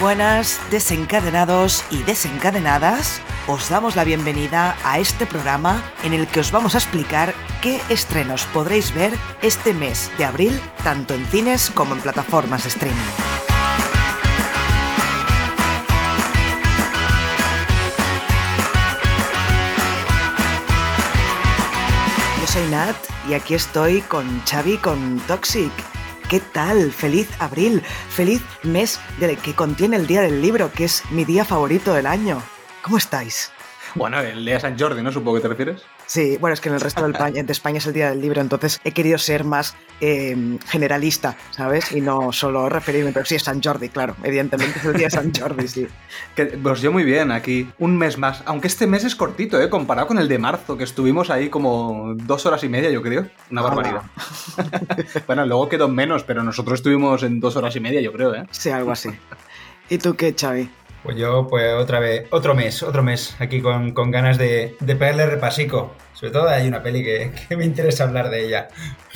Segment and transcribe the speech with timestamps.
[0.00, 3.20] Buenas, desencadenados y desencadenadas.
[3.46, 7.80] Os damos la bienvenida a este programa en el que os vamos a explicar qué
[7.90, 12.96] estrenos podréis ver este mes de abril, tanto en cines como en plataformas de streaming.
[22.40, 22.96] Yo soy Nat
[23.28, 25.99] y aquí estoy con Xavi con Toxic.
[26.30, 26.92] ¿Qué tal?
[26.92, 29.00] Feliz abril, feliz mes
[29.42, 32.40] que contiene el Día del Libro, que es mi día favorito del año.
[32.82, 33.50] ¿Cómo estáis?
[33.96, 35.10] Bueno, el día San Jordi, ¿no?
[35.10, 35.82] Supongo que te refieres.
[36.10, 38.40] Sí, bueno, es que en el resto del de España es el Día del Libro,
[38.40, 41.92] entonces he querido ser más eh, generalista, ¿sabes?
[41.92, 45.10] Y no solo referirme, pero sí es San Jordi, claro, evidentemente es el Día de
[45.12, 45.86] San Jordi, sí.
[46.34, 47.70] Que pues yo muy bien aquí.
[47.78, 48.42] Un mes más.
[48.46, 49.70] Aunque este mes es cortito, ¿eh?
[49.70, 53.28] Comparado con el de marzo, que estuvimos ahí como dos horas y media, yo creo.
[53.48, 54.02] Una barbaridad.
[55.28, 58.34] bueno, luego quedó en menos, pero nosotros estuvimos en dos horas y media, yo creo,
[58.34, 58.48] ¿eh?
[58.50, 59.10] Sí, algo así.
[59.88, 60.68] ¿Y tú qué, Xavi?
[61.02, 64.96] Pues yo, pues otra vez, otro mes, otro mes, aquí con, con ganas de, de
[64.96, 65.94] pegarle repasico.
[66.12, 68.68] Sobre todo hay una peli que, que me interesa hablar de ella.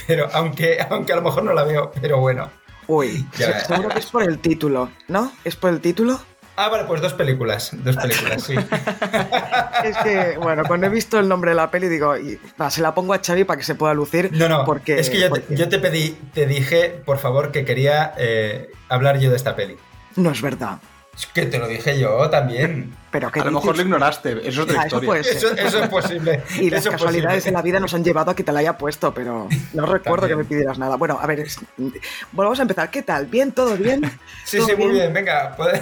[0.06, 2.50] Pero aunque, aunque a lo mejor no la veo, pero bueno.
[2.86, 3.60] Uy, Ya.
[3.60, 5.30] se- seguro que es por el título, ¿no?
[5.44, 6.18] ¿Es por el título?
[6.56, 8.54] Ah, vale, pues dos películas, dos películas, sí.
[9.84, 12.80] Es que, bueno, cuando he visto el nombre de la peli digo, y, va, se
[12.80, 14.30] la pongo a Xavi para que se pueda lucir.
[14.32, 17.50] No, no, porque, es que yo te, porque yo te pedí, te dije, por favor,
[17.50, 19.76] que quería eh, hablar yo de esta peli.
[20.16, 20.78] no es verdad.
[21.16, 22.94] Es que te lo dije yo también.
[23.14, 25.06] Pero que A lo mejor lo ignoraste, eso es otra Ah, eso historia.
[25.06, 25.36] puede ser.
[25.36, 26.42] Eso, eso es posible.
[26.60, 27.50] Y las casualidades posible.
[27.52, 30.22] de la vida nos han llevado a que te la haya puesto, pero no recuerdo
[30.22, 30.38] También.
[30.40, 30.96] que me pidieras nada.
[30.96, 31.60] Bueno, a ver, es-
[32.32, 32.90] volvamos a empezar.
[32.90, 33.26] ¿Qué tal?
[33.26, 33.52] ¿Bien?
[33.52, 34.02] ¿Todo bien?
[34.44, 35.78] Sí, ¿Todo sí, muy bien, venga, para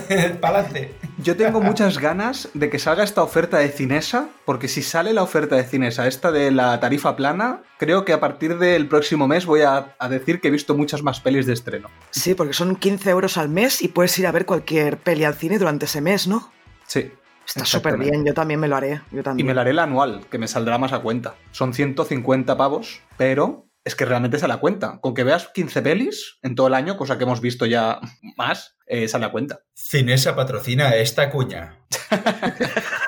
[0.58, 0.94] adelante.
[1.22, 5.22] Yo tengo muchas ganas de que salga esta oferta de Cinesa, porque si sale la
[5.22, 9.46] oferta de Cinesa, esta de la tarifa plana, creo que a partir del próximo mes
[9.46, 11.88] voy a, a decir que he visto muchas más pelis de estreno.
[12.10, 15.34] Sí, porque son 15 euros al mes y puedes ir a ver cualquier peli al
[15.34, 16.52] cine durante ese mes, ¿no?
[16.86, 17.10] Sí.
[17.46, 19.00] Está súper bien, yo también me lo haré.
[19.10, 19.46] Yo Y también.
[19.46, 21.34] me la haré la anual, que me saldrá más a cuenta.
[21.50, 25.00] Son 150 pavos, pero es que realmente sale a cuenta.
[25.00, 28.00] Con que veas 15 pelis en todo el año, cosa que hemos visto ya
[28.36, 29.60] más, eh, sale a cuenta.
[29.74, 31.78] Cinesa patrocina esta cuña.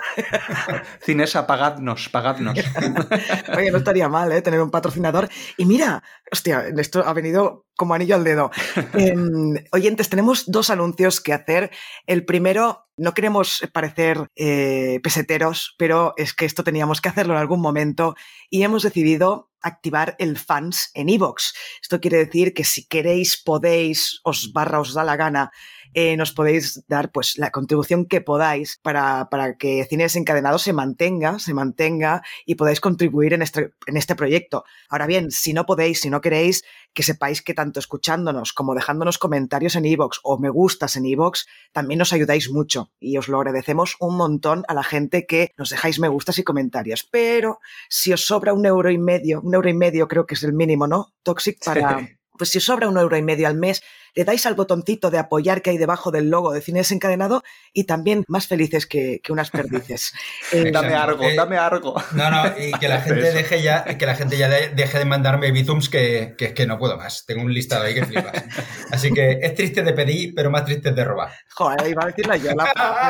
[1.01, 2.59] Cinesa, pagadnos, pagadnos.
[3.57, 4.43] Oye, no estaría mal, ¿eh?
[4.43, 5.29] Tener un patrocinador.
[5.57, 8.51] Y mira, hostia, esto ha venido como anillo al dedo.
[8.95, 11.71] Em, oyentes, tenemos dos anuncios que hacer.
[12.07, 17.41] El primero, no queremos parecer eh, peseteros, pero es que esto teníamos que hacerlo en
[17.41, 18.15] algún momento
[18.51, 21.53] y hemos decidido activar el fans en iVoox.
[21.83, 25.51] Esto quiere decir que si queréis, podéis, os barra, os da la gana,
[25.95, 30.73] eh, nos podéis dar pues la contribución que podáis para, para que Cine Desencadenado se
[30.73, 34.65] mantenga, se mantenga y podáis contribuir en este, en este proyecto.
[34.89, 39.19] Ahora bien, si no podéis, si no queréis, que sepáis que tanto escuchándonos como dejándonos
[39.19, 43.39] comentarios en iVoox o me gustas en iVoox, también nos ayudáis mucho y os lo
[43.39, 47.09] agradecemos un montón a la gente que nos dejáis me gustas y comentarios.
[47.11, 50.43] Pero si os sobra un euro y medio, un euro y medio creo que es
[50.43, 51.15] el mínimo, ¿no?
[51.23, 52.01] Toxic para...
[52.01, 52.07] Sí.
[52.37, 53.81] Pues si os sobra un euro y medio al mes,
[54.15, 57.43] le dais al botoncito de apoyar que hay debajo del logo de Cine Desencadenado
[57.73, 60.13] y también más felices que, que unas perdices.
[60.53, 61.95] Eh, dame algo, Eh, dame algo.
[62.13, 65.05] No, no, y que la gente deje ya, que la gente ya de- deje de
[65.05, 67.25] mandarme bitums que, que, que no puedo más.
[67.27, 68.45] Tengo un listado ahí que flipas.
[68.93, 71.33] Así que es triste de pedir, pero más triste de robar.
[71.55, 72.65] joder, iba a decirlo yo la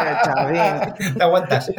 [0.04, 1.12] de Xavi.
[1.18, 1.70] ¿Te aguantas?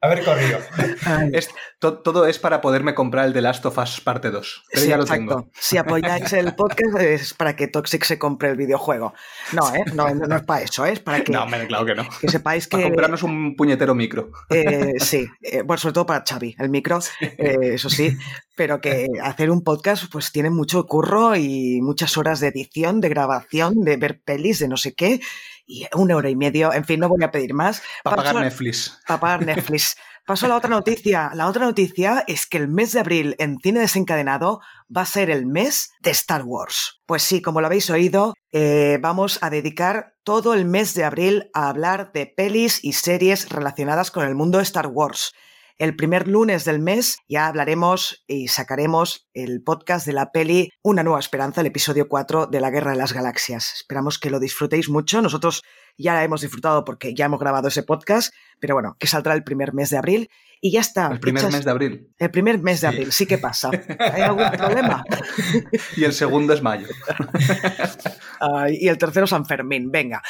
[0.00, 0.58] Haber corrido.
[1.04, 1.30] Ay.
[1.32, 4.64] Es- to- todo es para poderme comprar el The Last of Us parte 2.
[4.72, 5.20] Pero Sí, ya lo exacto.
[5.36, 5.50] tengo.
[5.58, 9.14] Si apoyáis el podcast es para que Toxic se compre el videojuego.
[9.52, 9.84] No, ¿eh?
[9.94, 10.92] No, no, no es para eso, ¿eh?
[10.92, 12.08] es para que, No, hombre, claro que no.
[12.20, 12.88] que sepáis Para que...
[12.88, 14.30] comprarnos un puñetero micro.
[14.50, 15.26] Eh, sí,
[15.64, 16.98] bueno, sobre todo para Xavi, el micro,
[17.38, 18.16] eso sí,
[18.56, 23.08] pero que hacer un podcast pues tiene mucho curro y muchas horas de edición, de
[23.08, 25.20] grabación, de ver pelis, de no sé qué,
[25.66, 26.72] y un euro y medio.
[26.72, 27.82] En fin, no voy a pedir más.
[28.02, 28.98] Para pagar Netflix.
[29.06, 29.96] Para pagar Netflix.
[30.26, 31.30] Paso a la otra noticia.
[31.34, 34.60] La otra noticia es que el mes de abril en cine desencadenado
[34.94, 37.00] va a ser el mes de Star Wars.
[37.06, 41.48] Pues sí, como lo habéis oído, eh, vamos a dedicar todo el mes de abril
[41.54, 45.32] a hablar de pelis y series relacionadas con el mundo de Star Wars.
[45.78, 51.02] El primer lunes del mes ya hablaremos y sacaremos el podcast de la peli Una
[51.02, 53.74] nueva esperanza, el episodio 4 de la Guerra de las Galaxias.
[53.74, 55.20] Esperamos que lo disfrutéis mucho.
[55.20, 55.64] Nosotros
[55.98, 59.44] ya la hemos disfrutado porque ya hemos grabado ese podcast, pero bueno, que saldrá el
[59.44, 61.08] primer mes de abril y ya está.
[61.12, 62.10] El primer mes de abril.
[62.18, 63.70] El primer mes de abril, sí que pasa.
[63.98, 65.04] ¿Hay algún problema?
[65.96, 66.88] Y el segundo es mayo.
[68.40, 70.22] Ay, y el tercero San Fermín, venga.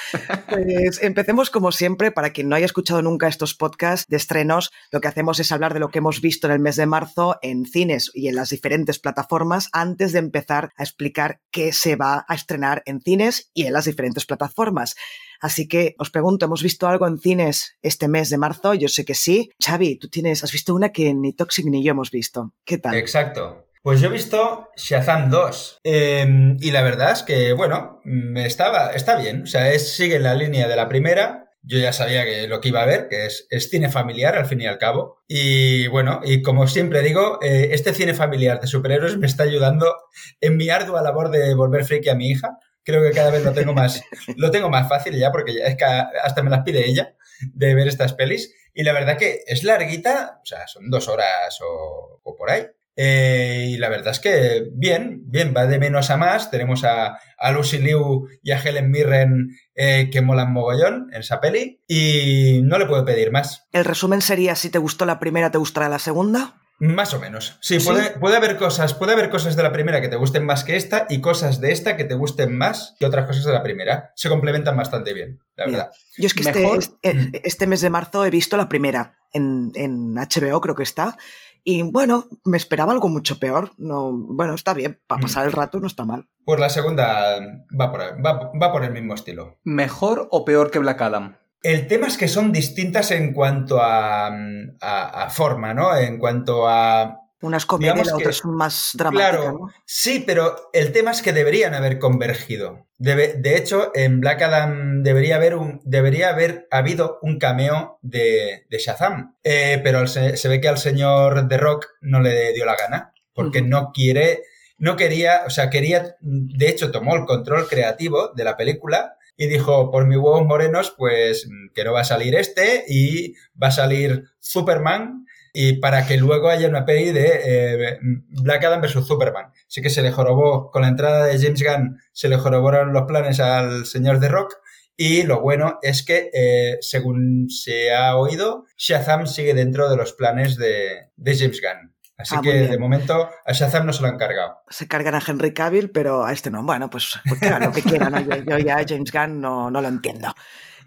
[0.49, 5.01] Pues empecemos como siempre, para quien no haya escuchado nunca estos podcasts de estrenos, lo
[5.01, 7.67] que hacemos es hablar de lo que hemos visto en el mes de marzo en
[7.67, 12.35] cines y en las diferentes plataformas antes de empezar a explicar qué se va a
[12.35, 14.95] estrenar en cines y en las diferentes plataformas.
[15.41, 18.75] Así que os pregunto, ¿hemos visto algo en cines este mes de marzo?
[18.75, 19.51] Yo sé que sí.
[19.65, 22.55] Xavi, tú tienes, has visto una que ni Toxic ni yo hemos visto.
[22.65, 22.95] ¿Qué tal?
[22.97, 23.67] Exacto.
[23.87, 28.01] Pues yo he visto Shazam 2 eh, y la verdad es que, bueno,
[28.35, 29.45] estaba, está bien.
[29.45, 31.53] O sea, es, sigue la línea de la primera.
[31.63, 34.47] Yo ya sabía que lo que iba a ver, que es, es cine familiar al
[34.47, 35.23] fin y al cabo.
[35.29, 39.95] Y bueno, y como siempre digo, eh, este cine familiar de superhéroes me está ayudando
[40.41, 42.59] en mi ardua labor de volver friki a mi hija.
[42.87, 44.01] Creo que cada vez lo tengo más,
[44.37, 47.17] lo tengo más fácil ya porque ya es que hasta me las pide ella
[47.53, 48.55] de ver estas pelis.
[48.73, 52.65] Y la verdad que es larguita, o sea, son dos horas o, por ahí.
[52.95, 56.51] Eh, y la verdad es que bien, bien, va de menos a más.
[56.53, 61.41] Tenemos a, a Lucy Liu y a Helen Mirren eh, que molan mogollón en esa
[61.41, 63.67] peli y no le puedo pedir más.
[63.73, 66.55] El resumen sería, si te gustó la primera, ¿te gustará la segunda?
[66.79, 67.57] Más o menos.
[67.61, 67.87] Sí, ¿Sí?
[67.89, 70.77] Puede, puede haber cosas, puede haber cosas de la primera que te gusten más que
[70.77, 74.13] esta y cosas de esta que te gusten más que otras cosas de la primera.
[74.15, 75.93] Se complementan bastante bien, la Mira, verdad.
[76.19, 79.73] Yo es que este, Mejor- este, este mes de marzo he visto la primera en,
[79.75, 81.17] en HBO, creo que está.
[81.65, 83.73] Y bueno, me esperaba algo mucho peor.
[83.79, 85.23] No, bueno, está bien, para Mm.
[85.23, 86.29] pasar el rato no está mal.
[86.45, 87.41] Pues la segunda
[87.81, 89.59] va por, va, va por el mismo estilo.
[89.65, 91.39] ¿Mejor o peor que Black Adam?
[91.67, 95.97] El tema es que son distintas en cuanto a, a, a forma, ¿no?
[95.97, 97.21] En cuanto a...
[97.43, 99.31] Una es comedia y Digamos la que- otra es más dramática.
[99.31, 99.69] Claro, ¿no?
[99.85, 102.87] sí, pero el tema es que deberían haber convergido.
[102.99, 108.65] Debe- de hecho, en Black Adam debería haber, un, debería haber habido un cameo de,
[108.71, 109.37] de Shazam.
[109.43, 113.13] Eh, pero se, se ve que al señor The Rock no le dio la gana,
[113.35, 114.43] porque no quiere,
[114.79, 119.47] no quería, o sea, quería, de hecho, tomó el control creativo de la película y
[119.47, 123.69] dijo, por mis huevos morenos, pues mm, que no va a salir este y va
[123.69, 125.27] a salir Superman
[125.59, 127.99] y para que luego haya una peli de eh,
[128.29, 129.53] Black Adam versus Superman.
[129.67, 133.05] Así que se le jorobó, con la entrada de James Gunn, se le jorobaron los
[133.05, 134.55] planes al señor The Rock.
[134.99, 140.13] Y lo bueno es que, eh, según se ha oído, Shazam sigue dentro de los
[140.13, 141.96] planes de, de James Gunn.
[142.19, 144.59] Así Ah, que, de momento, a Shazam no se lo han cargado.
[144.69, 146.63] Se cargan a Henry Cavill, pero a este no.
[146.63, 148.13] Bueno, pues, pues que hagan lo que quieran.
[148.13, 148.21] ¿no?
[148.21, 150.35] Yo, yo ya James Gunn no, no lo entiendo.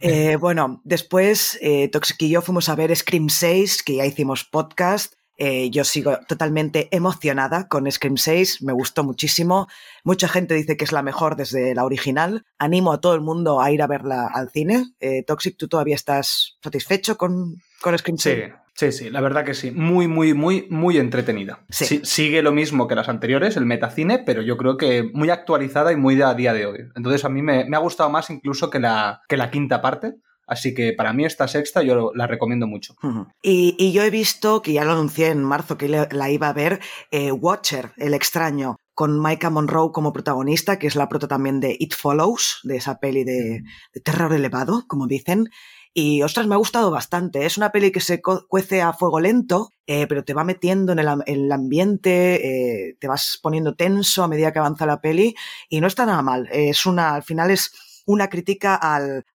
[0.01, 4.43] Eh, bueno, después eh, Toxic y yo fuimos a ver Scream 6, que ya hicimos
[4.43, 5.13] podcast.
[5.41, 9.67] Eh, yo sigo totalmente emocionada con Scream 6, me gustó muchísimo.
[10.03, 12.45] Mucha gente dice que es la mejor desde la original.
[12.57, 14.85] Animo a todo el mundo a ir a verla al cine.
[14.99, 18.37] Eh, Toxic, ¿tú todavía estás satisfecho con, con Scream 6?
[18.37, 19.71] Sí, sí, sí, la verdad que sí.
[19.71, 21.65] Muy, muy, muy, muy entretenida.
[21.69, 21.85] Sí.
[21.85, 25.91] Sí, sigue lo mismo que las anteriores, el metacine, pero yo creo que muy actualizada
[25.91, 26.79] y muy de a día de hoy.
[26.95, 30.15] Entonces a mí me, me ha gustado más incluso que la, que la quinta parte.
[30.47, 32.95] Así que para mí esta sexta yo la recomiendo mucho.
[33.43, 36.53] Y, y yo he visto, que ya lo anuncié en marzo, que la iba a
[36.53, 36.79] ver,
[37.11, 41.77] eh, Watcher, el extraño, con Micah Monroe como protagonista, que es la prota también de
[41.79, 43.61] It Follows, de esa peli de,
[43.93, 45.49] de terror elevado, como dicen.
[45.93, 47.45] Y ostras, me ha gustado bastante.
[47.45, 50.99] Es una peli que se cuece a fuego lento, eh, pero te va metiendo en
[50.99, 55.01] el, am- en el ambiente, eh, te vas poniendo tenso a medida que avanza la
[55.01, 55.35] peli,
[55.67, 56.47] y no está nada mal.
[56.51, 57.73] Es una, al final es
[58.05, 58.79] una crítica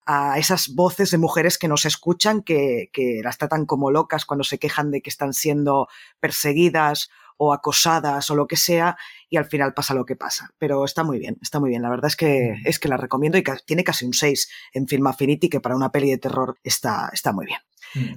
[0.07, 4.43] a esas voces de mujeres que nos escuchan, que, que las tratan como locas cuando
[4.45, 5.89] se quejan de que están siendo
[6.21, 8.97] perseguidas o acosadas o lo que sea,
[9.35, 10.51] y al final pasa lo que pasa.
[10.59, 11.83] Pero está muy bien, está muy bien.
[11.83, 14.87] La verdad es que, es que la recomiendo y ca- tiene casi un 6 en
[14.89, 17.59] Film Affinity, que para una peli de terror está, está muy bien.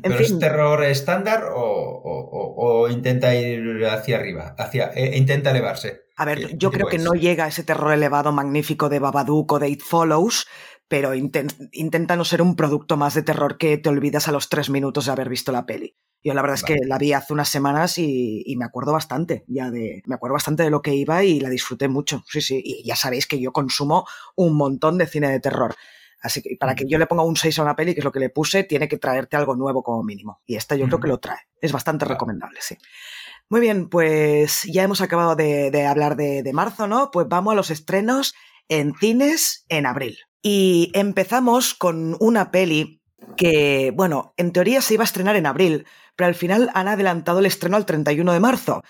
[0.02, 0.26] ¿Pero fin.
[0.26, 4.56] es terror estándar o, o- o- o intenta ir hacia arriba?
[4.58, 6.06] Hacia, eh, intenta elevarse.
[6.16, 7.04] A ver, ¿Qué- yo creo que es?
[7.04, 10.48] no llega a ese terror elevado magnífico de Babadook o de It Follows,
[10.88, 14.50] pero inten- intenta no ser un producto más de terror que te olvidas a los
[14.50, 15.96] tres minutos de haber visto la peli.
[16.24, 19.46] Yo la verdad es que la vi hace unas semanas y, y me acuerdo bastante
[19.48, 22.24] ya de, me acuerdo bastante de lo que iba y la disfruté mucho.
[22.28, 22.62] Sí, sí.
[22.64, 24.06] Y ya sabéis que yo consumo
[24.36, 25.76] un montón de cine de terror.
[26.22, 28.12] Así que para que yo le ponga un 6 a una peli, que es lo
[28.12, 30.42] que le puse, tiene que traerte algo nuevo como mínimo.
[30.46, 31.40] Y esta yo creo que lo trae.
[31.62, 32.78] Es bastante recomendable, sí.
[33.50, 37.12] Muy bien, pues ya hemos acabado de, hablar de, de marzo, ¿no?
[37.12, 38.34] Pues vamos a los estrenos
[38.68, 40.18] en cines en abril.
[40.42, 43.02] Y empezamos con una peli
[43.36, 45.86] que, bueno, en teoría se iba a estrenar en abril,
[46.18, 48.84] pero al final han adelantado el estreno al 31 de marzo.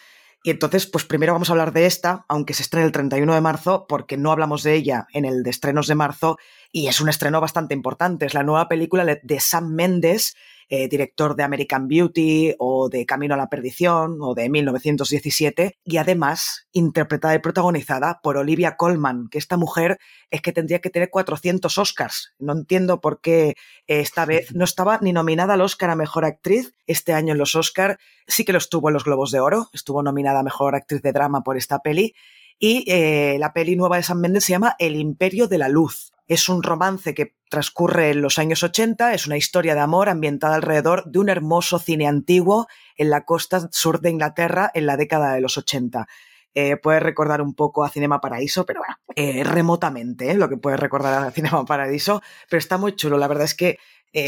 [0.44, 3.42] Y entonces, pues primero vamos a hablar de esta, aunque se estrene el 31 de
[3.42, 6.38] marzo, porque no hablamos de ella en el de estrenos de marzo,
[6.72, 8.26] y es un estreno bastante importante.
[8.26, 10.36] Es la nueva película de Sam Mendes,
[10.70, 15.98] eh, director de American Beauty o de Camino a la Perdición o de 1917, y
[15.98, 19.98] además interpretada y protagonizada por Olivia Colman, que esta mujer
[20.30, 22.34] es que tendría que tener 400 Oscars.
[22.40, 23.56] No entiendo por qué
[23.88, 27.56] esta vez no estaba ni nominada al Oscar a Mejor Actriz este año en los
[27.56, 27.98] Oscars,
[28.28, 31.14] sí que lo estuvo en los Globos de Oro, estuvo nominada a Mejor Actriz de
[31.14, 32.14] Drama por esta peli,
[32.60, 36.12] y eh, la peli nueva de San Méndez se llama El Imperio de la Luz.
[36.28, 40.56] Es un romance que transcurre en los años 80, es una historia de amor ambientada
[40.56, 42.68] alrededor de un hermoso cine antiguo
[42.98, 46.08] en la costa sur de Inglaterra en la década de los 80.
[46.54, 50.34] Eh, puede recordar un poco a Cinema Paraíso, pero bueno, eh, remotamente, ¿eh?
[50.34, 53.18] lo que puede recordar a Cinema Paraíso, pero está muy chulo.
[53.18, 53.78] La verdad es que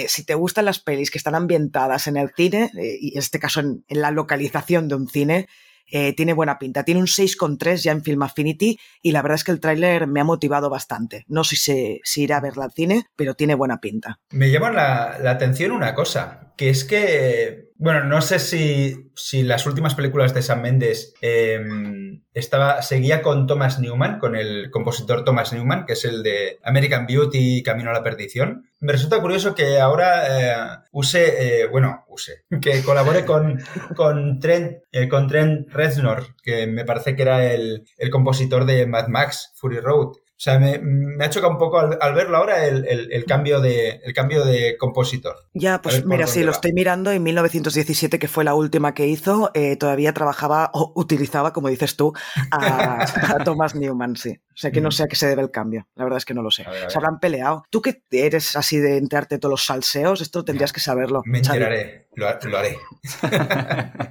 [0.08, 3.62] si te gustan las pelis que están ambientadas en el cine, y en este caso
[3.62, 5.48] en, la localización de un cine,
[5.92, 6.84] eh, tiene buena pinta.
[6.84, 10.20] Tiene un 6,3 ya en Film Affinity y la verdad es que el tráiler me
[10.20, 11.26] ha motivado bastante.
[11.28, 14.20] No sé si, si irá a verla al cine, pero tiene buena pinta.
[14.32, 19.42] Me llama la, la atención una cosa, que es que, bueno, no sé si, si
[19.42, 25.24] las últimas películas de Sam Mendes em, estaba, seguía con Thomas Newman, con el compositor
[25.24, 28.70] Thomas Newman, que es el de American Beauty y Camino a la Perdición.
[28.82, 33.62] Me resulta curioso que ahora eh, use, eh, bueno, use, que colabore con,
[33.96, 38.88] con, Trent, eh, con Trent Reznor, que me parece que era el, el compositor de
[38.88, 40.18] Mad Max, Fury Road.
[40.40, 40.80] O sea, me,
[41.20, 45.36] ha chocado un poco al, verlo ahora el, cambio de, el cambio de compositor.
[45.54, 47.12] Ya, pues mira, sí, lo estoy mirando.
[47.12, 51.98] En 1917, que fue la última que hizo, eh, todavía trabajaba o utilizaba, como dices
[51.98, 52.14] tú,
[52.52, 53.06] a,
[53.44, 54.40] Thomas Newman, sí.
[54.54, 55.90] O sea, que no sé a qué se debe el cambio.
[55.96, 56.66] La verdad es que no lo sé.
[56.88, 57.66] Se habrán peleado.
[57.70, 61.22] Tú que eres así de enterarte todos los salseos, esto tendrías que saberlo.
[61.26, 62.78] Me enteraré, lo haré.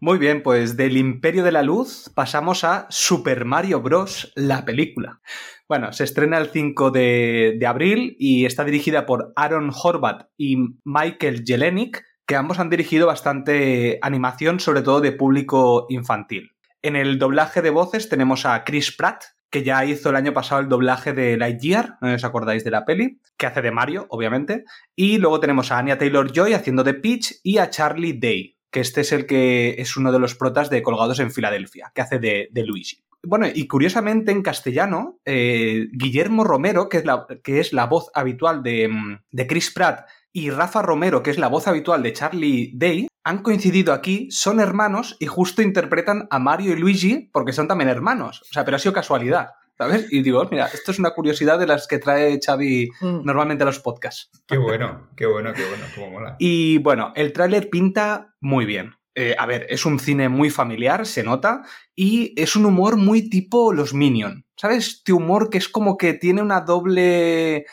[0.00, 4.32] Muy bien, pues del Imperio de la Luz pasamos a Super Mario Bros.
[4.34, 5.20] la película.
[5.68, 11.44] Bueno, se estrena el 5 de, abril y está dirigida por Aaron Horvath y Michael
[11.46, 16.50] Jelenic, que ambos han dirigido bastante animación, sobre todo de público infantil.
[16.82, 20.60] En el doblaje de voces tenemos a Chris Pratt, que ya hizo el año pasado
[20.60, 24.64] el doblaje de Lightyear, no os acordáis de la peli, que hace de Mario, obviamente.
[24.96, 28.80] Y luego tenemos a Anya Taylor Joy haciendo de Peach y a Charlie Day, que
[28.80, 32.18] este es el que es uno de los protas de Colgados en Filadelfia, que hace
[32.18, 33.04] de, Luigi.
[33.22, 38.10] Bueno, y curiosamente en castellano, eh, Guillermo Romero, que es, la, que es la voz
[38.14, 38.90] habitual de,
[39.30, 43.44] de Chris Pratt, y Rafa Romero, que es la voz habitual de Charlie Day, han
[43.44, 48.42] coincidido aquí, son hermanos y justo interpretan a Mario y Luigi porque son también hermanos.
[48.42, 49.50] O sea, pero ha sido casualidad.
[49.76, 50.06] ¿Sabes?
[50.12, 53.24] Y digo, mira, esto es una curiosidad de las que trae Xavi mm.
[53.24, 54.30] normalmente a los podcasts.
[54.46, 56.36] Qué bueno, qué bueno, qué bueno, cómo mola.
[56.38, 58.94] Y bueno, el tráiler pinta muy bien.
[59.16, 61.62] Eh, a ver, es un cine muy familiar, se nota,
[61.94, 64.44] y es un humor muy tipo los Minion.
[64.56, 64.86] ¿Sabes?
[64.86, 67.66] Este humor que es como que tiene una doble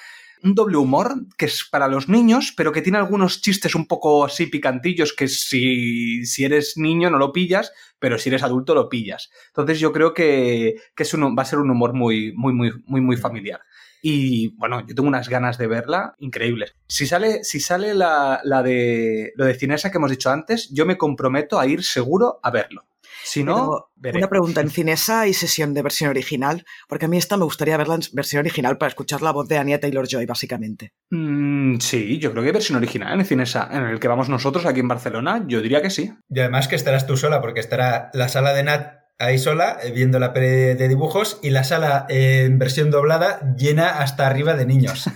[0.44, 4.26] un doble humor que es para los niños, pero que tiene algunos chistes un poco
[4.26, 8.90] así picantillos que si, si eres niño no lo pillas, pero si eres adulto lo
[8.90, 9.30] pillas.
[9.48, 12.72] Entonces yo creo que, que es un, va a ser un humor muy, muy, muy,
[12.86, 13.62] muy, muy familiar.
[14.02, 16.76] Y bueno, yo tengo unas ganas de verla increíbles.
[16.88, 20.86] Si sale, si sale la, la de lo de Cinesa que hemos dicho antes, yo
[20.86, 22.86] me comprometo a ir seguro a verlo.
[23.24, 26.66] Si no, una pregunta, ¿en Cinesa hay sesión de versión original?
[26.88, 29.58] Porque a mí esta me gustaría verla en versión original para escuchar la voz de
[29.58, 30.94] Anya Taylor-Joy, básicamente.
[31.10, 34.66] Mm, sí, yo creo que hay versión original en Cinesa, en el que vamos nosotros
[34.66, 36.12] aquí en Barcelona, yo diría que sí.
[36.30, 39.92] Y además que estarás tú sola, porque estará la sala de Nat ahí sola, eh,
[39.92, 44.66] viendo la peli de dibujos y la sala en versión doblada llena hasta arriba de
[44.66, 45.10] niños.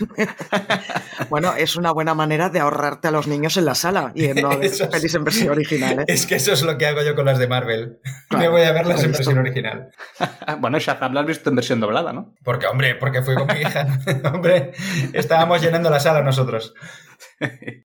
[1.29, 4.49] bueno, es una buena manera de ahorrarte a los niños en la sala y no
[4.49, 5.99] ver pelis en versión original.
[6.01, 6.05] ¿eh?
[6.07, 7.99] Es que eso es lo que hago yo con las de Marvel.
[8.37, 9.91] Me voy a verlas en versión original.
[10.59, 12.35] bueno, Shazam la has visto en versión doblada, ¿no?
[12.43, 13.87] Porque, hombre, porque fui con mi hija.
[14.31, 14.71] hombre,
[15.13, 16.73] estábamos llenando la sala nosotros.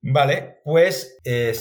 [0.02, 1.54] Vale, pues eh,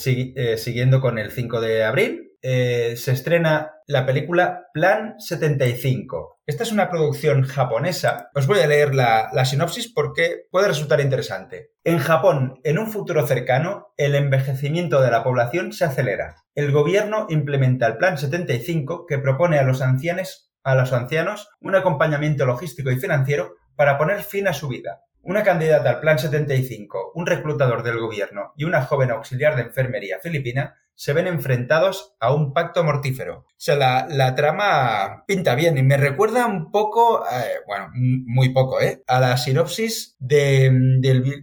[0.58, 6.40] siguiendo con el 5 de abril, eh, se estrena la película Plan 75.
[6.46, 8.30] Esta es una producción japonesa.
[8.34, 11.72] Os voy a leer la, sinopsis porque puede resultar interesante.
[11.84, 16.44] En Japón, en un futuro cercano, el envejecimiento de la población se acelera.
[16.56, 22.46] El gobierno implementa el Plan 75 que propone a los a los ancianos un acompañamiento
[22.46, 25.04] logístico y financiero para poner fin a su vida.
[25.22, 30.20] una candidata al Plan 75, un reclutador del gobierno y una joven auxiliar de enfermería
[30.20, 33.46] filipina se ven enfrentados a un pacto mortífero.
[33.48, 38.82] O sea, la, trama pinta bien y me recuerda un poco, eh, bueno, muy poco,
[38.82, 39.02] ¿eh?
[39.08, 40.70] A la sinopsis de,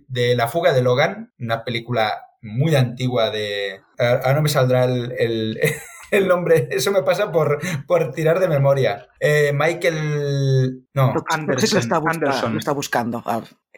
[0.08, 3.80] de, La fuga de Logan, una película muy antigua de...
[3.98, 5.58] Ahora no me saldrá el,
[6.10, 6.68] el nombre.
[6.70, 9.08] Eso me pasa por, por tirar de memoria.
[9.18, 10.86] Eh, Michael.
[10.92, 11.80] No, Anderson.
[11.80, 13.24] Lo está, está buscando.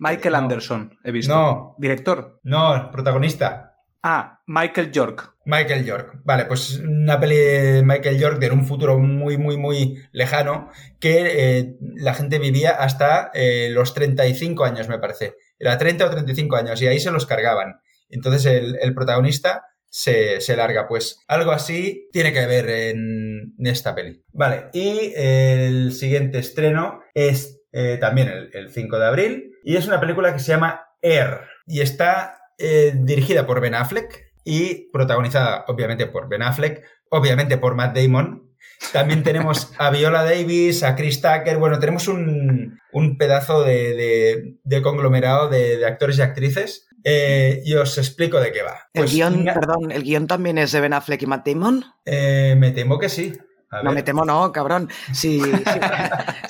[0.01, 1.33] Michael Anderson, he visto.
[1.33, 1.77] No.
[1.79, 2.41] ¿Director?
[2.43, 3.77] No, protagonista.
[4.03, 5.35] Ah, Michael York.
[5.49, 6.21] Michael York.
[6.25, 11.59] Vale, pues una peli de Michael York de un futuro muy, muy, muy lejano que
[11.59, 15.37] eh, la gente vivía hasta eh, los 35 años, me parece.
[15.59, 17.81] Era 30 o 35 años y ahí se los cargaban.
[18.11, 20.87] Entonces el, protagonista se, larga.
[20.87, 24.23] Pues algo así tiene que ver en, esta peli.
[24.33, 29.87] Vale, y el siguiente estreno es eh, también el, el 5 de abril y es
[29.87, 35.67] una película que se llama Air y está eh, dirigida por Ben Affleck y protagonizada
[35.69, 38.49] obviamente por Ben Affleck, obviamente por Matt Damon.
[38.95, 42.81] También tenemos a Viola Davis, a Chris Tucker, bueno, tenemos un,
[43.19, 46.87] pedazo de, conglomerado de, actores y actrices.
[47.05, 48.89] Eh, y os explico de qué va.
[48.93, 51.85] el pues guion, perdón, ¿el guion también es de Ben Affleck y Matt Damon?
[52.05, 53.35] Eh, me temo que sí.
[53.85, 54.89] no me temo, no, cabrón.
[55.13, 55.41] Si,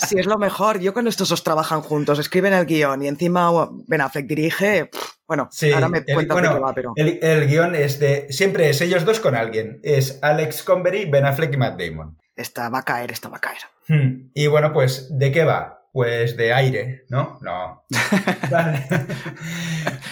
[0.06, 3.50] si, es lo mejor, yo con estos dos trabajan juntos, escriben el guion y encima
[3.88, 4.88] Ben Affleck dirige.
[5.28, 6.92] Bueno, ahora me cuentas de qué va, pero.
[6.96, 8.26] El, guion es de.
[8.30, 9.78] Siempre es ellos dos con alguien.
[9.82, 12.18] Es Alex Convery, Ben Affleck y Matt Damon.
[12.34, 13.58] Esta va a caer, esta va a caer.
[13.88, 14.30] Hmm.
[14.32, 15.86] Y bueno, pues, ¿de qué va?
[15.92, 17.38] Pues de aire, ¿no?
[17.42, 17.84] No.
[18.50, 18.86] vale.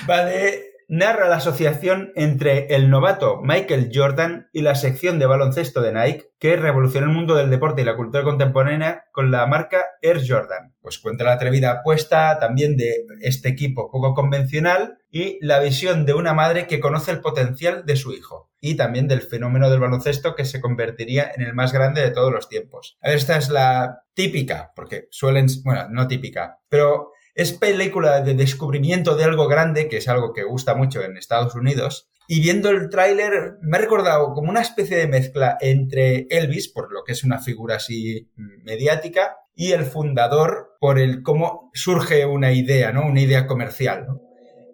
[0.06, 5.92] vale narra la asociación entre el novato Michael Jordan y la sección de baloncesto de
[5.92, 10.20] Nike que revolucionó el mundo del deporte y la cultura contemporánea con la marca Air
[10.26, 10.74] Jordan.
[10.80, 16.14] Pues cuenta la atrevida apuesta también de este equipo poco convencional y la visión de
[16.14, 20.34] una madre que conoce el potencial de su hijo y también del fenómeno del baloncesto
[20.34, 22.98] que se convertiría en el más grande de todos los tiempos.
[23.00, 29.24] Esta es la típica, porque suelen, bueno, no típica, pero es película de descubrimiento de
[29.24, 32.08] algo grande, que es algo que gusta mucho en Estados Unidos.
[32.26, 36.92] Y viendo el tráiler me ha recordado como una especie de mezcla entre Elvis, por
[36.92, 38.32] lo que es una figura así
[38.64, 43.06] mediática, y el fundador por el cómo surge una idea, ¿no?
[43.06, 44.06] Una idea comercial,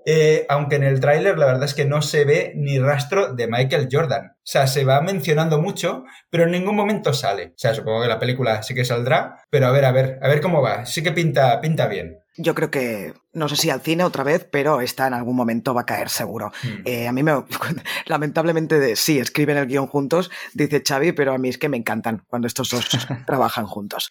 [0.04, 3.46] eh, aunque en el tráiler la verdad es que no se ve ni rastro de
[3.46, 4.32] Michael Jordan.
[4.34, 7.48] O sea, se va mencionando mucho, pero en ningún momento sale.
[7.48, 10.28] O sea, supongo que la película sí que saldrá, pero a ver, a ver, a
[10.28, 10.86] ver cómo va.
[10.86, 12.21] Sí que pinta, pinta bien.
[12.36, 15.74] Yo creo que, no sé si al cine otra vez, pero esta en algún momento
[15.74, 16.50] va a caer seguro.
[16.62, 16.82] Hmm.
[16.84, 17.32] Eh, a mí me,
[18.06, 21.76] lamentablemente, de, sí, escriben el guion juntos, dice Xavi, pero a mí es que me
[21.76, 22.88] encantan cuando estos dos
[23.26, 24.10] trabajan juntos.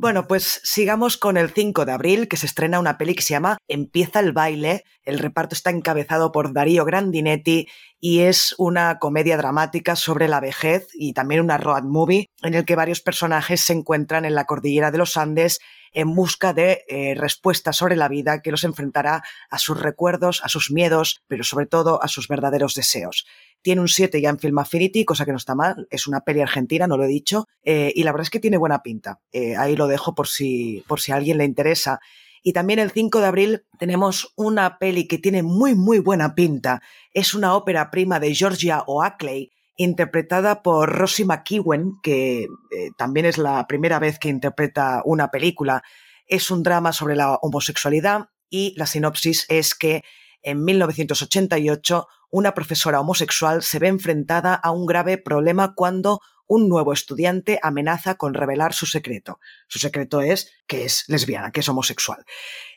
[0.00, 3.34] Bueno, pues sigamos con el 5 de abril, que se estrena una peli que se
[3.34, 4.84] llama Empieza el baile.
[5.02, 7.66] El reparto está encabezado por Darío Grandinetti
[7.98, 12.64] y es una comedia dramática sobre la vejez y también una road movie en el
[12.64, 15.58] que varios personajes se encuentran en la cordillera de los Andes
[15.98, 20.48] en busca de eh, respuestas sobre la vida que los enfrentará a sus recuerdos, a
[20.48, 23.26] sus miedos, pero sobre todo a sus verdaderos deseos.
[23.62, 25.88] Tiene un 7 ya en Film Affinity, cosa que no está mal.
[25.90, 27.48] Es una peli argentina, no lo he dicho.
[27.64, 29.18] Eh, y la verdad es que tiene buena pinta.
[29.32, 31.98] Eh, ahí lo dejo por si, por si a alguien le interesa.
[32.44, 36.80] Y también el 5 de abril tenemos una peli que tiene muy, muy buena pinta.
[37.12, 43.38] Es una ópera prima de Georgia Oakley, interpretada por Rosie McEwen, que eh, también es
[43.38, 45.82] la primera vez que interpreta una película.
[46.26, 50.02] Es un drama sobre la homosexualidad y la sinopsis es que
[50.42, 56.92] en 1988 una profesora homosexual se ve enfrentada a un grave problema cuando un nuevo
[56.92, 59.38] estudiante amenaza con revelar su secreto.
[59.68, 62.24] Su secreto es que es lesbiana, que es homosexual.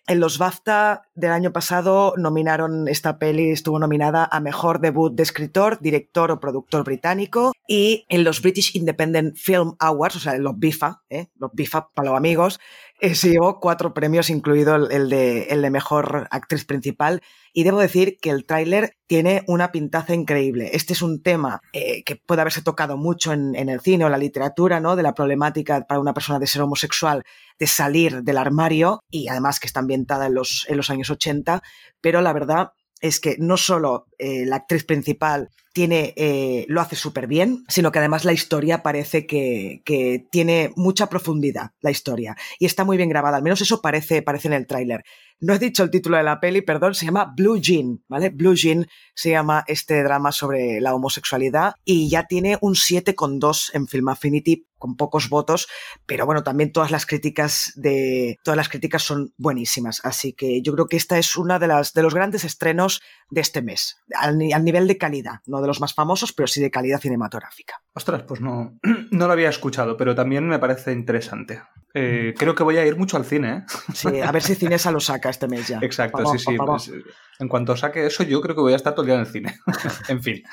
[0.07, 5.23] En los BAFTA del año pasado nominaron esta peli, estuvo nominada a mejor debut de
[5.23, 10.57] escritor, director o productor británico y en los British Independent Film Awards, o sea, los
[10.57, 11.27] BIFA, ¿eh?
[11.35, 12.59] los BIFA para los amigos,
[13.03, 17.23] eh, se llevó cuatro premios, incluido el, de, el de mejor actriz principal.
[17.51, 20.69] Y debo decir que el tráiler tiene una pintaza increíble.
[20.73, 24.09] Este es un tema eh, que puede haberse tocado mucho en, en, el cine o
[24.09, 24.95] la literatura, ¿no?
[24.95, 27.23] De la problemática para una persona de ser homosexual,
[27.57, 31.61] de salir del armario, y además que está ambientada en los, en los años 80,
[31.99, 36.95] pero la verdad es que no solo eh, la actriz principal tiene, eh, lo hace
[36.95, 42.35] súper bien, sino que además la historia parece que, que, tiene mucha profundidad, la historia,
[42.59, 45.03] y está muy bien grabada, al menos eso parece, parece en el tráiler.
[45.41, 48.29] No he dicho el título de la peli, perdón, se llama Blue Jean, ¿vale?
[48.29, 53.87] Blue Jean se llama este drama sobre la homosexualidad y ya tiene un 7,2 en
[53.87, 55.67] Film Affinity con pocos votos,
[56.05, 60.73] pero bueno, también todas las críticas de todas las críticas son buenísimas, así que yo
[60.73, 64.37] creo que esta es una de las de los grandes estrenos de este mes, al,
[64.37, 67.81] nivel de calidad, no de los más famosos, pero sí de calidad cinematográfica.
[67.93, 68.77] Ostras, pues no,
[69.11, 71.61] no lo había escuchado, pero también me parece interesante.
[71.93, 73.49] Eh, creo que voy a ir mucho al cine.
[73.51, 73.63] ¿eh?
[73.93, 75.79] Sí, a ver si Cinesa lo saca este mes ya.
[75.81, 76.57] Exacto, sí, sí.
[76.57, 76.91] Pues,
[77.39, 79.27] en cuanto saque eso, yo creo que voy a estar todo el día en el
[79.27, 79.55] cine.
[80.07, 80.43] en fin.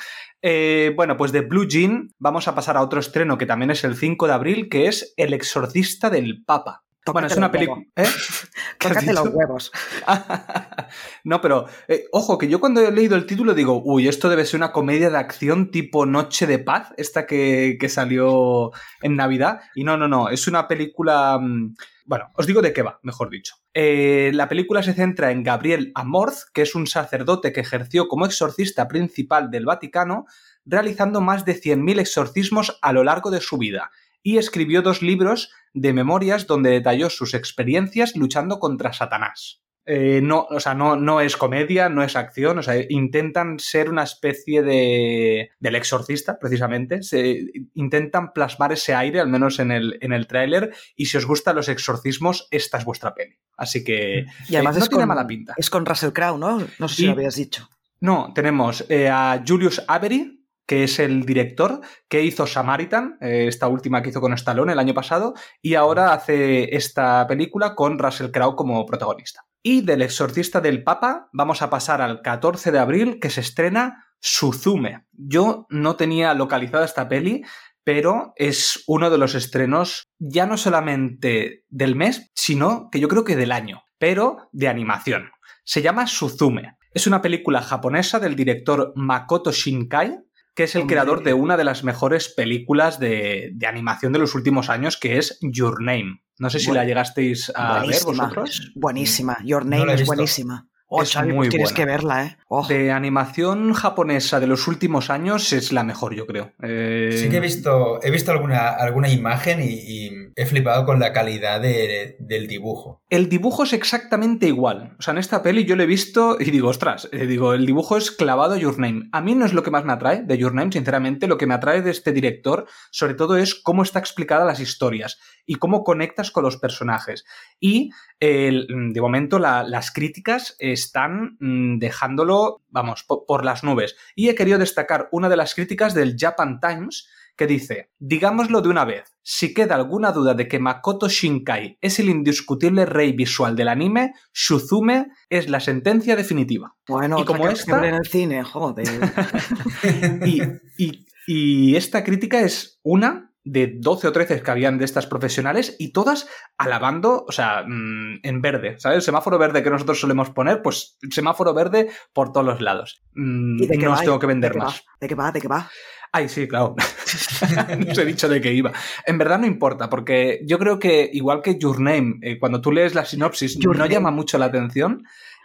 [0.40, 3.84] Eh, bueno, pues de Blue Jean vamos a pasar a otro estreno que también es
[3.84, 6.84] el 5 de abril, que es El exorcista del Papa.
[7.12, 7.82] bueno, es una película.
[7.96, 8.06] ¿Eh?
[8.78, 9.72] Tócate los huevos.
[11.24, 14.44] no, pero eh, ojo, que yo cuando he leído el título digo, uy, esto debe
[14.44, 18.70] ser una comedia de acción tipo Noche de Paz, esta que, que salió
[19.02, 19.60] en Navidad.
[19.74, 21.38] Y no, no, no, es una película.
[21.38, 21.74] Mm,
[22.06, 23.56] bueno, os digo de qué va, mejor dicho.
[23.80, 28.26] Eh, la película se centra en Gabriel Amorth, que es un sacerdote que ejerció como
[28.26, 30.26] exorcista principal del Vaticano,
[30.64, 35.52] realizando más de 100.000 exorcismos a lo largo de su vida, y escribió dos libros
[35.74, 39.62] de memorias donde detalló sus experiencias luchando contra Satanás.
[39.90, 43.88] Eh, no, o sea, no, no, es comedia, no es acción, o sea, intentan ser
[43.88, 45.50] una especie de.
[45.58, 47.02] del exorcista, precisamente.
[47.02, 51.24] Se, intentan plasmar ese aire, al menos en el, en el tráiler, y si os
[51.24, 53.38] gustan los exorcismos, esta es vuestra peli.
[53.56, 54.26] Así que.
[54.50, 55.54] Y además eh, no es tiene con, mala pinta.
[55.56, 56.66] Es con Russell Crowe, ¿no?
[56.78, 57.70] No sé si Y- lo habías dicho.
[58.00, 63.68] No, tenemos eh, a Julius Avery, que es el director, que hizo Samaritan, eh, esta
[63.68, 68.30] última que hizo con Stallone el año pasado, y ahora hace esta película con Russell
[68.30, 69.47] Crowe como protagonista.
[69.62, 74.04] Y del exorcista del Papa vamos a pasar al 14 de abril, que se estrena
[74.20, 75.06] Suzume.
[75.12, 77.42] Yo no tenía localizada esta peli,
[77.84, 83.24] pero es uno de los estrenos ya no solamente del mes, sino que yo creo
[83.24, 85.30] que del año, pero de animación.
[85.64, 86.76] Se llama Suzume.
[86.92, 90.18] Es una película japonesa del director Makoto Shinkai,
[90.54, 90.94] que es el Hombre.
[90.94, 95.18] creador de una de las mejores películas de, de animación de los últimos años, que
[95.18, 96.22] es Your Name.
[96.38, 98.12] No sé si Bueno, la llegasteis a ver buenísima.
[98.24, 98.72] vosotros.
[98.76, 99.38] Buenísima.
[99.44, 100.67] Your No Name he es buenísima.
[100.90, 101.76] Oh, Es Xavi, muy pues tienes buena.
[101.76, 102.36] que verla, ¿eh?
[102.48, 102.66] Oh.
[102.66, 106.52] De animación japonesa de los últimos años es la mejor, yo creo.
[106.62, 110.98] Eh, Sí que he visto, he visto alguna, alguna imagen y, y he flipado con
[110.98, 113.02] la calidad de- del dibujo.
[113.10, 114.96] El dibujo es exactamente igual.
[114.98, 117.66] O sea, en esta peli yo lo he visto y digo, ostras, eh, digo, el
[117.66, 119.10] dibujo es clavado a Your Name.
[119.12, 121.26] A mí no es lo que más me atrae de Your Name, sinceramente.
[121.28, 125.18] Lo que me atrae de este director, sobre todo, es cómo está explicada las historias
[125.44, 127.26] y cómo conectas con los personajes.
[127.60, 133.96] Y el- de momento la- las críticas están mm, dejándolo, vamos, po- por las nubes.
[134.14, 138.68] Y he querido destacar una de las críticas del Japan Times que dice, digámoslo de
[138.68, 143.54] una vez, si queda alguna duda de que Makoto Shinkai es el indiscutible rey visual
[143.54, 146.74] del anime, Shuzume es la sentencia definitiva.
[146.88, 148.88] Bueno, y como esta- ver en el cine, joder.
[150.26, 150.42] Y,
[150.78, 155.74] y- y esta crítica es una de 12 o 13 que habían de estas profesionales
[155.78, 158.96] y todas alabando, o sea, mm, en verde, ¿sabes?
[158.96, 163.02] El semáforo verde que nosotros solemos poner, pues semáforo verde por todos los lados.
[163.14, 163.96] Mm, ¿Y de qué no va?
[163.96, 164.64] os tengo que ¿De vender qué va?
[164.66, 164.84] más.
[165.00, 165.32] ¿De qué va?
[165.32, 165.70] ¿De qué va?
[166.12, 166.74] Ay, sí, claro.
[167.78, 168.72] no os he dicho de qué iba.
[169.06, 172.70] En verdad no importa, porque yo creo que, igual que Your Name, eh, cuando tú
[172.72, 173.94] lees la sinopsis, Your no Name.
[173.94, 175.04] llama mucho la atención.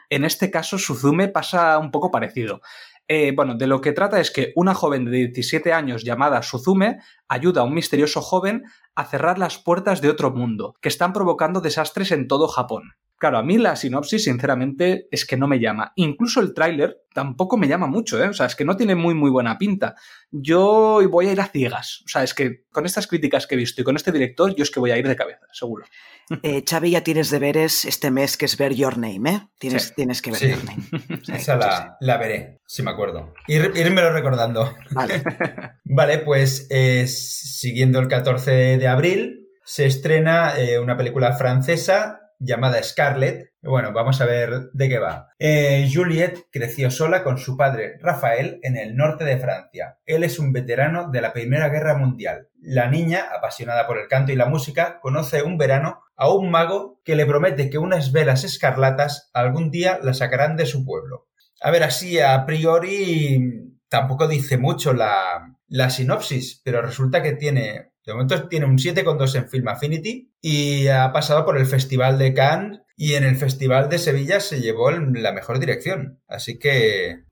[0.10, 2.62] En este caso, Suzume pasa un poco parecido.
[3.08, 7.00] Eh, bueno, de lo que trata es que una joven de 17 años llamada Suzume
[7.28, 8.64] ayuda a un misterioso joven
[8.96, 12.94] a cerrar las puertas de otro mundo, que están provocando desastres en todo Japón.
[13.24, 15.94] Claro, a mí la sinopsis, sinceramente, es que no me llama.
[15.96, 18.28] Incluso el tráiler tampoco me llama mucho, ¿eh?
[18.28, 19.96] O sea, es que no tiene muy, muy buena pinta.
[20.30, 22.02] Yo voy a ir a ciegas.
[22.06, 24.64] O sea, es que con estas críticas que he visto y con este director, yo
[24.64, 25.86] es que voy a ir de cabeza, seguro.
[26.44, 29.42] Eh, Xavi, ya tienes deberes este mes, que es ver Your Name, ¿eh?
[29.58, 29.94] Tienes, Sí.
[29.96, 30.50] tienes que ver Sí.
[30.50, 30.84] Your Name.
[31.24, 33.34] Sí, Esa la, la veré, si me acuerdo.
[33.48, 34.74] Ir, írmelo recordando.
[34.92, 35.24] Vale.
[35.86, 42.82] Vale, pues eh, siguiendo el 14 de abril se estrena eh, una película francesa llamada
[42.84, 43.54] Scarlett.
[43.62, 45.30] Bueno, vamos a ver de qué va.
[45.40, 49.98] Eh, Juliette creció sola con su padre Rafael en el norte de Francia.
[50.06, 52.50] Él es un veterano de la Primera Guerra Mundial.
[52.62, 57.02] La niña, apasionada por el canto y la música, conoce un verano a un mago
[57.04, 61.28] que le promete que unas velas escarlatas algún día la sacarán de su pueblo.
[61.62, 67.93] A ver, así a priori tampoco dice mucho la, la sinopsis, pero resulta que tiene,
[68.06, 72.34] de momento tiene un 7,2 en Film Affinity y ha pasado por el Festival de
[72.34, 76.20] Cannes y en el Festival de Sevilla se llevó la mejor dirección.
[76.28, 77.24] Así que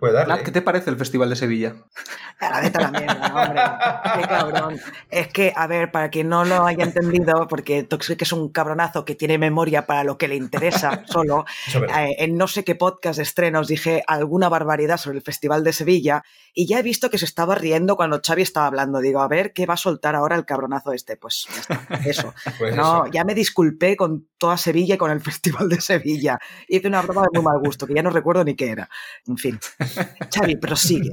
[0.00, 1.74] Nat, ¿qué te parece el Festival de Sevilla?
[2.40, 4.22] Ah, vete a la mierda, hombre.
[4.22, 4.80] Qué cabrón.
[5.10, 9.04] Es que, a ver, para quien no lo haya entendido, porque Toxic es un cabronazo
[9.04, 13.16] que tiene memoria para lo que le interesa solo, eh, en no sé qué podcast
[13.16, 16.22] de estrenos dije alguna barbaridad sobre el Festival de Sevilla
[16.54, 19.00] y ya he visto que se estaba riendo cuando Xavi estaba hablando.
[19.00, 21.16] Digo, a ver, ¿qué va a soltar ahora el cabronazo este?
[21.16, 22.34] Pues ya está, eso.
[22.58, 23.12] Pues No, eso.
[23.12, 26.38] ya me disculpé con toda Sevilla y con el Festival de Sevilla.
[26.68, 28.88] Hice una broma de muy mal gusto, que ya no recuerdo ni qué era.
[29.26, 29.58] En fin.
[30.34, 31.10] Xavi, prosigue.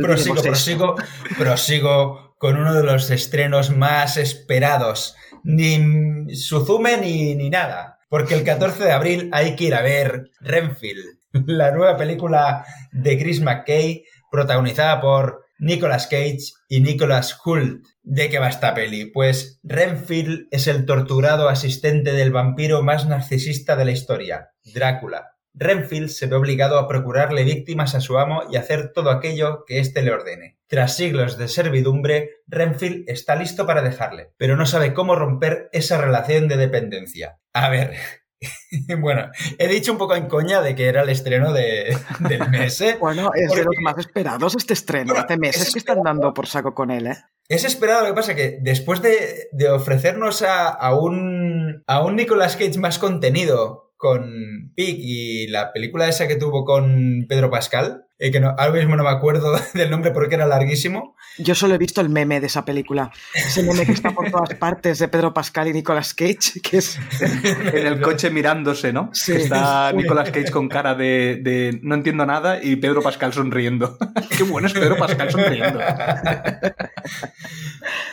[0.00, 0.96] Prosigo, prosigo,
[1.36, 5.16] prosigo con uno de los estrenos más esperados.
[5.44, 7.98] Ni Suzume ni, ni nada.
[8.08, 13.18] Porque el 14 de abril hay que ir a ver Renfield, la nueva película de
[13.18, 17.84] Chris McKay, protagonizada por Nicolas Cage y Nicolas Hult.
[18.02, 19.06] ¿De qué va esta peli?
[19.06, 25.37] Pues Renfield es el torturado asistente del vampiro más narcisista de la historia, Drácula.
[25.58, 29.80] Renfield se ve obligado a procurarle víctimas a su amo y hacer todo aquello que
[29.80, 30.58] éste le ordene.
[30.66, 35.98] Tras siglos de servidumbre, Renfield está listo para dejarle, pero no sabe cómo romper esa
[35.98, 37.38] relación de dependencia.
[37.52, 37.94] A ver,
[38.98, 42.80] bueno, he dicho un poco en coña de que era el estreno de, del mes,
[42.80, 42.96] ¿eh?
[43.00, 45.14] Bueno, es de los más esperados este estreno.
[45.14, 47.16] Bueno, Hace meses es que están dando por saco con él, ¿eh?
[47.48, 52.16] Es esperado, lo que pasa que después de, de ofrecernos a, a un, a un
[52.16, 58.06] Nicolas Cage más contenido con Pig y la película esa que tuvo con Pedro Pascal,
[58.20, 61.74] eh, que no, ahora mismo no me acuerdo del nombre porque era larguísimo, Yo solo
[61.74, 63.12] he visto el meme de esa película.
[63.32, 66.98] Ese meme que está por todas partes de Pedro Pascal y Nicolas Cage, que es...
[67.72, 69.10] En el coche mirándose, ¿no?
[69.12, 69.32] Sí.
[69.32, 73.96] Que está Nicolas Cage con cara de, de no entiendo nada y Pedro Pascal sonriendo.
[74.36, 75.78] Qué bueno es Pedro Pascal sonriendo.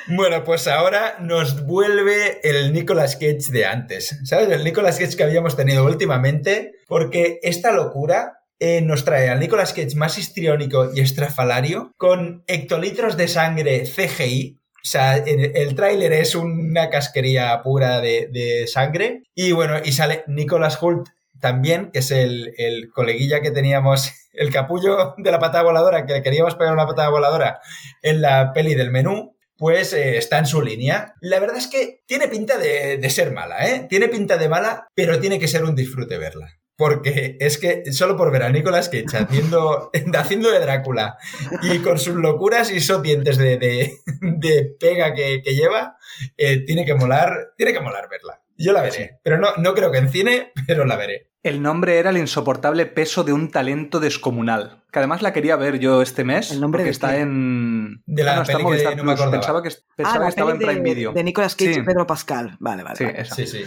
[0.07, 4.49] Bueno, pues ahora nos vuelve el Nicolas Cage de antes, ¿sabes?
[4.49, 9.73] El Nicolas Cage que habíamos tenido últimamente, porque esta locura eh, nos trae al Nicolas
[9.73, 14.59] Cage más histriónico y estrafalario, con hectolitros de sangre CGI.
[14.75, 19.23] O sea, el, tráiler es una casquería pura de, sangre.
[19.33, 21.07] Y bueno, y sale Nicolas Hult
[21.39, 22.53] también, que es el,
[22.93, 27.59] coleguilla que teníamos, el capullo de la patada voladora, que queríamos pegar una patada voladora
[28.01, 31.13] en la peli del menú pues eh, está en su línea.
[31.21, 33.87] La verdad es que tiene pinta de, de ser mala, ¿eh?
[33.89, 36.59] Tiene pinta de mala, pero tiene que ser un disfrute verla.
[36.77, 41.17] Porque es que solo por ver a Nicolas Cage haciendo, haciendo de Drácula
[41.63, 45.97] y con sus locuras y sopientes de, de, de pega que, que lleva,
[46.37, 48.41] eh, tiene que molar, tiene que molar verla.
[48.57, 51.29] Yo la veré, pero no, no creo que en cine, pero la veré.
[51.43, 54.83] El nombre era el insoportable peso de un talento descomunal.
[54.91, 56.51] Que además la quería ver yo este mes.
[56.51, 57.19] ¿El nombre de está qué?
[57.19, 58.01] en.
[58.07, 59.31] De la Ah, no, está peli que no me acordaba.
[59.39, 61.13] Pensaba que, pensaba ah, que estaba en Prime de, Video.
[61.13, 61.79] de Nicolas Cage Sí.
[61.81, 62.57] y Pedro Pascal.
[62.59, 62.95] Vale, vale.
[62.95, 63.21] Sí, vale.
[63.21, 63.35] esa.
[63.35, 63.63] Sí, sí.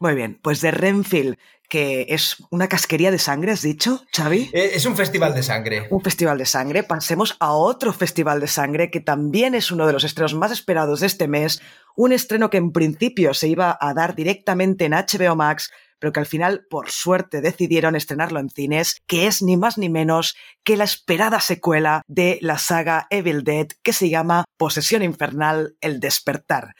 [0.00, 1.36] Muy bien, pues de Renfield,
[1.70, 4.50] que es una casquería de sangre, ¿has dicho, Xavi?
[4.52, 5.86] Eh, Es un festival de sangre.
[5.88, 6.82] Un festival de sangre.
[6.82, 11.00] Pasemos a otro festival de sangre que también es uno de los estrenos más esperados
[11.00, 11.62] de este mes.
[11.96, 16.20] Un estreno que en principio se iba a dar directamente en HBO Max, pero que
[16.20, 20.76] al final, por suerte, decidieron estrenarlo en cines, que es ni más ni menos que
[20.76, 26.74] la esperada secuela de la saga Evil Dead, que se llama Posesión Infernal, El Despertar.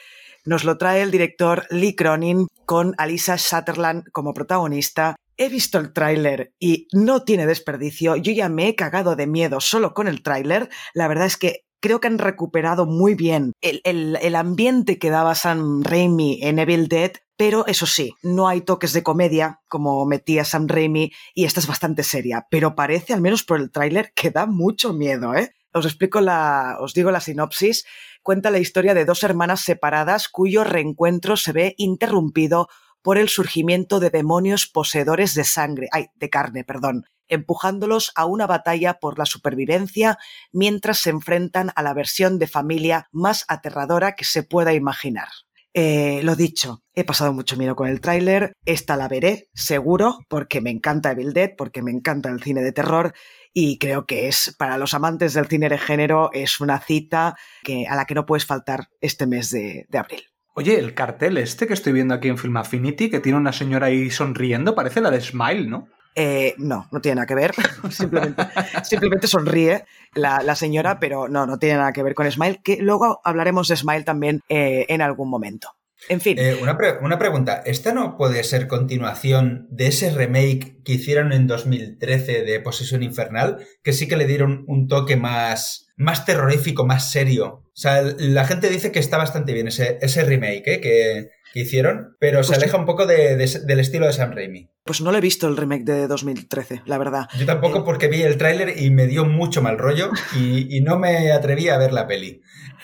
[0.47, 5.17] Nos lo trae el director Lee Cronin con Alisa Sutherland como protagonista.
[5.37, 8.15] He visto el tráiler y no tiene desperdicio.
[8.15, 10.69] Yo ya me he cagado de miedo solo con el tráiler.
[10.95, 15.11] La verdad es que creo que han recuperado muy bien el, el- el ambiente que
[15.11, 20.07] daba Sam Raimi en Evil Dead, pero eso sí, no hay toques de comedia como
[20.07, 24.13] metía Sam Raimi y esta es bastante seria, pero parece, al menos por el tráiler,
[24.15, 25.51] que da mucho miedo, ¿eh?
[25.73, 27.85] Os explico la, os digo la sinopsis.
[28.23, 32.69] Cuenta la historia de dos hermanas separadas cuyo reencuentro se ve interrumpido
[33.03, 38.47] por el surgimiento de demonios poseedores de sangre, ay, de carne, perdón, empujándolos a una
[38.47, 40.19] batalla por la supervivencia
[40.53, 45.29] mientras se enfrentan a la versión de familia más aterradora que se pueda imaginar.
[45.73, 50.61] Eh, lo dicho, he pasado mucho miedo con el tráiler, esta la veré, seguro, porque
[50.61, 53.15] me encanta Evil Dead, porque me encanta el cine de terror
[53.53, 57.87] y creo que es, para los amantes del cine de género, es una cita que,
[57.87, 60.23] a la que no puedes faltar este mes de, de abril.
[60.55, 63.87] Oye, el cartel este que estoy viendo aquí en Film Affinity, que tiene una señora
[63.87, 65.89] ahí sonriendo, parece la de Smile, ¿no?
[66.15, 67.55] Eh, no, no tiene nada que ver.
[67.91, 68.43] simplemente,
[68.83, 69.85] simplemente sonríe
[70.15, 73.69] la, la señora, pero no, no tiene nada que ver con Smile, que luego hablaremos
[73.69, 75.73] de Smile también eh, en algún momento.
[76.09, 80.95] En fin, Eh, una, una pregunta, ¿esta no puede ser continuación de ese remake que
[80.95, 83.59] hicieron en 2013 de Posesión Infernal?
[83.83, 87.65] Que sí que le dieron un toque más, más terrorífico, más serio.
[87.67, 90.81] O sea, la gente dice que está bastante bien ese, ese remake ¿eh?
[90.81, 94.33] que, que hicieron, pero se Pues aleja un poco de- de- del estilo de Sam
[94.33, 94.71] Raimi.
[94.85, 97.29] Pues no lo he visto el remake de 2013, la verdad.
[97.39, 100.99] Yo tampoco porque vi el tráiler y me dio mucho mal rollo y, y no
[100.99, 102.41] me atreví a ver la peli.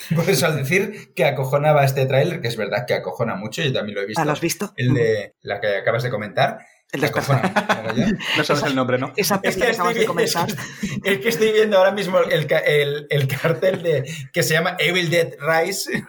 [0.14, 3.72] Por eso al decir que acojonaba este tráiler, que es verdad que acojona mucho, yo
[3.72, 4.20] también lo he visto.
[4.20, 4.72] Ah, ¿lo has visto?
[4.76, 6.58] El de la que acabas de comentar.
[6.92, 7.94] El despertar.
[8.36, 8.44] ¿no?
[8.44, 9.12] Sabes el nombre, ¿no?
[9.16, 10.48] Esa Es que, estoy, acabas de vi- comentar.
[10.48, 10.54] es
[11.02, 15.10] que- es que estoy viendo ahora mismo el- el cartel de que se llama Evil
[15.10, 16.04] Dead Rise,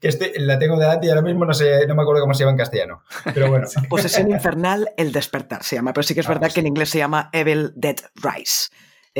[0.00, 2.40] que estoy- la tengo delante y ahora mismo no sé, no me acuerdo cómo se
[2.40, 3.04] llama en castellano.
[3.32, 6.54] Pero bueno, Posesión infernal, el despertar se llama, pero sí que es Ah, verdad pues
[6.54, 8.68] que en inglés se llama Evil Dead Rise.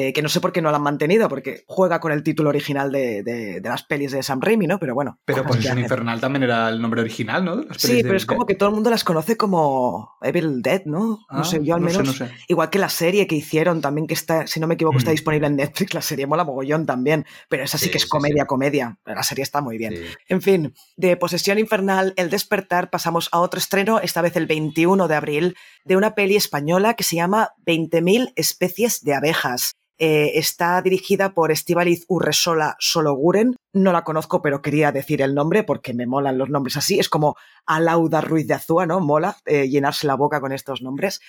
[0.00, 2.48] Eh, que no sé por qué no lo han mantenido, porque juega con el título
[2.48, 4.78] original de, de- de las pelis de Sam Raimi, ¿no?
[4.78, 5.18] Pero bueno.
[5.26, 5.82] Pero Posesión hacen.
[5.84, 7.62] Infernal también era el nombre original, ¿no?
[7.76, 11.00] Sí, pero de- es como que todo el mundo las conoce como Evil Dead, ¿no?
[11.00, 12.20] No Ah, sé, yo al no sé, menos.
[12.20, 12.32] no sé.
[12.48, 15.14] Igual que la serie que hicieron también, que está, si no me equivoco, está Mm.
[15.14, 15.92] disponible en Netflix.
[15.94, 17.26] La serie mola mogollón también.
[17.48, 18.98] Pero esa sí, Sí, que es sí, comedia, comedia.
[19.04, 19.94] La serie está muy bien.
[20.28, 25.08] En fin, de Posesión Infernal, El Despertar, pasamos a otro estreno, esta vez el 21
[25.08, 29.72] de abril, de una peli española que se llama 20.000 especies de abejas.
[30.02, 33.56] Eh, está dirigida por Estíbaliz Urresola Sologuren.
[33.74, 36.98] No la conozco, pero quería decir el nombre porque me molan los nombres así.
[36.98, 37.36] Es como
[37.66, 39.00] Alauda Ruiz de Azúa, ¿no?
[39.00, 41.20] Mola eh, llenarse la boca con estos nombres.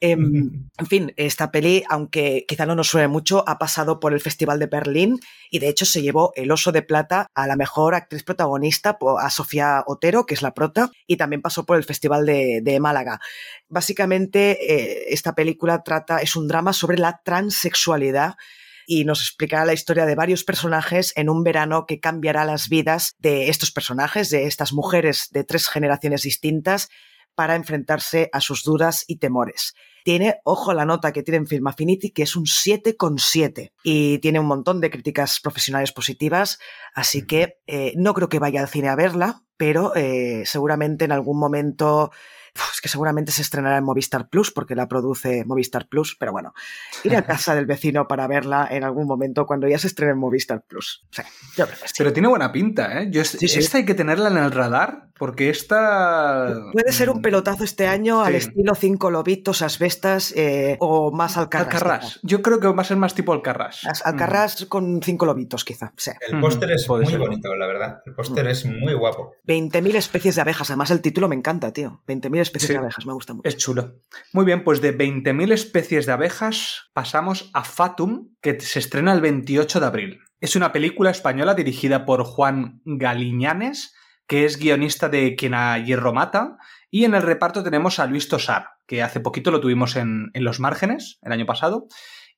[0.00, 4.20] Em, en fin, esta peli, aunque quizá no nos suene mucho, ha pasado por el
[4.20, 5.18] Festival de Berlín
[5.50, 9.30] y de hecho se llevó el Oso de Plata a la mejor actriz protagonista, a
[9.30, 13.20] Sofía Otero, que es la prota, y también pasó por el Festival de, de Málaga.
[13.68, 18.36] Básicamente, eh, esta película trata, es un drama sobre la transexualidad
[18.86, 23.16] y nos explicará la historia de varios personajes en un verano que cambiará las vidas
[23.18, 26.88] de estos personajes, de estas mujeres de tres generaciones distintas,
[27.38, 29.76] para enfrentarse a sus dudas y temores.
[30.02, 34.40] Tiene, ojo, la nota que tiene en Film Affinity, que es un 7,7 y tiene
[34.40, 36.58] un montón de críticas profesionales positivas,
[36.96, 41.12] así que eh, no creo que vaya al cine a verla, pero eh, seguramente en
[41.12, 42.10] algún momento,
[42.72, 46.54] es que seguramente se estrenará en Movistar Plus, porque la produce Movistar Plus, pero bueno,
[47.04, 50.18] ir a casa del vecino para verla en algún momento cuando ya se estrene en
[50.18, 51.06] Movistar Plus.
[51.12, 51.22] Sí,
[51.56, 51.94] yo creo que sí.
[51.98, 53.08] Pero tiene buena pinta, ¿eh?
[53.12, 53.46] Yo, sí.
[53.46, 56.54] Esta hay que tenerla en el radar, porque esta...
[56.72, 61.36] Puede ser un mm, pelotazo este año al estilo Cinco Lobitos, Asbestas eh, o más
[61.36, 61.74] Alcarrás.
[61.74, 62.20] Alcarrás.
[62.22, 63.82] Yo creo que va a ser más tipo Alcarrás.
[64.04, 65.92] Alcarrás con Cinco Lobitos, quizá.
[65.96, 66.10] Sí.
[66.28, 67.20] El póster es puede muy ser.
[67.20, 68.02] bonito, la verdad.
[68.06, 69.32] El póster es muy guapo.
[69.46, 70.70] 20.000 especies de abejas.
[70.70, 72.02] Además, el título me encanta, tío.
[72.06, 72.72] 20.000 especies Sí.
[72.74, 73.48] de abejas, me gusta mucho.
[73.48, 73.96] Es chulo.
[74.32, 79.20] Muy bien, pues de 20.000 especies de abejas pasamos a Fatum, que se estrena el
[79.20, 80.20] 28 de abril.
[80.40, 83.94] Es una película española dirigida por Juan Galiñanes,
[84.28, 86.58] que es guionista de Quien a Hierro Mata,
[86.90, 90.44] y en el reparto tenemos a Luis Tosar, que hace poquito lo tuvimos en, en
[90.44, 91.88] Los Márgenes, el año pasado.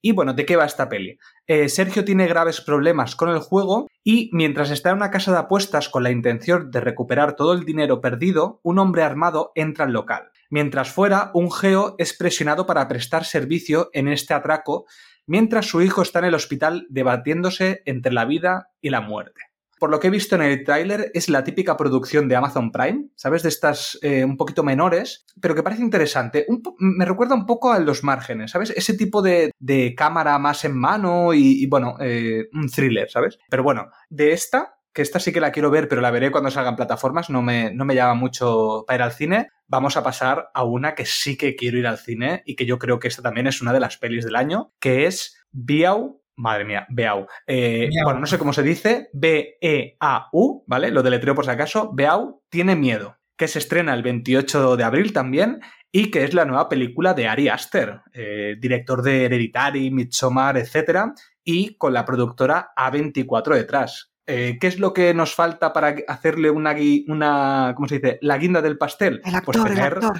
[0.03, 1.19] Y bueno, ¿de qué va esta peli?
[1.47, 5.39] Eh, Sergio tiene graves problemas con el juego y mientras está en una casa de
[5.39, 9.93] apuestas con la intención de recuperar todo el dinero perdido, un hombre armado entra al
[9.93, 10.31] local.
[10.49, 14.87] Mientras fuera, un geo es presionado para prestar servicio en este atraco,
[15.27, 19.50] mientras su hijo está en el hospital debatiéndose entre la vida y la muerte.
[19.81, 23.07] Por lo que he visto en el tráiler, es la típica producción de Amazon Prime,
[23.17, 23.43] ¿sabes?
[23.43, 26.47] De estas eh, un poquito menores, pero que parece interesante.
[26.79, 28.71] Me recuerda un poco a Los Márgenes, ¿sabes?
[28.77, 33.39] Ese tipo de, de cámara más en mano y, y, bueno, eh, un thriller, ¿sabes?
[33.49, 36.51] Pero bueno, de esta, que esta sí que la quiero ver, pero la veré cuando
[36.51, 39.49] salgan plataformas, no me, no me llama mucho para ir al cine.
[39.67, 42.79] Vamos a pasar a una que sí que quiero ir al cine y que yo
[42.79, 46.20] creo que esta también es una de las pelis del año, que es Biau.
[46.41, 47.27] Madre mía, Beau.
[47.47, 50.91] Eh, bueno, no sé cómo se dice, B-E-A-U, ¿vale?
[50.91, 51.91] Lo deletreo por si acaso.
[51.93, 55.61] Beau tiene miedo, que se estrena el 28 de abril también
[55.93, 61.13] y que es la nueva película de Ari Aster, eh, director de Hereditary, Midsommar, etc.
[61.45, 64.13] Y con la productora A24 detrás.
[64.27, 68.19] Eh, ¿Qué es lo que nos falta para hacerle una, gui- una ¿cómo se dice?
[68.23, 69.15] La guinda del pastel?
[69.25, 70.17] El Pues actor, el tener actor.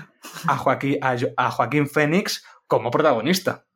[0.49, 3.67] a Joaquín, a, a Joaquín Phoenix como protagonista.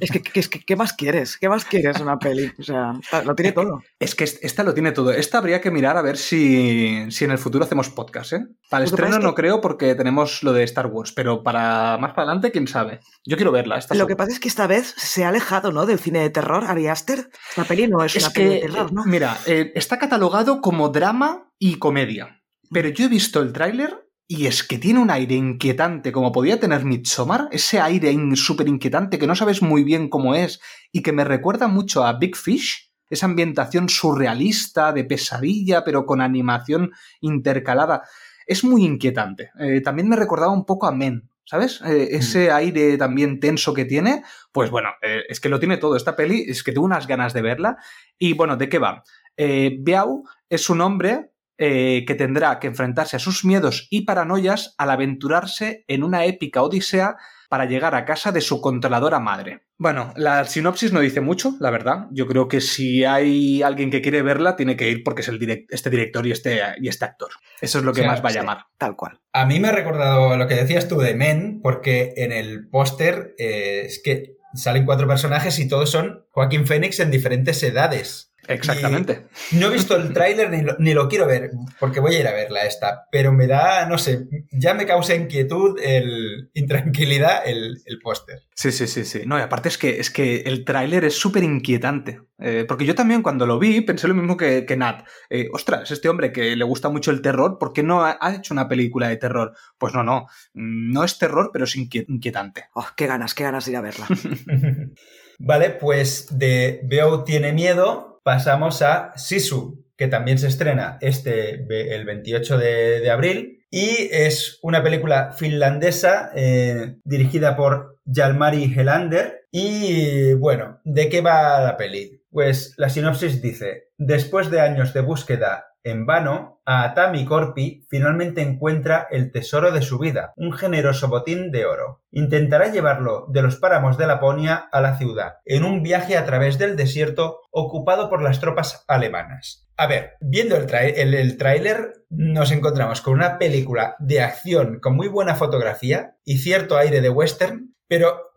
[0.00, 1.36] Es que, que- es que, ¿qué más quieres?
[1.36, 2.50] ¿Qué más quieres una peli?
[2.58, 2.92] O sea,
[3.26, 3.82] lo tiene todo.
[3.98, 5.10] Es que est- esta lo tiene todo.
[5.12, 8.46] Esta habría que mirar a ver si, si en el futuro hacemos podcast, ¿eh?
[8.70, 11.42] Para el que estreno es que- no creo porque tenemos lo de Star Wars, pero
[11.42, 13.00] para más para adelante, quién sabe.
[13.26, 13.76] Yo quiero verla.
[13.76, 15.84] Esta Lo que pasa es que esta vez se ha alejado, ¿no?
[15.84, 17.28] Del cine de terror, Ari Aster.
[17.58, 19.04] La peli no es, es una peli de que, terror, ¿no?
[19.04, 22.40] mira, eh, está catalogado como drama y comedia.
[22.72, 26.60] Pero yo he visto el tráiler y es que tiene un aire inquietante, como podía
[26.60, 30.60] tener Midsommar, ese aire in- súper inquietante que no sabes muy bien cómo es
[30.92, 36.20] y que me recuerda mucho a Big Fish, esa ambientación surrealista, de pesadilla, pero con
[36.20, 38.04] animación intercalada.
[38.46, 39.50] Es muy inquietante.
[39.58, 41.28] Eh, también me recordaba un poco a Men.
[41.44, 41.80] ¿Sabes?
[41.84, 45.96] Eh, ese aire también tenso que tiene, pues bueno, eh, es que lo tiene todo.
[45.96, 47.78] Esta peli es que tengo unas ganas de verla.
[48.16, 49.02] Y bueno, ¿de qué va?
[49.36, 51.29] Eh, Biao es un hombre
[51.62, 56.62] eh, que tendrá que enfrentarse a sus miedos y paranoias al aventurarse en una épica
[56.62, 57.16] odisea
[57.50, 59.66] para llegar a casa de su controladora madre.
[59.76, 62.06] Bueno, la sinopsis no dice mucho, la verdad.
[62.12, 65.66] Yo creo que si hay alguien que quiere verla, tiene que ir porque es el
[65.68, 67.28] este director y este, y este actor.
[67.60, 68.58] Eso es lo que más va a llamar.
[68.78, 69.20] tal cual.
[69.34, 73.34] A mí me ha recordado lo que decías tú de Men, porque en el póster
[73.36, 78.29] eh, es que salen cuatro personajes y todos son Joaquín Phoenix en diferentes edades.
[78.50, 79.26] Exactamente.
[79.52, 82.64] no he visto el tráiler ni, lo quiero ver, porque voy a ir a verla
[82.64, 88.42] esta, pero me da, no sé, ya me causa inquietud, el, intranquilidad el, póster.
[88.54, 89.22] Sí, sí, sí, sí.
[89.26, 92.94] No, y aparte es que, es que el tráiler es súper inquietante, eh, porque yo
[92.94, 95.06] también cuando lo vi pensé lo mismo que, que Nat.
[95.28, 98.54] Eh, ostras, este hombre que le gusta mucho el terror, ¿por qué no ha, hecho
[98.54, 99.52] una película de terror?
[99.78, 102.64] Pues no, no, no es terror, pero es inquietante.
[102.74, 104.06] Oh, qué ganas, qué ganas de ir a verla.
[105.38, 112.04] vale, pues de Veo tiene miedo pasamos a Sisu, que también se estrena este el
[112.04, 120.80] 28 de, abril y es una película finlandesa eh, dirigida por Jalmari Helander y bueno,
[120.84, 122.22] ¿de qué va la peli?
[122.30, 129.08] Pues la sinopsis dice, después de años de búsqueda en vano, Atami Corpi finalmente encuentra
[129.10, 132.02] el tesoro de su vida, un generoso botín de oro.
[132.10, 136.58] Intentará llevarlo de los páramos de Laponia a la ciudad, en un viaje a través
[136.58, 139.66] del desierto ocupado por las tropas alemanas.
[139.76, 145.08] A ver, viendo el, el, tráiler nos encontramos con una película de acción con muy
[145.08, 148.30] buena fotografía y cierto aire de western, pero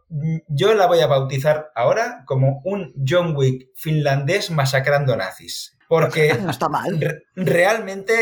[0.47, 5.77] yo la voy a bautizar ahora como un John Wick finlandés masacrando nazis.
[5.93, 7.21] Porque no está mal.
[7.35, 8.13] realmente,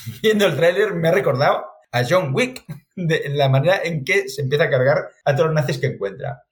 [0.22, 2.64] viendo el tráiler, me ha recordado a John Wick,
[2.96, 6.42] de la manera en que se empieza a cargar a todos los nazis que encuentra.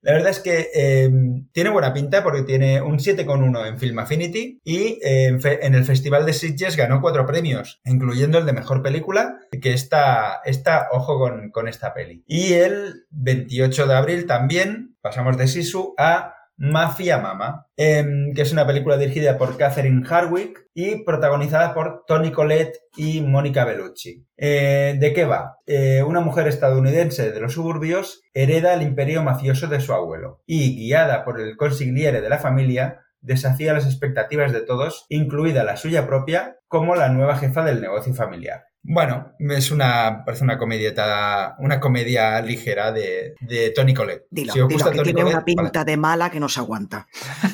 [0.00, 4.60] La verdad es que em, tiene buena pinta porque tiene un 7,1 en Film Affinity
[4.64, 9.38] y em, en el Festival de Sitges ganó cuatro premios, incluyendo el de Mejor Película,
[9.62, 12.24] que está, está ojo con, con esta peli.
[12.26, 18.52] Y el 28 de abril también pasamos de Sisu a Mafia Mama, em, que es
[18.52, 24.26] una película dirigida por Catherine Hardwick y protagonizada por Tony Collette y Mónica Bellucci.
[24.36, 25.56] Eh, ¿De qué va?
[25.66, 30.76] Eh, una mujer estadounidense de los suburbios hereda el imperio mafioso de su abuelo y,
[30.76, 36.06] guiada por el consigliere de la familia, desafía las expectativas de todos, incluida la suya
[36.06, 38.67] propia, como la nueva jefa del negocio familiar.
[38.90, 44.26] Bueno, es una, parece una comedieta, una comedia ligera de, de Tony Collette.
[44.30, 47.06] Dilo, si gusta que tiene una pinta de mala que no se aguanta.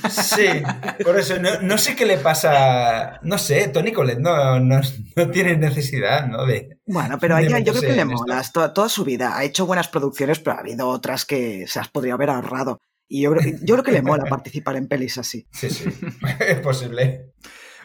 [0.08, 0.46] Sí,
[1.04, 4.80] por eso no, sé qué le pasa, no sé, Tony Collette no, no,
[5.32, 6.46] tiene necesidad, ¿no?
[6.46, 9.36] De, bueno, pero a ella yo creo que le mola toda, su vida.
[9.36, 12.80] Ha hecho buenas producciones, pero ha habido otras que se las podría haber ahorrado.
[13.08, 15.48] Y yo, yo creo que le mola participar en pelis así.
[15.50, 15.90] Sí, sí,
[16.38, 17.32] es posible.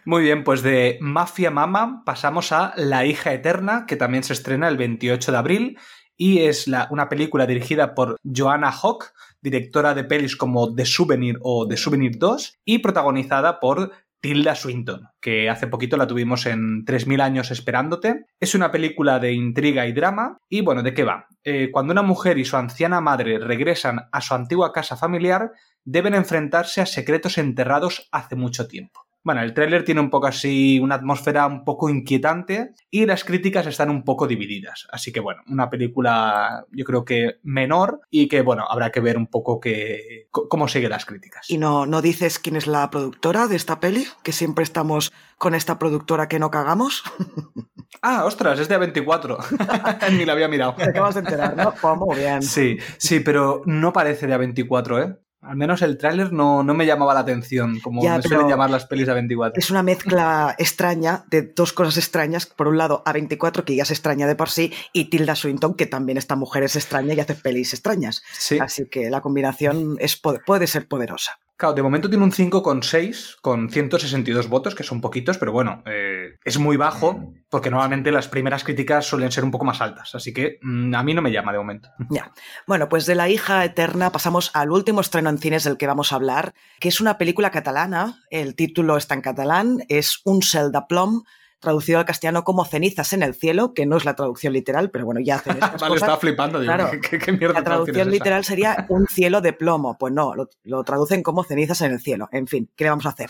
[0.10, 4.68] Muy bien, pues de Mafia Mama pasamos a La hija eterna, que también se estrena
[4.68, 5.78] el 28 de abril
[6.18, 11.68] y es una película dirigida por Joanna Hawk, directora de pelis como The Souvenir o
[11.68, 17.22] The Souvenir 2 y protagonizada por Tilda Swinton, que hace poquito la tuvimos en 3.000
[17.22, 18.26] años esperándote.
[18.40, 20.40] Es una película de intriga y drama.
[20.50, 21.28] Y bueno, ¿de qué va?
[21.44, 25.52] Eh, cuando una mujer y su anciana madre regresan a su antigua casa familiar,
[25.86, 29.02] deben enfrentarse a secretos enterrados hace mucho tiempo.
[29.24, 33.68] Bueno, el tráiler tiene un poco así una atmósfera un poco inquietante y las críticas
[33.68, 34.88] están un poco divididas.
[34.92, 39.18] Así que bueno, una película yo creo que menor y que bueno, habrá que ver
[39.18, 41.50] un poco que, cómo siguen las críticas.
[41.50, 44.06] ¿Y no, no dices quién es la productora de esta peli?
[44.24, 47.04] Que siempre estamos con esta productora que no cagamos.
[48.02, 50.12] Ah, ostras, es de A24.
[50.18, 50.76] Ni la había mirado.
[50.76, 51.74] Te acabas de enterar, ¿no?
[51.82, 52.42] Pues muy bien.
[52.42, 55.18] Sí, sí, pero no parece de A24, ¿eh?
[55.42, 58.86] Al menos el tráiler no, no, me llamaba la atención, como me suelen llamar las
[58.86, 59.58] pelis a 24.
[59.58, 62.46] Es una mezcla extraña de dos cosas extrañas.
[62.46, 65.86] Por un lado, A24, que ya se extraña de por sí, y Tilda Swinton, que
[65.86, 68.22] también esta mujer es extraña y hace pelis extrañas.
[68.60, 71.40] Así que la combinación es, puede ser poderosa.
[71.60, 76.19] Claro, de momento tiene un 5,6 con 162 votos, que son poquitos, pero bueno, eh,
[76.44, 80.34] es muy bajo porque normalmente las primeras críticas suelen ser un poco más altas, así
[80.34, 81.90] que mm, a mí no me llama de momento.
[82.10, 82.32] Ya.
[82.68, 86.12] Bueno, pues de La hija eterna pasamos al último estreno en cines del que vamos
[86.12, 90.72] a hablar, que es una película catalana, el título está en catalán, es Un cel
[90.72, 91.24] de plom,
[91.60, 95.06] traducido al castellano como cenizas en el cielo, que no es la traducción literal, pero
[95.06, 96.60] bueno, ya hacen estas vale, estaba flipando.
[96.60, 96.74] Digo,
[97.26, 99.98] ¿qué, mierda la traducción literal sería un cielo de plomo.
[99.98, 102.30] Pues no, lo, traducen como cenizas en el cielo.
[102.32, 103.30] En fin, ¿qué le vamos a hacer?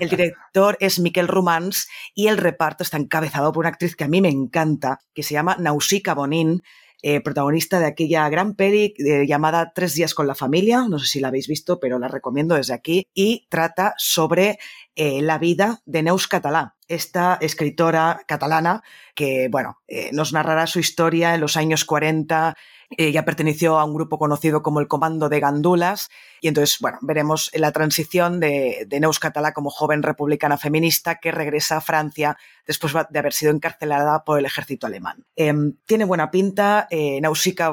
[0.00, 4.08] El director es Miquel Rumans y el reparto está encabezado por una actriz que a
[4.08, 6.62] mí me encanta, que se llama Nausicaa Bonin,
[7.04, 11.06] eh, protagonista de aquella gran peli eh, llamada Tres días con la familia, no sé
[11.06, 14.60] si la habéis visto, pero la recomiendo desde aquí, y trata sobre
[14.94, 18.82] eh, la vida de Neus Català, esta escritora catalana
[19.14, 22.56] que, bueno, eh, nos narrará su historia en los años 40.
[22.96, 27.50] Ella perteneció a un grupo conocido como el Comando de Gandulas y entonces, bueno, veremos
[27.54, 32.36] la transición de, de Neus Català como joven republicana feminista que regresa a Francia
[32.66, 35.24] después de haber sido encarcelada por el ejército alemán.
[35.36, 35.52] Eh,
[35.86, 37.20] tiene buena pinta, eh,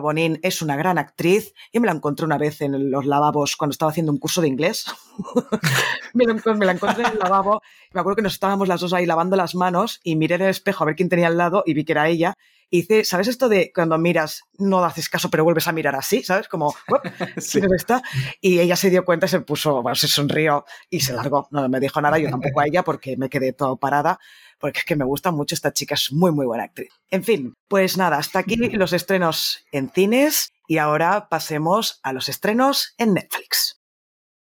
[0.02, 1.54] Bonin es una gran actriz.
[1.74, 4.48] Yo me la encontré una vez en los lavabos cuando estaba haciendo un curso de
[4.48, 4.86] inglés.
[6.14, 7.62] me, la, me, la, encontré en el lavabo.
[7.94, 10.50] Me acuerdo que nos estábamos las dos ahí lavando las manos y miré en el
[10.50, 12.36] espejo a ver quién tenía al lado y vi que era ella.
[12.70, 16.24] Y dice, ¿sabes esto de cuando miras, no haces caso, pero vuelves a mirar así?
[16.24, 16.48] ¿Sabes?
[16.48, 16.74] Como,
[17.38, 17.60] sí.
[17.60, 18.02] ¿quién está?
[18.42, 21.48] Y ella se dio cuenta y se puso, bueno, se sonrió y se largó.
[21.52, 24.20] No me dijo nada, yo tampoco a ella porque me quedé todo parada
[24.60, 26.92] porque es que me gusta mucho esta chica, es muy, muy buena actriz.
[27.10, 32.30] En fin, pues nada, hasta aquí los estrenos en cines y ahora pasemos a los
[32.30, 33.79] estrenos en Netflix.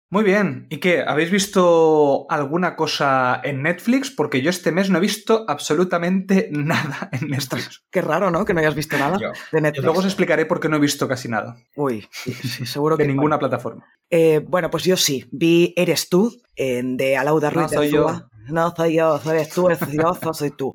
[0.09, 0.67] Muy bien.
[0.69, 1.03] ¿Y qué?
[1.05, 4.09] ¿Habéis visto alguna cosa en Netflix?
[4.09, 7.83] Porque yo este mes no he visto absolutamente nada en Netflix.
[7.91, 8.45] Qué raro, ¿no?
[8.45, 9.83] Que no hayas visto nada yo, de Netflix.
[9.83, 11.57] Luego os explicaré por qué no he visto casi nada.
[11.75, 12.33] Uy, sí,
[12.65, 13.07] seguro de que.
[13.07, 13.39] ninguna bueno.
[13.39, 13.85] plataforma.
[14.09, 15.25] Eh, bueno, pues yo sí.
[15.31, 18.29] Vi Eres tú, en, de Alauda Ruiz No soy de Azúa.
[18.47, 20.73] No soy yo, eres tú, eres yo, soy tú.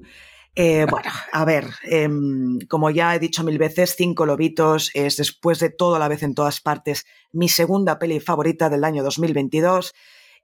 [0.55, 2.09] Eh, bueno, a ver, eh,
[2.69, 6.23] como ya he dicho mil veces, Cinco Lobitos es después de todo a la vez
[6.23, 9.95] en todas partes mi segunda peli favorita del año 2022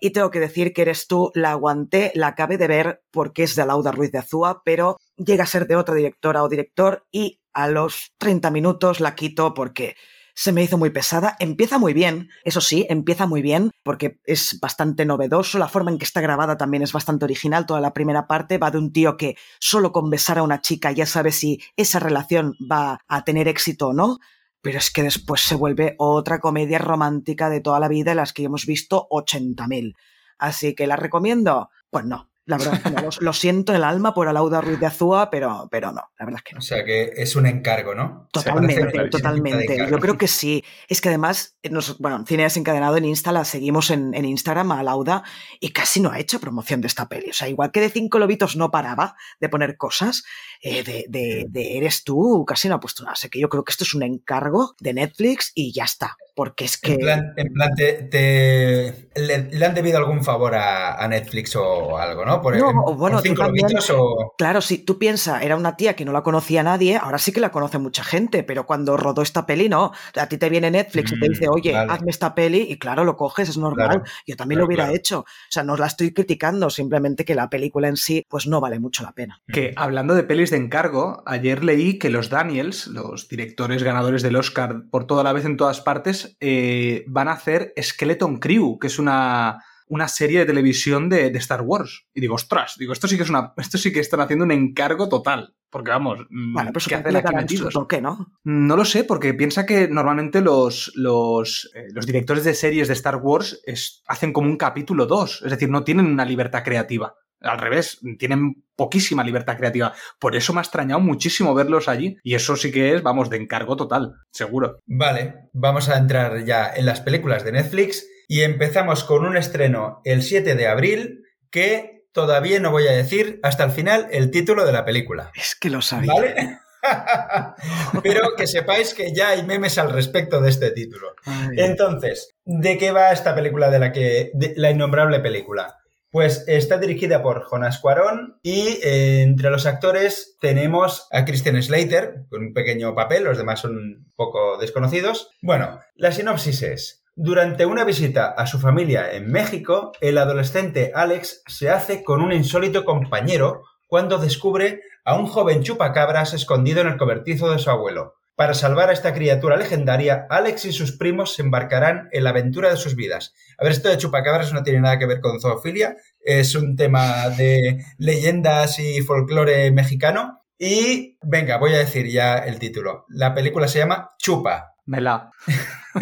[0.00, 3.56] y tengo que decir que eres tú, la aguanté, la acabé de ver porque es
[3.56, 7.40] de Lauda Ruiz de Azúa, pero llega a ser de otra directora o director y
[7.52, 9.96] a los 30 minutos la quito porque
[10.38, 11.34] se me hizo muy pesada.
[11.40, 15.58] Empieza muy bien, eso sí, empieza muy bien, porque es bastante novedoso.
[15.58, 17.66] La forma en que está grabada también es bastante original.
[17.66, 20.92] Toda la primera parte va de un tío que solo con besar a una chica
[20.92, 24.18] ya sabe si esa relación va a tener éxito o no.
[24.60, 28.32] Pero es que después se vuelve otra comedia romántica de toda la vida, en las
[28.32, 29.96] que hemos visto 80.000.
[30.38, 31.68] Así que la recomiendo.
[31.90, 34.80] Pues no, la verdad es que no, lo, siento en el alma por Alauda Ruiz
[34.80, 36.60] de Azúa, pero, pero no, la verdad es que no.
[36.60, 38.26] O sea que es un encargo, ¿no?
[38.32, 39.76] Totalmente, o sea, totalmente.
[39.90, 40.64] Yo creo que sí.
[40.88, 44.80] Es que además, nos, bueno, Cine Desencadenado en Insta la seguimos en, en, Instagram a
[44.80, 45.24] Alauda
[45.60, 47.28] y casi no ha hecho promoción de esta peli.
[47.28, 50.24] O sea, igual que de Cinco Lobitos no paraba de poner cosas,
[50.62, 53.12] eh, de, de, de, Eres tú, casi no ha puesto nada.
[53.12, 56.16] Así que yo creo que esto es un encargo de Netflix y ya está.
[56.34, 56.92] Porque es que.
[56.92, 61.54] En plan, en plan te, te le, le, han debido algún favor a, a Netflix
[61.56, 62.37] o algo, ¿no?
[62.40, 64.34] Por, no, o bueno, cinco también, o...
[64.36, 67.40] Claro, si tú piensas, era una tía que no la conocía nadie, ahora sí que
[67.40, 69.92] la conoce mucha gente, pero cuando rodó esta peli, no.
[70.14, 71.92] A ti te viene Netflix mm, y te dice, oye, vale.
[71.92, 73.88] hazme esta peli, y claro, lo coges, es normal.
[73.88, 74.96] Claro, Yo también claro, lo hubiera claro.
[74.96, 75.20] hecho.
[75.20, 78.78] O sea, no la estoy criticando, simplemente que la película en sí, pues no vale
[78.78, 79.40] mucho la pena.
[79.52, 84.36] Que hablando de pelis de encargo, ayer leí que los Daniels, los directores ganadores del
[84.36, 88.86] Oscar por toda la vez en todas partes, eh, van a hacer Skeleton Crew, que
[88.86, 92.06] es una una serie de televisión de, de, Star Wars.
[92.14, 94.52] Y digo, ostras, digo, esto sí que es una, esto sí que están haciendo un
[94.52, 95.54] encargo total.
[95.70, 97.74] Porque vamos, bueno, pero ¿qué hacen aquí metidos?
[97.74, 98.32] ¿Por qué no?
[98.44, 102.94] No lo sé, porque piensa que normalmente los, los, eh, los directores de series de
[102.94, 107.14] Star Wars es, hacen como un capítulo 2, es decir, no tienen una libertad creativa.
[107.40, 109.92] Al revés, tienen poquísima libertad creativa.
[110.18, 112.16] Por eso me ha extrañado muchísimo verlos allí.
[112.24, 114.80] Y eso sí que es, vamos, de encargo total, seguro.
[114.86, 118.04] Vale, vamos a entrar ya en las películas de Netflix.
[118.28, 123.40] Y empezamos con un estreno el 7 de abril que todavía no voy a decir
[123.42, 125.32] hasta el final el título de la película.
[125.34, 126.12] Es que lo sabía.
[126.12, 126.58] ¿Vale?
[128.02, 131.14] Pero que sepáis que ya hay memes al respecto de este título.
[131.24, 131.56] Ay.
[131.56, 134.30] Entonces, ¿de qué va esta película de la que.
[134.34, 135.78] De la innombrable película?
[136.10, 142.24] Pues está dirigida por Jonas Cuarón y eh, entre los actores tenemos a Christian Slater,
[142.30, 145.30] con un pequeño papel, los demás son un poco desconocidos.
[145.42, 147.04] Bueno, la sinopsis es.
[147.20, 152.32] Durante una visita a su familia en México, el adolescente Alex se hace con un
[152.32, 158.14] insólito compañero cuando descubre a un joven chupacabras escondido en el cobertizo de su abuelo.
[158.36, 162.70] Para salvar a esta criatura legendaria, Alex y sus primos se embarcarán en la aventura
[162.70, 163.34] de sus vidas.
[163.58, 167.30] A ver, esto de chupacabras no tiene nada que ver con zoofilia, es un tema
[167.30, 170.44] de leyendas y folclore mexicano.
[170.56, 173.06] Y venga, voy a decir ya el título.
[173.08, 174.77] La película se llama Chupa.
[174.88, 175.30] Mela.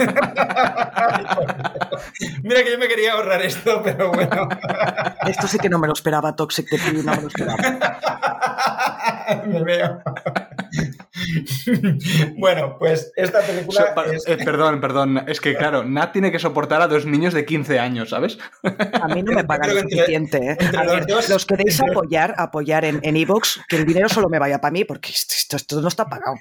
[2.43, 4.49] Mira que yo me quería ahorrar esto, pero bueno.
[5.27, 7.57] Esto sí que no me lo esperaba, Toxic de no me lo esperaba.
[9.47, 10.01] me veo.
[12.39, 13.93] bueno, pues esta película.
[13.93, 14.29] So, es...
[14.29, 15.25] eh, perdón, perdón.
[15.27, 18.39] Es que, claro, Nat tiene que soportar a dos niños de 15 años, ¿sabes?
[18.63, 20.53] A mí no me pagan lo suficiente.
[20.53, 20.57] ¿eh?
[20.79, 24.61] A ver, los, queréis apoyar, apoyar en Evox, en que el dinero solo me vaya
[24.61, 26.37] para mí, porque esto, esto no está pagado.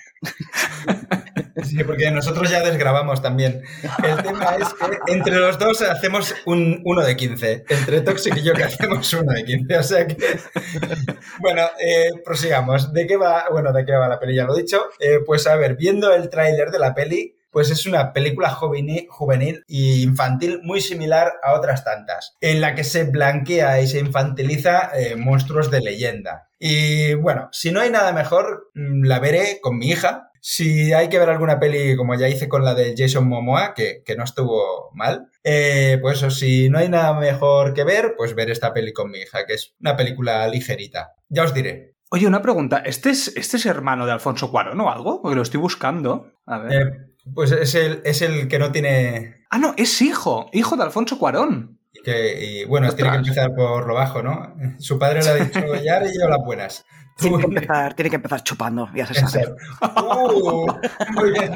[1.63, 3.63] Sí, porque nosotros ya desgrabamos también.
[4.03, 7.65] El tema es que entre los dos hacemos un 1 de 15.
[7.69, 9.77] Entre Toxic y yo que hacemos 1 de 15.
[9.77, 10.17] O sea que.
[11.39, 12.93] Bueno, eh, prosigamos.
[12.93, 13.45] ¿De qué va?
[13.51, 14.35] Bueno, ¿de qué va la peli?
[14.35, 14.81] Ya lo he dicho.
[14.99, 19.63] Eh, pues a ver, viendo el tráiler de la peli, pues es una película juvenil,
[19.69, 24.91] e infantil muy similar a otras tantas, en la que se blanquea y se infantiliza
[24.93, 26.49] eh, monstruos de leyenda.
[26.59, 30.31] Y bueno, si no hay nada mejor, la veré con mi hija.
[30.47, 34.03] Si hay que ver alguna peli, como ya hice con la de Jason Momoa, que,
[34.05, 38.35] que no estuvo mal, eh, pues eso, si no hay nada mejor que ver, pues
[38.35, 41.15] ver esta peli con mi hija, que es una película ligerita.
[41.29, 41.95] Ya os diré.
[42.11, 42.77] Oye, una pregunta.
[42.85, 45.19] ¿Este es, este es hermano de Alfonso Cuarón o algo?
[45.19, 46.31] Porque lo estoy buscando.
[46.45, 46.73] A ver.
[46.73, 46.91] Eh,
[47.33, 49.45] pues es el, es el que no tiene.
[49.49, 50.51] Ah, no, es hijo.
[50.53, 51.79] Hijo de Alfonso Cuarón.
[51.91, 52.97] Y, que, y bueno, Ostras.
[53.09, 54.55] tiene que empezar por lo bajo, ¿no?
[54.77, 56.85] Su padre le ha dicho, ya le llevo las buenas.
[57.17, 59.55] Tiene que, empezar, tiene que empezar chupando, ya se sabe.
[60.03, 60.67] Uh,
[61.13, 61.55] muy bien,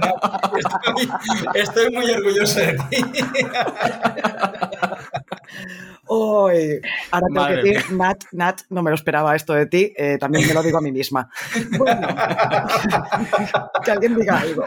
[0.57, 1.10] estoy,
[1.53, 3.03] estoy, muy orgulloso de ti.
[6.07, 6.80] Uy,
[7.12, 10.18] ahora tengo Madre que decir, Nat, Nat, no me lo esperaba esto de ti, eh,
[10.18, 11.30] también me lo digo a mí misma.
[11.78, 12.07] Bueno,
[13.84, 14.66] que alguien diga algo.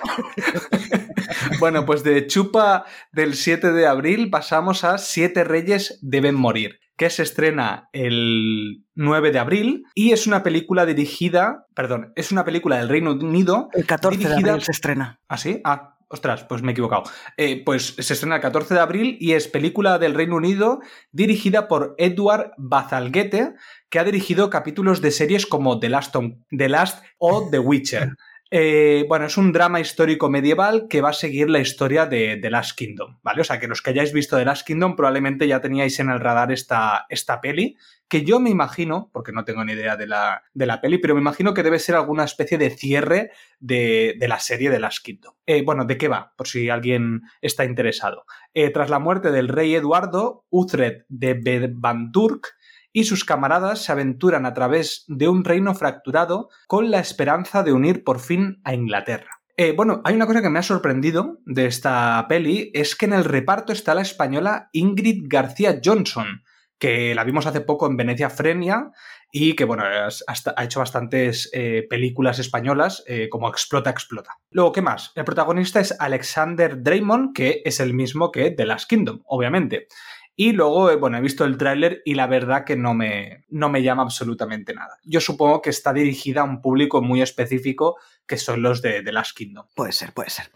[1.59, 7.11] Bueno, pues de Chupa del 7 de abril pasamos a Siete Reyes deben morir que
[7.11, 12.77] se estrena el 9 de abril y es una película dirigida, perdón, es una película
[12.77, 13.71] del Reino Unido.
[13.73, 14.41] El 14 dirigida...
[14.41, 15.19] de abril se estrena.
[15.27, 15.61] ¿Ah, sí?
[15.65, 17.03] Ah, ostras, pues me he equivocado.
[17.37, 20.79] Eh, pues se estrena el 14 de abril y es película del Reino Unido
[21.11, 23.57] dirigida por Edward Bazalgette,
[23.91, 26.15] que ha dirigido capítulos de series como The Last,
[26.57, 28.13] The Last o The Witcher.
[28.55, 32.51] Eh, bueno, es un drama histórico medieval que va a seguir la historia de The
[32.51, 33.41] Last Kingdom, ¿vale?
[33.41, 36.21] O sea, que los que hayáis visto The Last Kingdom probablemente ya teníais en el
[36.21, 37.79] radar esta, esta peli,
[38.09, 41.15] que yo me imagino, porque no tengo ni idea de la, de la peli, pero
[41.15, 45.03] me imagino que debe ser alguna especie de cierre de, de la serie The Last
[45.03, 45.33] Kingdom.
[45.47, 46.35] Eh, bueno, ¿de qué va?
[46.37, 48.27] Por si alguien está interesado.
[48.53, 52.55] Eh, tras la muerte del rey Eduardo, Uthred de Bedbanturk
[52.93, 57.73] y sus camaradas se aventuran a través de un reino fracturado con la esperanza de
[57.73, 59.43] unir por fin a Inglaterra.
[59.57, 63.13] Eh, bueno, hay una cosa que me ha sorprendido de esta peli, es que en
[63.13, 66.43] el reparto está la española Ingrid García Johnson,
[66.79, 68.91] que la vimos hace poco en Venecia Frenia
[69.31, 74.33] y que, bueno, ha hecho bastantes eh, películas españolas eh, como Explota, Explota.
[74.51, 75.13] Luego, ¿qué más?
[75.15, 79.87] El protagonista es Alexander Draymond, que es el mismo que The Last Kingdom, obviamente.
[80.35, 83.83] Y luego, bueno, he visto el tráiler y la verdad que no me, no me
[83.83, 84.99] llama absolutamente nada.
[85.05, 89.13] Yo supongo que está dirigida a un público muy específico que son los de The
[89.13, 89.67] Last Kingdom.
[89.75, 90.51] Puede ser, puede ser.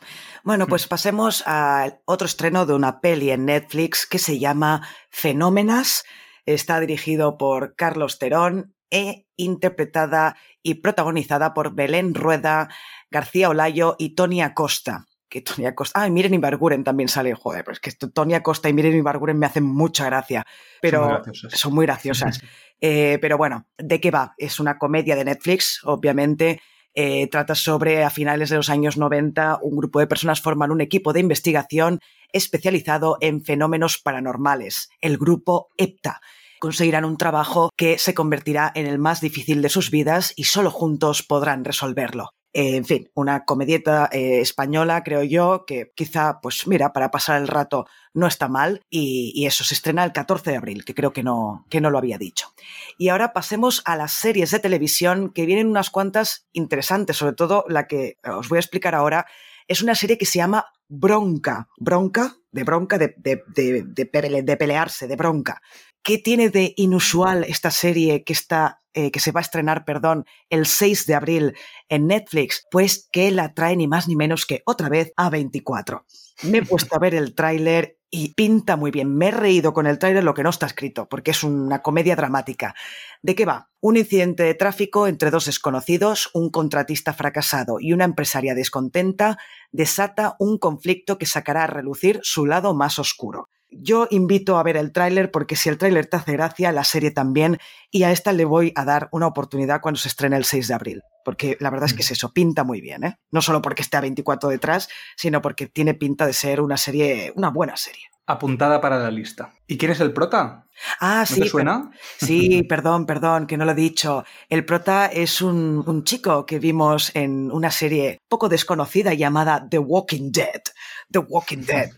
[0.45, 6.05] Bueno, pues pasemos a otro estreno de una peli en Netflix que se llama Fenómenas.
[6.47, 12.69] Está dirigido por Carlos Terón e interpretada y protagonizada por Belén Rueda,
[13.11, 16.01] García Olayo y Tony Acosta que Tony Acosta.
[16.01, 17.35] Ah, y Miren Ibarguren también sale.
[17.35, 20.45] Joder, pero es que Tony Acosta y Miren Ibarguren me hacen mucha gracia.
[20.81, 21.61] Pero son muy graciosas.
[21.61, 22.41] Son muy graciosas.
[22.81, 24.35] eh, pero bueno, ¿de qué va?
[24.39, 26.61] Es una comedia de Netflix, obviamente.
[26.99, 30.81] Eh, trata sobre, a finales de los años 90, un grupo de personas forman un
[30.81, 32.01] equipo de investigación
[32.33, 36.23] especializado en fenómenos paranormales, el grupo EPTA.
[36.59, 40.71] Conseguirán un trabajo que se convertirá en el más difícil de sus vidas y solo
[40.71, 42.31] juntos podrán resolverlo.
[42.59, 47.39] Eh, en fin, una comedieta eh, española, creo yo, que quizá, pues mira, para pasar
[47.39, 47.85] el rato
[48.15, 51.23] no está mal y, y, eso se estrena el 14 de abril, que creo que
[51.23, 52.55] no, que no lo había dicho.
[52.97, 57.67] Y ahora pasemos a las series de televisión, que vienen unas cuantas interesantes, sobre todo
[57.69, 59.27] la que os voy a explicar ahora,
[59.69, 61.69] es una serie que se llama Bronca.
[61.77, 65.61] Bronca, de bronca, de, de, de, de pelearse, de bronca.
[66.07, 70.25] ¿Qué tiene de inusual esta serie que está eh, que se va a estrenar, perdón,
[70.51, 71.57] el 6 de abril
[71.89, 72.65] en Netflix?
[72.71, 76.07] Pues que la trae ni más ni menos que otra vez a 24.
[76.45, 79.17] Me he puesto a ver el tráiler y pinta muy bien.
[79.17, 82.15] Me he reído con el tráiler lo que no está escrito, porque es una comedia
[82.15, 82.77] dramática.
[83.21, 83.69] ¿De qué va?
[83.81, 89.39] Un incidente de tráfico entre dos desconocidos, un contratista fracasado y una empresaria descontenta,
[89.73, 93.49] desata un conflicto que sacará a relucir su lado más oscuro.
[93.71, 97.11] Yo invito a ver el tráiler porque si el tráiler te hace gracia, la serie
[97.11, 97.59] también,
[97.91, 100.75] y a esta le voy a dar una oportunidad cuando se estrene el 6 de
[100.75, 103.19] abril, porque la verdad es que es eso, pinta muy bien, ¿eh?
[103.31, 107.33] No solo porque esté a 24 detrás, sino porque tiene pinta de ser una serie,
[107.35, 108.07] una buena serie.
[108.27, 109.53] Apuntada para la lista.
[109.67, 110.67] ¿Y quién es el prota?
[111.01, 111.41] Ah, ¿No sí.
[111.43, 111.91] te suena?
[112.19, 114.25] Sí, perdón, perdón, que no lo he dicho.
[114.49, 119.79] El prota es un, un chico que vimos en una serie poco desconocida llamada The
[119.79, 120.63] Walking Dead.
[121.11, 121.91] The Walking Dead,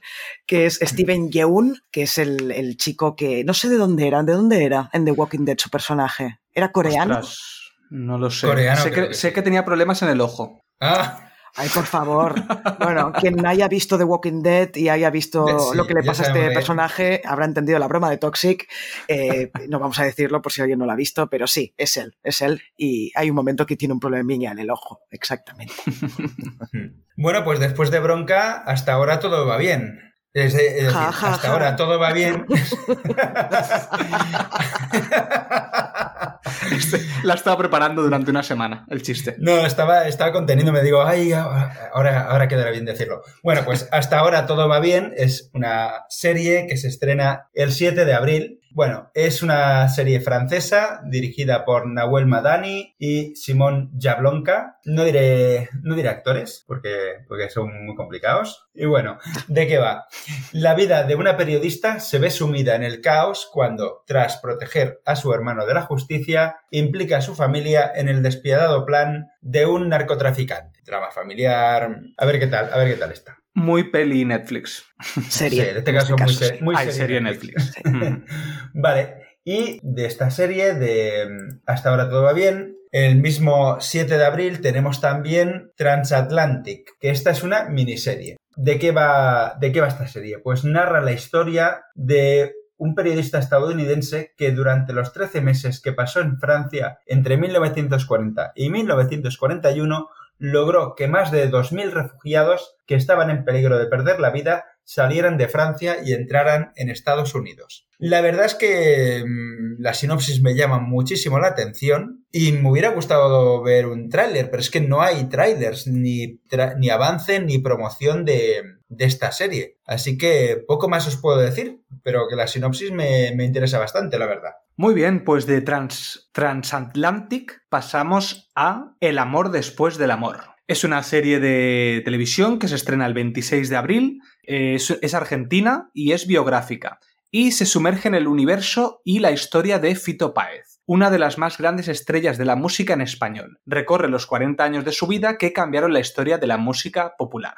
[0.46, 4.22] que es Steven Yeun, que es el, el chico que no sé de dónde era,
[4.22, 6.40] ¿de dónde era en The Walking Dead su personaje?
[6.52, 7.18] ¿Era coreano?
[7.18, 7.40] Ostras,
[7.88, 8.46] no lo sé.
[8.46, 10.60] Coreano, sé, que, que sé que tenía problemas en el ojo.
[10.78, 11.27] Ah,
[11.58, 12.36] Ay, por favor.
[12.78, 16.22] Bueno, quien haya visto The Walking Dead y haya visto Sí, lo que le pasa
[16.22, 18.68] a este personaje, habrá entendido la broma de Toxic.
[19.08, 21.96] Eh, no vamos a decirlo por si alguien no lo ha visto, pero sí, es
[21.96, 22.62] él, es él.
[22.76, 25.74] Y hay un momento que tiene un problemilla en el ojo, exactamente.
[27.20, 30.14] Bueno, pues después de bronca, hasta ahora todo va bien.
[30.32, 31.52] Ja, ja, hasta ja.
[31.52, 32.46] ahora todo va bien.
[37.22, 39.36] La estaba preparando durante una semana, el chiste.
[39.38, 43.22] No, estaba, estaba contenido, me digo, ay, ahora, ahora quedará bien decirlo.
[43.42, 45.12] Bueno, pues hasta ahora todo va bien.
[45.16, 48.60] Es una serie que se estrena el 7 de abril.
[48.70, 54.78] Bueno, es una serie francesa dirigida por Nahuel Madani y Simón Jablonka.
[54.84, 58.68] No diré, no diré actores porque, porque son muy complicados.
[58.74, 60.06] Y bueno, ¿de qué va?
[60.52, 65.16] La vida de una periodista se ve sumida en el caos cuando, tras proteger a
[65.16, 69.88] su hermano de la justicia, implica a su familia en el despiadado plan de un
[69.88, 70.80] narcotraficante.
[70.84, 72.00] Drama familiar.
[72.16, 73.38] A ver qué tal, a ver qué tal está.
[73.54, 74.84] Muy peli Netflix.
[75.28, 75.62] Serie.
[75.64, 76.44] Sí, en este caso, muy, sí.
[76.44, 77.72] se- muy Hay serie Netflix.
[78.74, 81.28] Vale, y de esta serie de
[81.66, 87.30] Hasta ahora todo va bien, el mismo 7 de abril tenemos también Transatlantic, que esta
[87.30, 88.36] es una miniserie.
[88.56, 90.38] ¿De qué va, de qué va esta serie?
[90.38, 96.20] Pues narra la historia de un periodista estadounidense que durante los 13 meses que pasó
[96.20, 100.08] en Francia entre 1940 y 1941
[100.38, 105.36] logró que más de 2.000 refugiados que estaban en peligro de perder la vida salieran
[105.36, 107.86] de Francia y entraran en Estados Unidos.
[107.98, 112.90] La verdad es que mm, la sinopsis me llama muchísimo la atención y me hubiera
[112.90, 116.40] gustado ver un tráiler, pero es que no hay trailers, ni,
[116.78, 119.78] ni avance, ni promoción de, de esta serie.
[119.86, 124.18] Así que poco más os puedo decir, pero que la sinopsis me, me interesa bastante,
[124.18, 124.52] la verdad.
[124.76, 130.38] Muy bien, pues de Trans Transatlantic pasamos a El amor después del amor.
[130.68, 135.90] Es una serie de televisión que se estrena el 26 de abril, es, es argentina
[135.94, 137.00] y es biográfica.
[137.30, 141.38] Y se sumerge en el universo y la historia de Fito Páez, una de las
[141.38, 143.60] más grandes estrellas de la música en español.
[143.66, 147.56] Recorre los 40 años de su vida que cambiaron la historia de la música popular.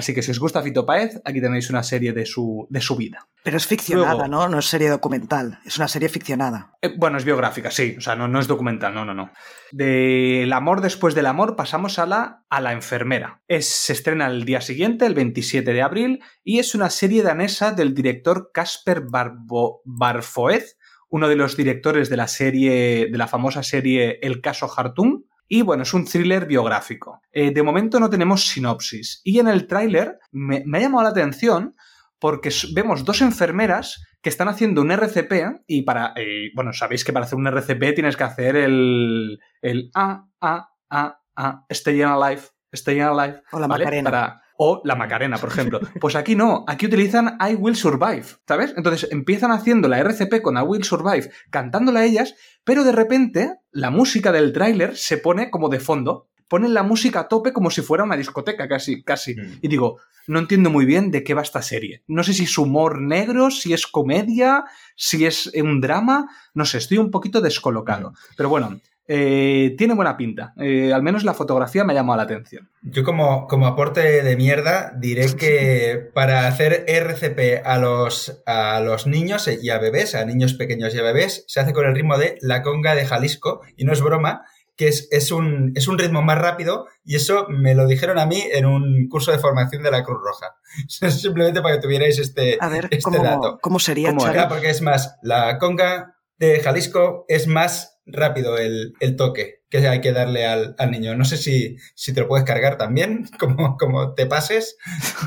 [0.00, 2.96] Así que si os gusta Fito Páez, aquí tenéis una serie de su, de su
[2.96, 3.28] vida.
[3.44, 4.48] Pero es ficcionada, Luego- ¿no?
[4.48, 5.58] No es serie documental.
[5.66, 6.72] Es una serie ficcionada.
[6.80, 7.96] Eh, bueno, es biográfica, sí.
[7.98, 9.30] O sea, no, no es documental, no, no, no.
[9.72, 13.42] Del amor después del amor pasamos a la, a la enfermera.
[13.46, 17.72] Es, se estrena el día siguiente, el 27 de abril, y es una serie danesa
[17.72, 20.62] del director Casper Barbo, Barfoed,
[21.08, 25.24] uno de los directores de la serie, de la famosa serie El caso Hartung.
[25.52, 27.20] Y bueno, es un thriller biográfico.
[27.32, 29.20] Eh, de momento no tenemos sinopsis.
[29.24, 31.74] Y en el tráiler me, me ha llamado la atención
[32.20, 37.12] porque vemos dos enfermeras que están haciendo un RCP y para, eh, bueno, sabéis que
[37.12, 42.42] para hacer un RCP tienes que hacer el, el A, A, A, A, Stay Alive,
[42.72, 43.84] Stay Alive, O la ¿vale?
[43.84, 44.10] Macarena.
[44.10, 45.80] Para- o la Macarena, por ejemplo.
[45.98, 48.74] Pues aquí no, aquí utilizan I Will Survive, ¿sabes?
[48.76, 53.54] Entonces empiezan haciendo la RCP con I Will Survive, cantándola a ellas, pero de repente
[53.72, 56.28] la música del tráiler se pone como de fondo.
[56.46, 59.34] Ponen la música a tope como si fuera una discoteca, casi, casi.
[59.34, 59.58] Mm.
[59.62, 62.04] Y digo, no entiendo muy bien de qué va esta serie.
[62.06, 66.28] No sé si es humor negro, si es comedia, si es un drama.
[66.52, 68.12] No sé, estoy un poquito descolocado.
[68.36, 68.78] Pero bueno,
[69.12, 70.54] eh, tiene buena pinta.
[70.56, 72.70] Eh, al menos la fotografía me ha llamado la atención.
[72.82, 79.08] Yo como, como aporte de mierda diré que para hacer RCP a los, a los
[79.08, 82.18] niños y a bebés, a niños pequeños y a bebés, se hace con el ritmo
[82.18, 84.44] de la conga de Jalisco, y no es broma,
[84.76, 88.26] que es, es, un, es un ritmo más rápido, y eso me lo dijeron a
[88.26, 90.54] mí en un curso de formación de la Cruz Roja.
[91.10, 93.58] Simplemente para que tuvierais este, A ver, este ¿cómo, dato.
[93.60, 99.16] ¿cómo sería, ¿Cómo porque es más, la conga de Jalisco es más rápido el, el
[99.16, 101.14] toque que hay que darle al, al niño.
[101.14, 104.76] No sé si, si te lo puedes cargar también, como, como te pases,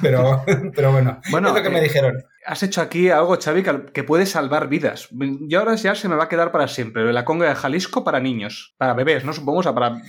[0.01, 0.43] pero,
[0.75, 2.23] pero bueno, Bueno, es lo que me eh, dijeron.
[2.45, 3.63] Has hecho aquí algo, Xavi,
[3.93, 5.09] que, puede salvar vidas.
[5.47, 7.11] Yo ahora ya se me va a quedar para siempre.
[7.13, 8.75] La conga de Jalisco para niños.
[8.77, 9.33] Para bebés, ¿no?
[9.33, 10.01] Supongo, o sea, para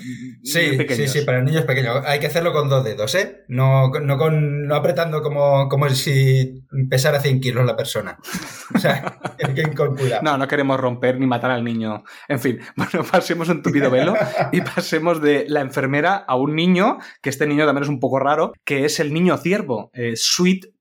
[0.43, 1.11] Sí, niños sí, pequeños.
[1.11, 2.05] sí, para niños pequeños.
[2.05, 3.45] Hay que hacerlo con dos dedos, ¿eh?
[3.49, 8.19] No, no, con, no apretando como, como si pesara 100 kilos la persona.
[8.75, 9.65] O sea, hay que.
[10.23, 12.05] No, no queremos romper ni matar al niño.
[12.29, 14.15] En fin, bueno, pasemos un tupido velo
[14.53, 18.19] y pasemos de la enfermera a un niño, que este niño también es un poco
[18.19, 20.74] raro, que es el niño ciervo, eh, Sweet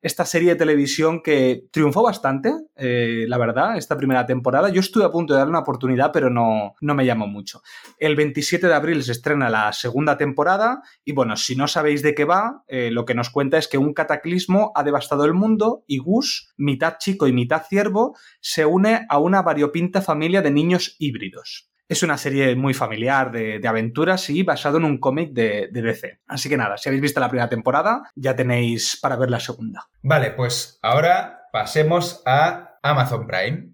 [0.00, 4.68] Esta serie de televisión que triunfó bastante, eh, la verdad, esta primera temporada.
[4.68, 7.62] Yo estuve a punto de darle una oportunidad, pero no, no me llamó mucho.
[7.98, 12.14] El 27 de abril se estrena la segunda temporada y bueno, si no sabéis de
[12.14, 15.82] qué va, eh, lo que nos cuenta es que un cataclismo ha devastado el mundo
[15.88, 20.94] y Gus, mitad chico y mitad ciervo, se une a una variopinta familia de niños
[21.00, 21.69] híbridos.
[21.90, 26.20] Es una serie muy familiar de, aventuras y basado en un cómic de, de, DC.
[26.28, 29.88] Así que nada, si habéis visto la primera temporada, ya tenéis para ver la segunda.
[30.00, 33.72] Vale, pues ahora pasemos a Amazon Prime.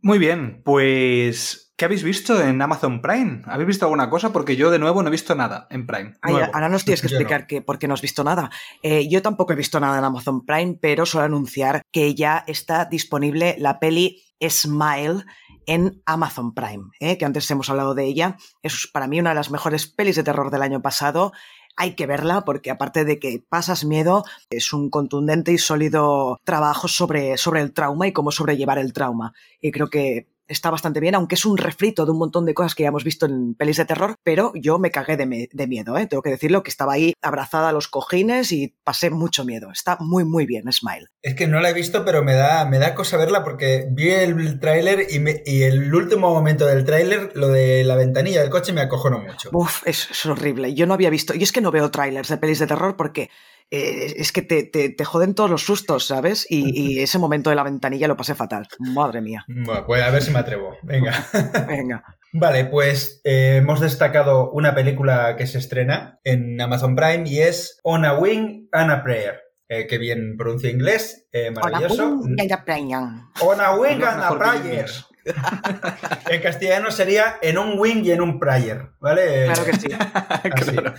[0.00, 3.42] Muy bien, pues ¿qué habéis visto en Amazon Prime?
[3.46, 4.32] ¿Habéis visto alguna cosa?
[4.32, 6.14] Porque yo de nuevo no he visto nada en Prime.
[6.20, 8.50] Ay, ahora nos tienes que explicar que, por qué no has visto nada.
[8.82, 12.86] Eh, yo tampoco he visto nada en Amazon Prime, pero suelo anunciar que ya está
[12.86, 15.24] disponible la peli Smile
[15.66, 17.18] en Amazon Prime, ¿eh?
[17.18, 18.36] que antes hemos hablado de ella.
[18.62, 21.32] Es para mí una de las mejores pelis de terror del año pasado.
[21.76, 26.88] Hay que verla porque aparte de que pasas miedo, es un contundente y sólido trabajo
[26.88, 29.32] sobre, sobre el trauma y cómo sobrellevar el trauma.
[29.60, 32.74] Y creo que está bastante bien, aunque es un refrito de un montón de cosas
[32.74, 36.06] que ya hemos visto en pelis de terror, pero yo me cagué de, miedo, ¿eh?
[36.06, 39.70] tengo que decirlo, que estaba ahí abrazada a los cojines y pasé mucho miedo.
[39.72, 41.08] Está muy, muy bien, Smile.
[41.22, 44.10] Es que no la he visto, pero me da, me da cosa verla porque vi
[44.10, 48.72] el tráiler y, y, el último momento del tráiler, lo de la ventanilla del coche,
[48.72, 49.50] me acojonó mucho.
[49.52, 50.74] Uf, es, es horrible.
[50.74, 53.30] Yo no había visto, y es que no veo trailers de pelis de terror porque
[53.74, 56.46] eh, es que te, te, joden todos los sustos, ¿sabes?
[56.50, 58.68] Y, ese momento de la ventanilla lo pasé fatal.
[58.78, 59.46] Madre mía.
[59.48, 60.76] Bueno, pues a ver si me atrevo.
[60.82, 61.14] Venga.
[61.66, 62.04] Venga.
[62.34, 67.80] Vale, pues eh, hemos destacado una película que se estrena en Amazon Prime y es
[67.82, 69.40] On a Wing and a Prayer.
[69.68, 72.04] Eh, que bien pronuncia inglés, maravilloso.
[72.04, 72.98] On a Wing and a Prayer.
[73.40, 74.90] On a Wing and a Prayer.
[76.30, 79.46] en castellano sería en un wing y en un prayer, ¿vale?
[79.46, 79.88] Claro que sí.
[80.72, 80.94] claro.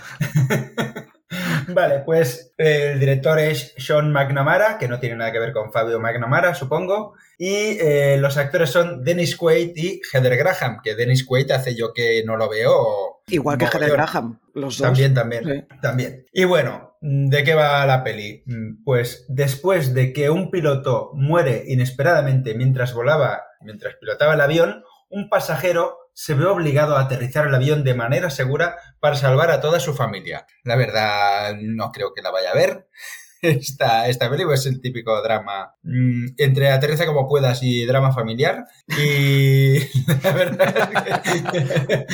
[1.68, 6.00] Vale, pues el director es Sean McNamara, que no tiene nada que ver con Fabio
[6.00, 7.14] McNamara, supongo.
[7.38, 11.92] Y eh, los actores son Dennis Quaid y Heather Graham, que Dennis Quaid hace yo
[11.92, 13.22] que no lo veo.
[13.28, 14.86] Igual que Heather Graham, los dos.
[14.86, 16.26] También, también, también.
[16.32, 18.44] Y bueno, ¿de qué va la peli?
[18.84, 25.28] Pues después de que un piloto muere inesperadamente mientras volaba, mientras pilotaba el avión, un
[25.28, 29.80] pasajero se ve obligado a aterrizar el avión de manera segura para salvar a toda
[29.80, 30.46] su familia.
[30.62, 32.88] La verdad, no creo que la vaya a ver.
[33.42, 38.64] Esta, esta película es el típico drama mm, entre aterriza como puedas y drama familiar.
[38.88, 39.76] Y
[40.22, 41.22] la verdad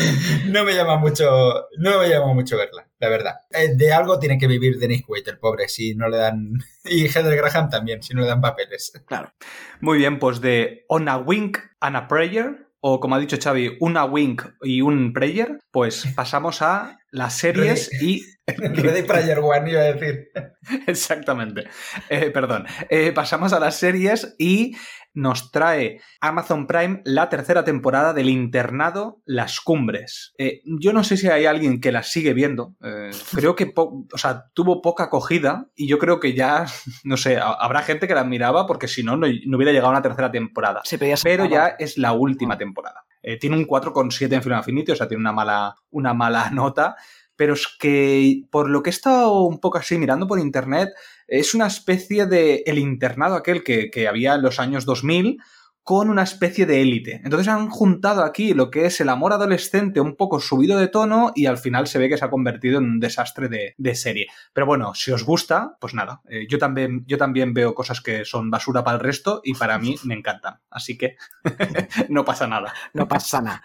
[0.49, 3.35] no me llama mucho, no me llama mucho verla, la verdad.
[3.53, 6.55] Eh, de algo tiene que vivir Dennis Quaid, el pobre, si no le dan.
[6.85, 8.93] Y Heather Graham también, si no le dan papeles.
[9.07, 9.33] Claro.
[9.81, 13.77] Muy bien, pues de On a Wink and a Prayer o como ha dicho Xavi,
[13.81, 18.23] una wink y un prayer, pues pasamos a las series y...
[18.47, 20.29] Ready Prayer One, iba a decir.
[20.87, 21.65] Exactamente.
[22.09, 22.67] Eh, perdón.
[22.89, 24.75] Eh, pasamos a las series y
[25.13, 30.33] nos trae Amazon Prime la tercera temporada del internado Las Cumbres.
[30.39, 32.75] Eh, yo no sé si hay alguien que la sigue viendo.
[33.35, 36.67] Creo que o sea, tuvo poca acogida y yo creo que ya,
[37.05, 40.03] no sé, habrá gente que la miraba porque si no, no, hubiera llegado a una
[40.03, 40.83] tercera temporada.
[41.23, 43.05] pero ya es la última temporada.
[43.23, 46.97] Eh, tiene un 4,7 en Final Affinity, o sea, tiene una mala, una mala nota
[47.41, 50.91] pero es que por lo que he estado un poco así mirando por internet,
[51.27, 55.39] es una especie de el internado aquel que, había en los años 2000
[55.83, 57.21] con una especie de élite.
[57.25, 61.33] Entonces han juntado aquí lo que es el amor adolescente un poco subido de tono
[61.35, 64.29] y al final se ve que se ha convertido en un desastre de, serie.
[64.53, 68.25] Pero bueno, si os gusta, pues nada, eh, yo, también, yo también veo cosas que
[68.25, 70.61] son basura para el resto y para mí me encantan.
[70.71, 71.17] Así que
[72.09, 72.73] no pasa nada.
[72.95, 73.63] No pasa nada.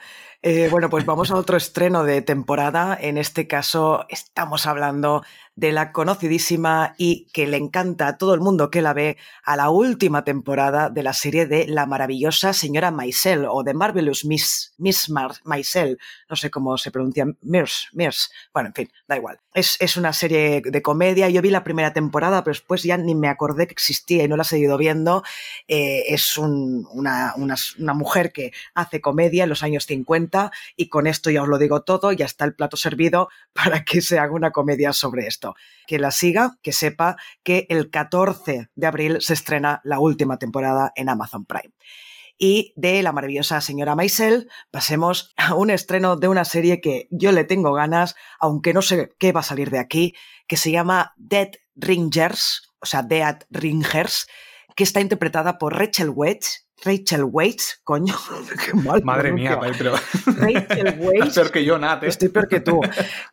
[0.47, 2.95] Eh, bueno, pues vamos a otro estreno de temporada.
[3.01, 5.23] En este caso estamos hablando
[5.55, 9.55] de la conocidísima y que le encanta a todo el mundo que la ve a
[9.55, 14.75] la última temporada de la serie de La maravillosa señora Maisel o de Marvelous Miss,
[14.77, 15.11] Miss
[15.43, 15.97] Maisel,
[16.29, 19.39] no sé cómo se pronuncia, Mirs, Mirs, bueno, en fin, da igual.
[19.53, 23.15] Es, es, una serie de comedia, yo vi la primera temporada, pero después ya ni
[23.15, 25.23] me acordé que existía y no la he seguido viendo.
[25.67, 31.07] Eh, es una, una, una mujer que hace comedia en los años 50 y con
[31.07, 34.33] esto ya os lo digo todo, ya está el plato servido para que se haga
[34.33, 35.55] una comedia sobre esto.
[35.87, 40.91] Que la siga, que sepa que el 14 de abril se estrena la última temporada
[40.95, 41.73] en Amazon Prime.
[42.37, 47.31] Y de la maravillosa señora Maisel pasemos a un estreno de una serie que yo
[47.31, 50.13] le tengo ganas, aunque no sé qué va a salir de aquí,
[50.47, 54.27] que se llama Dead Ringers, o sea, Dead Ringers,
[54.75, 58.13] que está interpretada por Rachel Wedge, Rachel Waits, coño,
[58.65, 59.03] qué mal.
[59.03, 59.95] Madre mía, pero.
[60.25, 61.35] Rachel Waits.
[61.35, 62.07] Peor que yo, Nat, ¿eh?
[62.07, 62.81] Estoy peor que tú.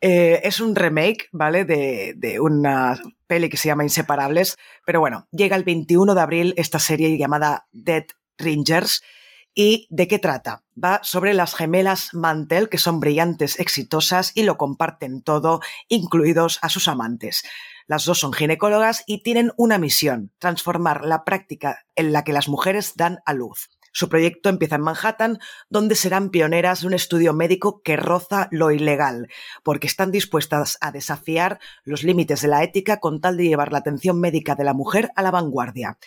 [0.00, 1.64] Eh, es un remake, ¿vale?
[1.64, 4.56] De, de una peli que se llama Inseparables.
[4.86, 8.04] Pero bueno, llega el 21 de abril esta serie llamada Dead
[8.38, 9.02] Ringers.
[9.54, 10.62] ¿Y de qué trata?
[10.82, 16.70] Va sobre las gemelas Mantel, que son brillantes, exitosas y lo comparten todo, incluidos a
[16.70, 17.42] sus amantes.
[17.86, 22.48] Las dos son ginecólogas y tienen una misión, transformar la práctica en la que las
[22.48, 23.68] mujeres dan a luz.
[23.92, 25.38] Su proyecto empieza en Manhattan,
[25.68, 29.28] donde serán pioneras de un estudio médico que roza lo ilegal,
[29.62, 33.78] porque están dispuestas a desafiar los límites de la ética con tal de llevar la
[33.78, 35.98] atención médica de la mujer a la vanguardia.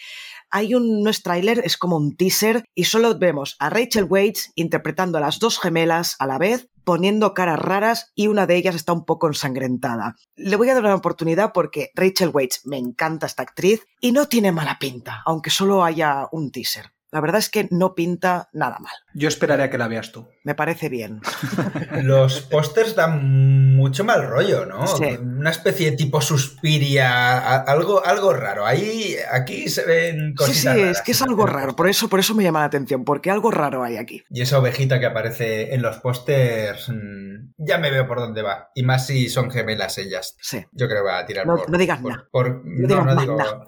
[0.50, 4.52] Hay un, no es tráiler, es como un teaser, y solo vemos a Rachel Waits
[4.56, 8.76] interpretando a las dos gemelas a la vez, poniendo caras raras y una de ellas
[8.76, 10.16] está un poco ensangrentada.
[10.36, 14.28] Le voy a dar una oportunidad porque Rachel Waits me encanta esta actriz y no
[14.28, 16.95] tiene mala pinta, aunque solo haya un teaser.
[17.16, 18.92] La verdad es que no pinta nada mal.
[19.14, 20.28] Yo esperaré a que la veas tú.
[20.44, 21.22] Me parece bien.
[22.04, 24.86] Los pósters dan mucho mal rollo, ¿no?
[24.86, 25.18] Sí.
[25.22, 28.66] Una especie de tipo suspiria, algo, algo raro.
[28.66, 32.10] Ahí, aquí se ven Sí, cositas sí, raras es que es algo raro, por eso,
[32.10, 34.22] por eso me llama la atención, porque algo raro hay aquí.
[34.30, 38.72] Y esa ovejita que aparece en los pósters, mm, ya me veo por dónde va.
[38.76, 40.36] Y más si son gemelas ellas.
[40.42, 40.66] Sí.
[40.74, 41.70] Yo creo que va a tirar No- por...
[41.70, 42.28] no digas por- nada.
[42.30, 43.38] por- No no, digas no más digo...
[43.38, 43.60] nada.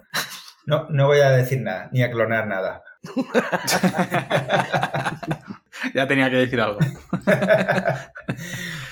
[0.66, 2.82] No, no voy a decir nada, ni a clonar nada.
[5.94, 6.78] Ya tenía que decir algo.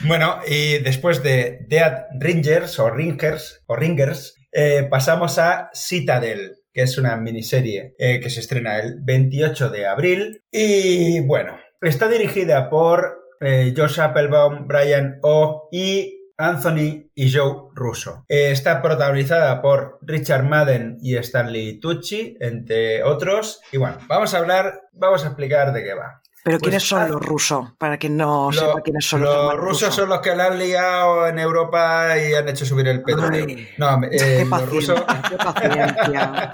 [0.07, 6.83] Bueno, y después de Dead Ringers o Ringers o Ringers, eh, pasamos a Citadel, que
[6.83, 10.45] es una miniserie eh, que se estrena el 28 de abril.
[10.51, 18.25] Y bueno, está dirigida por eh, Josh Applebaum, Brian O y Anthony y Joe Russo.
[18.29, 23.61] Eh, está protagonizada por Richard Madden y Stanley Tucci, entre otros.
[23.73, 26.21] Y bueno, vamos a hablar, vamos a explicar de qué va.
[26.45, 27.73] Pero Pues, ¿quiénes son los rusos?
[27.77, 30.47] Para quien no Lo- sepa quiénes son los, los hermanos rusos son los que la
[30.47, 33.45] han liado en Europa y han hecho subir el petróleo.
[33.49, 36.53] Ay, no, eh, qué los, rusos, qué paciencia.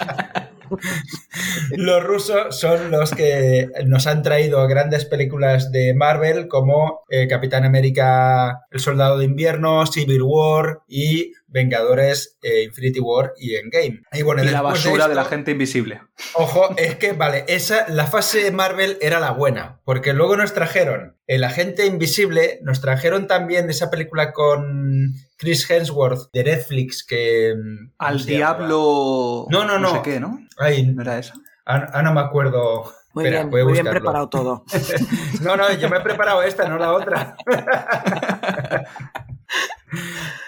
[1.76, 7.64] los rusos son los que nos han traído grandes películas de Marvel como eh, Capitán
[7.64, 14.02] América, El Soldado de Invierno, Civil War y Vengadores, eh, Infinity War y Endgame.
[14.12, 16.00] Y bueno, Y la basura de, la gente invisible.
[16.34, 20.54] Ojo, es que, vale, esa, la fase de Marvel era la buena, porque luego nos
[20.54, 27.52] trajeron El Agente Invisible, nos trajeron también esa película con Chris Hemsworth de Netflix que...
[27.56, 29.46] mm, ¿cómo Al diablo.
[29.50, 30.02] No, no, No sé no.
[30.02, 30.38] qué, ¿no?
[30.56, 31.34] Ay, ¿No era esa?
[31.66, 32.92] ah, ah, no me acuerdo.
[33.12, 34.00] Muy Espera, bien, voy a muy bien buscarlo.
[34.00, 34.64] preparado todo.
[35.42, 37.36] No, no, yo me he preparado esta, no la otra.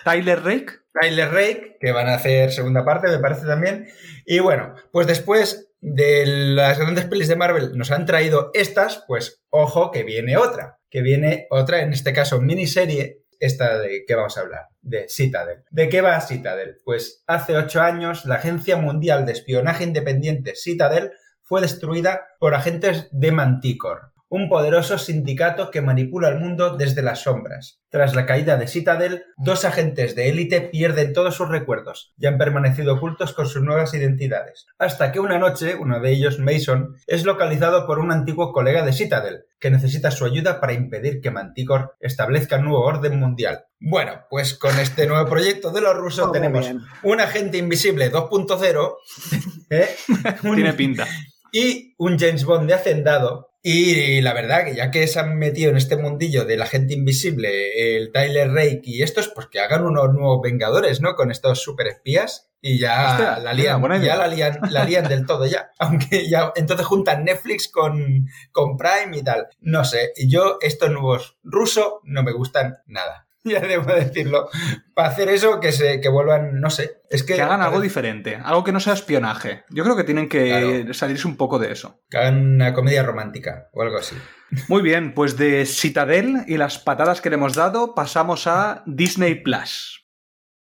[0.04, 0.72] Tyler Rake.
[1.00, 3.88] Tyler Rake, que van a hacer segunda parte, me parece también.
[4.24, 9.42] Y bueno, pues después de las grandes pelis de Marvel nos han traído estas, pues
[9.50, 14.36] ojo que viene otra, que viene otra, en este caso miniserie, esta de que vamos
[14.36, 15.64] a hablar, de Citadel.
[15.70, 16.78] ¿De qué va Citadel?
[16.84, 23.08] Pues hace ocho años la Agencia Mundial de Espionaje Independiente Citadel fue destruida por agentes
[23.12, 24.00] de Manticore,
[24.34, 27.78] un poderoso sindicato que manipula el mundo desde las sombras.
[27.88, 32.36] Tras la caída de Citadel, dos agentes de élite pierden todos sus recuerdos y han
[32.36, 34.66] permanecido ocultos con sus nuevas identidades.
[34.76, 38.92] Hasta que una noche, uno de ellos, Mason, es localizado por un antiguo colega de
[38.92, 43.66] Citadel, que necesita su ayuda para impedir que Manticore establezca un nuevo orden mundial.
[43.78, 46.68] Bueno, pues con este nuevo proyecto de los rusos Oh, tenemos
[47.04, 48.94] un agente invisible 2.0,
[49.70, 49.88] ¿eh?
[50.42, 51.06] Tiene pinta.
[51.52, 53.53] y un James Bond de hacendado.
[53.66, 56.92] Y la verdad que ya que se han metido en este mundillo de la gente
[56.92, 61.14] invisible, el Tyler Rake y estos, pues que hagan unos nuevos Vengadores, ¿no?
[61.14, 65.24] Con estos super espías y ya Hostia, la lían, ya la lían, la lían del
[65.24, 65.70] todo ya.
[65.78, 69.48] Aunque ya entonces juntan Netflix con, con Prime y tal.
[69.60, 73.28] No sé, yo estos nuevos rusos no me gustan nada.
[73.54, 74.48] Ya debo decirlo.
[74.94, 77.02] Para hacer eso, que se que vuelvan, no sé.
[77.10, 78.36] Es que, Que hagan algo diferente.
[78.42, 79.64] Algo que no sea espionaje.
[79.70, 80.94] Yo creo que tienen que Claro.
[80.94, 82.00] salirse un poco de eso.
[82.08, 84.16] que hagan una comedia romántica o algo así.
[84.68, 89.34] Muy bien, pues de Citadel y las patadas que le hemos dado, pasamos a Disney
[89.42, 90.06] Plus.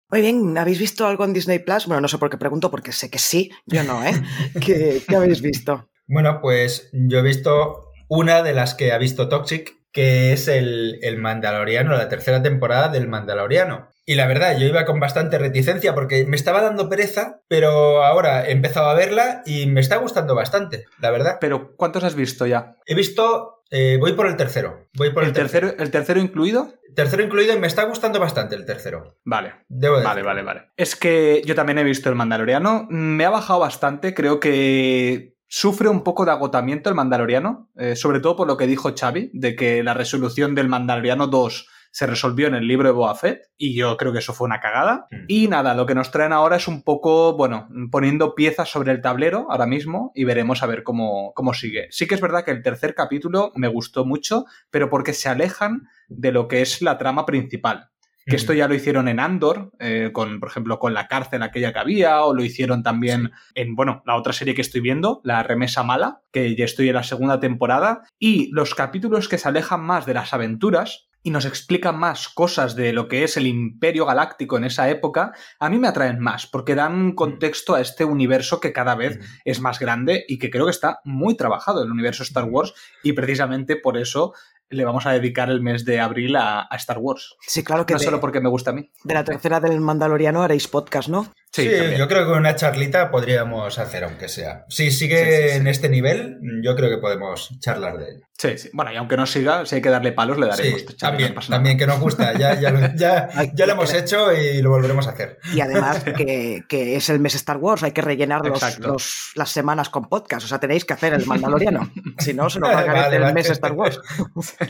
[0.10, 1.86] Muy bien, ¿habéis visto algo en Disney Plus?
[1.88, 4.14] Bueno, no sé por qué pregunto, porque sé que sí, yo no, ¿eh?
[4.66, 5.90] ¿Qué, qué habéis visto?
[6.08, 11.00] Bueno, pues yo he visto una de las que ha visto Toxic, que es el,
[11.02, 13.90] el Mandaloriano, la tercera temporada del Mandaloriano.
[14.06, 18.46] Y la verdad, yo iba con bastante reticencia porque me estaba dando pereza, pero ahora
[18.46, 21.38] he empezado a verla y me está gustando bastante, la verdad.
[21.40, 22.76] Pero, ¿cuántos has visto ya?
[22.86, 26.74] He visto, eh, voy por el tercero, voy por el, ¿El tercero, ¿El tercero incluido?
[26.96, 29.18] tercero incluido y me está gustando bastante el tercero.
[29.24, 29.54] Vale.
[29.68, 30.10] Debo decir.
[30.10, 30.62] Vale, vale, vale.
[30.78, 32.88] Es que yo también he visto el Mandaloriano.
[32.90, 34.14] Me ha bajado bastante.
[34.14, 38.66] Creo que sufre un poco de agotamiento el Mandaloriano, eh, sobre todo por lo que
[38.66, 42.94] dijo Xavi, de que la resolución del Mandaloriano 2 se resolvió en el libro de
[42.96, 45.06] Boa Fett, y yo creo que eso fue una cagada.
[45.12, 45.26] Mm.
[45.28, 49.02] Y nada, lo que nos traen ahora es un poco, bueno, poniendo piezas sobre el
[49.02, 51.86] tablero ahora mismo y veremos a ver cómo, cómo sigue.
[51.92, 55.88] Sí que es verdad que el tercer capítulo me gustó mucho, pero porque se alejan
[56.08, 57.92] de lo que es la trama principal.
[58.26, 61.74] Que esto ya lo hicieron en Andor, eh, con, por ejemplo, con la cárcel aquella
[61.74, 65.44] que había, o lo hicieron también en, bueno, la otra serie que estoy viendo, La
[65.44, 69.82] Remesa Mala, que ya estoy en la segunda temporada, y los capítulos que se alejan
[69.82, 74.06] más de las aventuras y nos explican más cosas de lo que es el imperio
[74.06, 78.60] galáctico en esa época, a mí me atraen más, porque dan contexto a este universo
[78.60, 79.22] que cada vez Mm.
[79.46, 83.14] es más grande y que creo que está muy trabajado el universo Star Wars, y
[83.14, 84.34] precisamente por eso
[84.70, 87.36] le vamos a dedicar el mes de abril a, a Star Wars.
[87.46, 88.90] Sí, claro que No de, solo porque me gusta a mí.
[89.04, 91.28] de la tercera del Mandaloriano haréis podcast, ¿no?
[91.54, 94.66] Sí, yo creo que una charlita podríamos hacer, aunque sea.
[94.70, 95.58] Si sigue Sí, sí, sí.
[95.58, 98.24] en este nivel, yo creo que podemos charlar de él.
[98.36, 98.70] Sí, sí.
[98.74, 100.80] Bueno, y aunque no siga, si hay que darle palos, le daremos.
[100.82, 102.34] Sí, Xavi, también, no también que nos gusta.
[102.34, 105.38] Ya, ya, lo, ya, ya lo hemos hecho y lo volveremos a hacer.
[105.54, 108.42] Y además que, que es el mes Star Wars, hay que rellenar
[108.80, 110.46] los, las semanas con podcast.
[110.46, 111.92] O sea, tenéis que hacer el Mandaloriano.
[112.18, 113.34] Si no, se lo Vale, pagaré el vale.
[113.36, 114.00] mes Star Wars.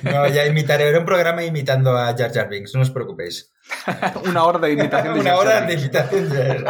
[0.04, 0.90] No, ya imitaré.
[0.90, 3.54] Era un programa imitando a Jar Jar Binks, no os preocupéis.
[4.26, 6.66] Una hora de imitación de Una hora de imitación de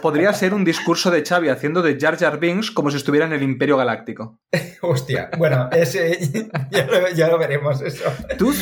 [0.00, 3.32] Podría ser un discurso de Xavi haciendo de Jar Jar Binks como si estuviera en
[3.32, 4.38] el Imperio Galáctico.
[4.82, 8.04] Hostia, bueno, ese ya lo, ya lo veremos eso.
[8.38, 8.54] ¿Tú?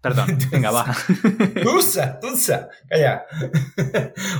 [0.00, 0.94] Perdón, venga, va.
[1.62, 3.24] Tusa, tusa, calla.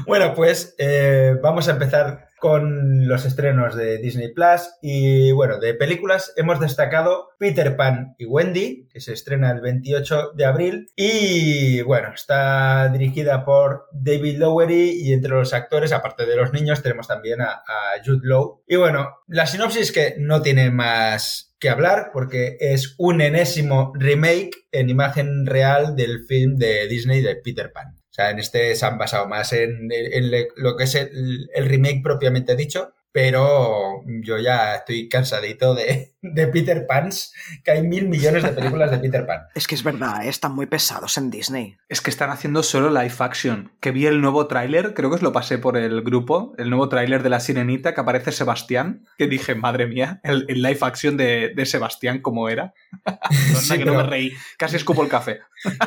[0.06, 5.72] bueno, pues eh, vamos a empezar con los estrenos de Disney Plus y bueno, de
[5.72, 11.80] películas hemos destacado Peter Pan y Wendy, que se estrena el 28 de abril y
[11.80, 17.08] bueno, está dirigida por David Lowery y entre los actores, aparte de los niños, tenemos
[17.08, 18.62] también a, a Jude Law.
[18.68, 24.50] Y bueno, la sinopsis que no tiene más que hablar porque es un enésimo remake
[24.70, 28.03] en imagen real del film de Disney de Peter Pan.
[28.14, 31.50] O sea, en este se han basado más en, en le- lo que es el,
[31.54, 37.82] el remake propiamente dicho, pero yo ya estoy cansadito de, de Peter Pans, que hay
[37.86, 39.42] mil millones de películas de Peter Pan.
[39.54, 40.28] Es que es verdad, ¿eh?
[40.28, 41.76] están muy pesados en Disney.
[41.88, 43.70] Es que están haciendo solo live action.
[43.78, 46.88] Que vi el nuevo tráiler, creo que os lo pasé por el grupo, el nuevo
[46.88, 51.16] tráiler de La Sirenita que aparece Sebastián, que dije, madre mía, el, el live action
[51.16, 52.74] de, de Sebastián como era.
[53.04, 55.38] Perdona Sí, que no me reí, casi escupo el café.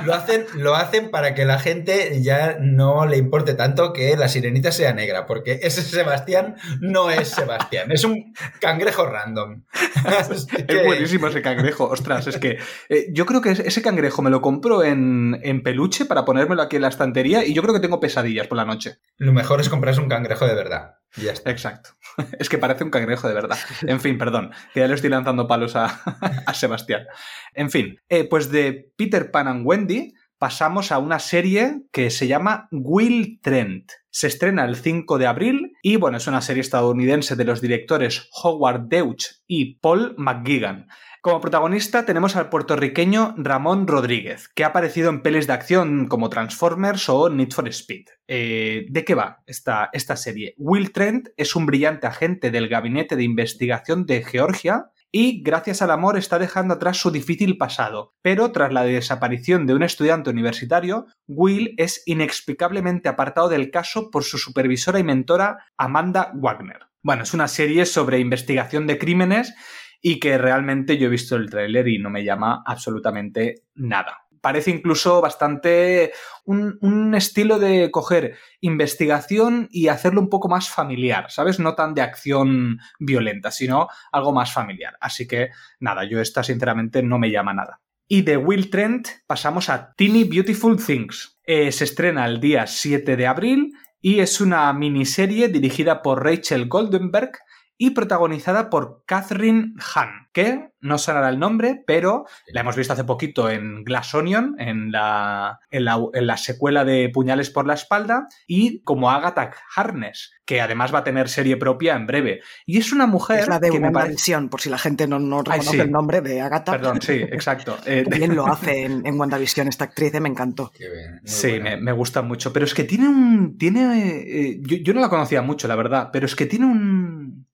[0.05, 4.29] Lo hacen, lo hacen para que la gente ya no le importe tanto que la
[4.29, 9.63] sirenita sea negra, porque ese Sebastián no es Sebastián, es un cangrejo random.
[10.31, 11.85] Es que- buenísimo ese cangrejo.
[11.89, 12.57] Ostras, es que
[12.89, 16.75] eh, yo creo que ese cangrejo me lo compro en, en peluche para ponérmelo aquí
[16.77, 18.97] en la estantería y yo creo que tengo pesadillas por la noche.
[19.17, 20.95] Lo mejor es comprarse un cangrejo de verdad.
[21.15, 21.49] Ya está.
[21.51, 21.91] Exacto.
[22.39, 23.57] Es que parece un cangrejo de verdad.
[23.83, 25.85] En fin, perdón, que ya le estoy lanzando palos a,
[26.45, 27.05] a Sebastián.
[27.53, 32.27] En fin, eh, pues de Peter Pan and Wendy pasamos a una serie que se
[32.27, 33.91] llama Will Trent.
[34.17, 38.27] Se estrena el 5 de abril y bueno, es una serie estadounidense de los directores
[38.41, 40.87] Howard Deutsch y Paul McGuigan.
[41.21, 46.31] Como protagonista tenemos al puertorriqueño Ramón Rodríguez, que ha aparecido en pelis de acción como
[46.31, 48.05] Transformers o Need for Speed.
[48.27, 50.55] Eh, ¿De qué va esta, esta serie?
[50.57, 55.91] Will Trent es un brillante agente del Gabinete de Investigación de Georgia y gracias al
[55.91, 58.13] amor está dejando atrás su difícil pasado.
[58.21, 64.23] Pero tras la desaparición de un estudiante universitario, Will es inexplicablemente apartado del caso por
[64.23, 66.87] su supervisora y mentora Amanda Wagner.
[67.01, 69.53] Bueno, es una serie sobre investigación de crímenes
[70.01, 74.26] y que realmente yo he visto el tráiler y no me llama absolutamente nada.
[74.47, 76.13] Parece incluso bastante
[76.45, 81.59] un, estilo de coger investigación y hacerlo un poco más familiar, ¿sabes?
[81.59, 84.95] No tan de acción violenta, sino algo más familiar.
[85.01, 85.49] Así que
[85.81, 87.81] nada, yo esta sinceramente no me llama nada.
[88.07, 91.41] Y de Will Trent pasamos a Teeny Beautiful Things.
[91.43, 96.69] Eh, se estrena el día 7 de abril y es una miniserie dirigida por Rachel
[96.69, 97.31] Goldenberg
[97.77, 103.03] y protagonizada por Catherine Hahn, que no sonará el nombre, pero la hemos visto hace
[103.03, 107.73] poquito en Glass Onion, en la, en la, en la secuela de Puñales por la
[107.73, 112.41] espalda, y como Agatha Harness, que además va a tener serie propia en breve.
[112.65, 113.97] Y es una mujer Es la de que me parece...
[113.97, 115.79] WandaVision, por si la gente no, no Ay, reconoce sí.
[115.79, 116.71] el nombre de Agatha.
[116.73, 117.77] Perdón, sí, exacto.
[117.85, 120.71] Bien lo hace en, en WandaVision esta actriz, eh, me encantó.
[120.75, 122.53] Qué bien, muy Sí, me gusta mucho.
[122.53, 123.57] Pero es que tiene un.
[123.57, 124.23] Tiene.
[124.25, 126.09] eh, yo, yo no la conocía mucho, la verdad.
[126.13, 126.96] Pero es que tiene un.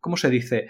[0.03, 0.67] ¿Cómo se dice?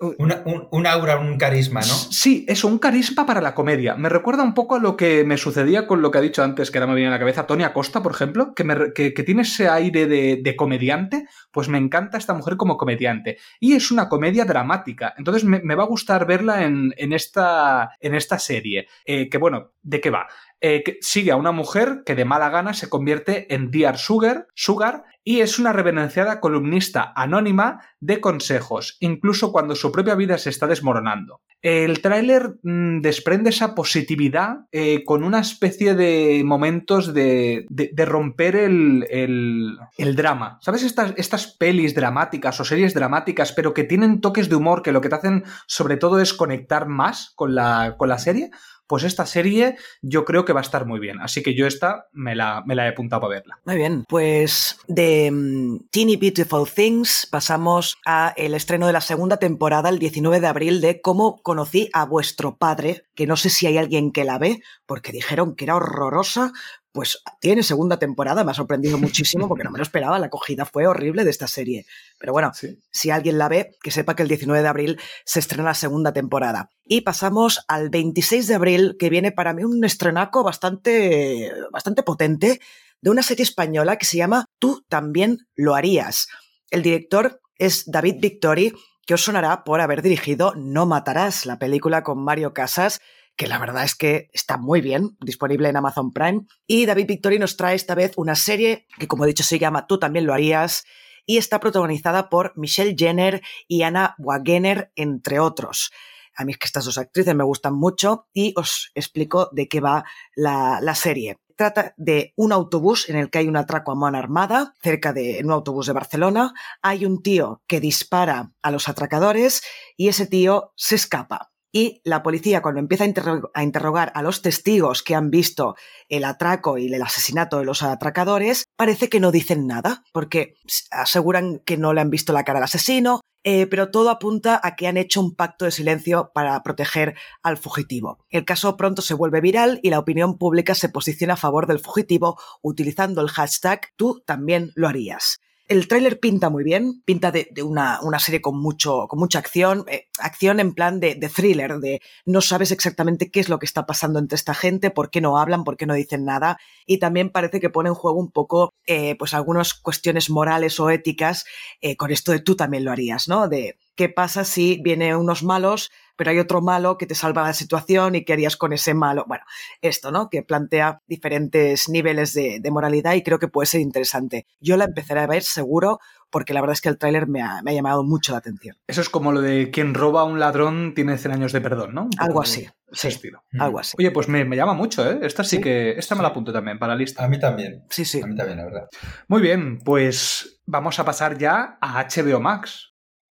[0.00, 1.86] Un- un, un aura, un carisma, ¿no?
[1.86, 3.94] Sí, eso, un carisma para la comedia.
[3.96, 6.70] Me recuerda un poco a lo que me sucedía con lo que ha dicho antes,
[6.70, 9.22] que ahora me viene a la cabeza, Tony Acosta, por ejemplo, que, me que- que
[9.24, 13.36] tiene ese aire de, de comediante, pues me encanta esta mujer como comediante.
[13.60, 17.90] Y es una comedia dramática, entonces me, me va a gustar verla en, en esta,
[18.00, 18.86] en esta serie.
[19.04, 20.26] Eh, que bueno, ¿de qué va?
[20.60, 25.04] Eh, sigue a una mujer que de mala gana se convierte en Dear Sugar, Sugar
[25.22, 30.66] y es una reverenciada columnista anónima de consejos, incluso cuando su propia vida se está
[30.66, 31.40] desmoronando.
[31.62, 38.04] El tráiler mm, desprende esa positividad eh, con una especie de momentos de, de- de
[38.04, 40.58] romper el, el- el drama.
[40.62, 40.84] ¿Sabes?
[40.84, 45.00] Estas, estas pelis dramáticas o series dramáticas, pero que tienen toques de humor que lo
[45.00, 48.50] que te hacen sobre todo es conectar más con la, con la serie.
[48.86, 51.20] Pues esta serie yo creo que va a estar muy bien.
[51.20, 53.58] Así que yo esta me la, he apuntado para verla.
[53.64, 59.38] Muy bien, pues de mm, Teeny Beautiful Things pasamos a el estreno de la segunda
[59.38, 63.66] temporada el 19 de abril de Cómo conocí a vuestro padre, que no sé si
[63.66, 66.52] hay alguien que la ve, porque dijeron que era horrorosa.
[66.96, 70.64] Pues tiene segunda temporada, me ha sorprendido muchísimo porque no me lo esperaba, la acogida
[70.64, 71.84] fue horrible de esta serie.
[72.18, 72.78] Pero bueno, Sí.
[72.90, 76.14] si alguien la ve, que sepa que el 19 de abril se estrena la segunda
[76.14, 76.70] temporada.
[76.86, 82.62] Y pasamos al 26 de abril, que viene para mí un estrenaco bastante, bastante potente
[83.02, 86.28] de una serie española que se llama Tú también lo harías.
[86.70, 88.72] El director es David Victori,
[89.04, 93.00] que os sonará por haber dirigido No Matarás, la película con Mario Casas,
[93.36, 96.46] que la verdad es que está muy bien, disponible en Amazon Prime.
[96.66, 99.86] Y David Victori nos trae esta vez una serie que, como he dicho, se llama
[99.86, 100.84] Tú también lo harías
[101.26, 105.90] y está protagonizada por Michelle Jenner y Anna Wagener, entre otros.
[106.34, 109.80] A mí es que estas dos actrices me gustan mucho y os explico de qué
[109.80, 110.04] va
[110.34, 111.38] la, la serie.
[111.56, 115.40] Trata de un autobús en el que hay un atraco a mano armada, cerca de
[115.42, 116.52] un autobús de Barcelona.
[116.82, 119.62] Hay un tío que dispara a los atracadores
[119.96, 121.55] y ese tío se escapa.
[121.72, 125.74] Y la policía, cuando empieza a, interro- a interrogar a los testigos que han visto
[126.08, 130.54] el atraco y el asesinato de los atracadores, parece que no dicen nada, porque
[130.90, 134.74] aseguran que no le han visto la cara al asesino, eh, pero todo apunta a
[134.74, 138.18] que han hecho un pacto de silencio para proteger al fugitivo.
[138.30, 141.78] El caso pronto se vuelve viral y la opinión pública se posiciona a favor del
[141.78, 145.38] fugitivo utilizando el hashtag tú también lo harías.
[145.68, 149.84] El tráiler pinta muy bien, pinta de, una, una, serie con, mucho, con mucha acción,
[149.88, 153.66] eh, acción en plan de, de, thriller, de no sabes exactamente qué es lo que
[153.66, 156.98] está pasando entre esta gente, por qué no hablan, por qué no dicen nada, y
[156.98, 161.44] también parece que pone en juego un poco, eh, pues algunas cuestiones morales o éticas
[161.80, 163.48] eh, con esto de tú también lo harías, ¿no?
[163.48, 167.52] De qué pasa si vienen unos malos, pero hay otro malo que te salva la
[167.52, 169.24] situación y qué harías con ese malo.
[169.26, 169.44] Bueno,
[169.82, 170.30] esto, ¿no?
[170.30, 174.46] Que plantea diferentes niveles de, de moralidad y creo que puede ser interesante.
[174.60, 175.98] Yo la empezaré a ver seguro
[176.30, 178.76] porque la verdad es que el tráiler me ha, me ha, llamado mucho la atención.
[178.86, 181.94] Eso es como lo de quien roba a un ladrón tiene 100 años de perdón,
[181.94, 182.08] ¿no?
[182.18, 182.68] Algo así.
[182.92, 183.42] Sí, estilo.
[183.58, 183.96] Algo así.
[183.98, 185.18] Oye, pues me, me, llama mucho, ¿eh?
[185.22, 185.90] Esta sí, sí que.
[185.92, 187.24] Esta me la apunto también para la lista.
[187.24, 187.84] A mí también.
[187.90, 188.20] Sí, sí.
[188.22, 188.88] A mí también, la verdad.
[189.28, 192.95] Muy bien, pues vamos a pasar ya a HBO Max.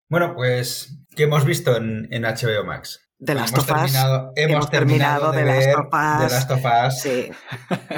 [0.09, 3.01] Bueno, pues, ¿qué hemos visto en, en HBO Max?
[3.19, 3.83] De Last hemos of Us.
[3.83, 6.21] terminado, hemos, hemos terminado, de, of Us.
[6.21, 7.01] de Last of Us.
[7.01, 7.31] Sí.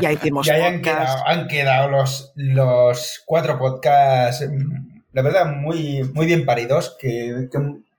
[0.00, 4.48] Ya hicimos y ahí han quedado, han quedado los, los cuatro podcasts,
[5.12, 6.96] la verdad, muy, muy bien paridos.
[6.98, 7.58] Que, que,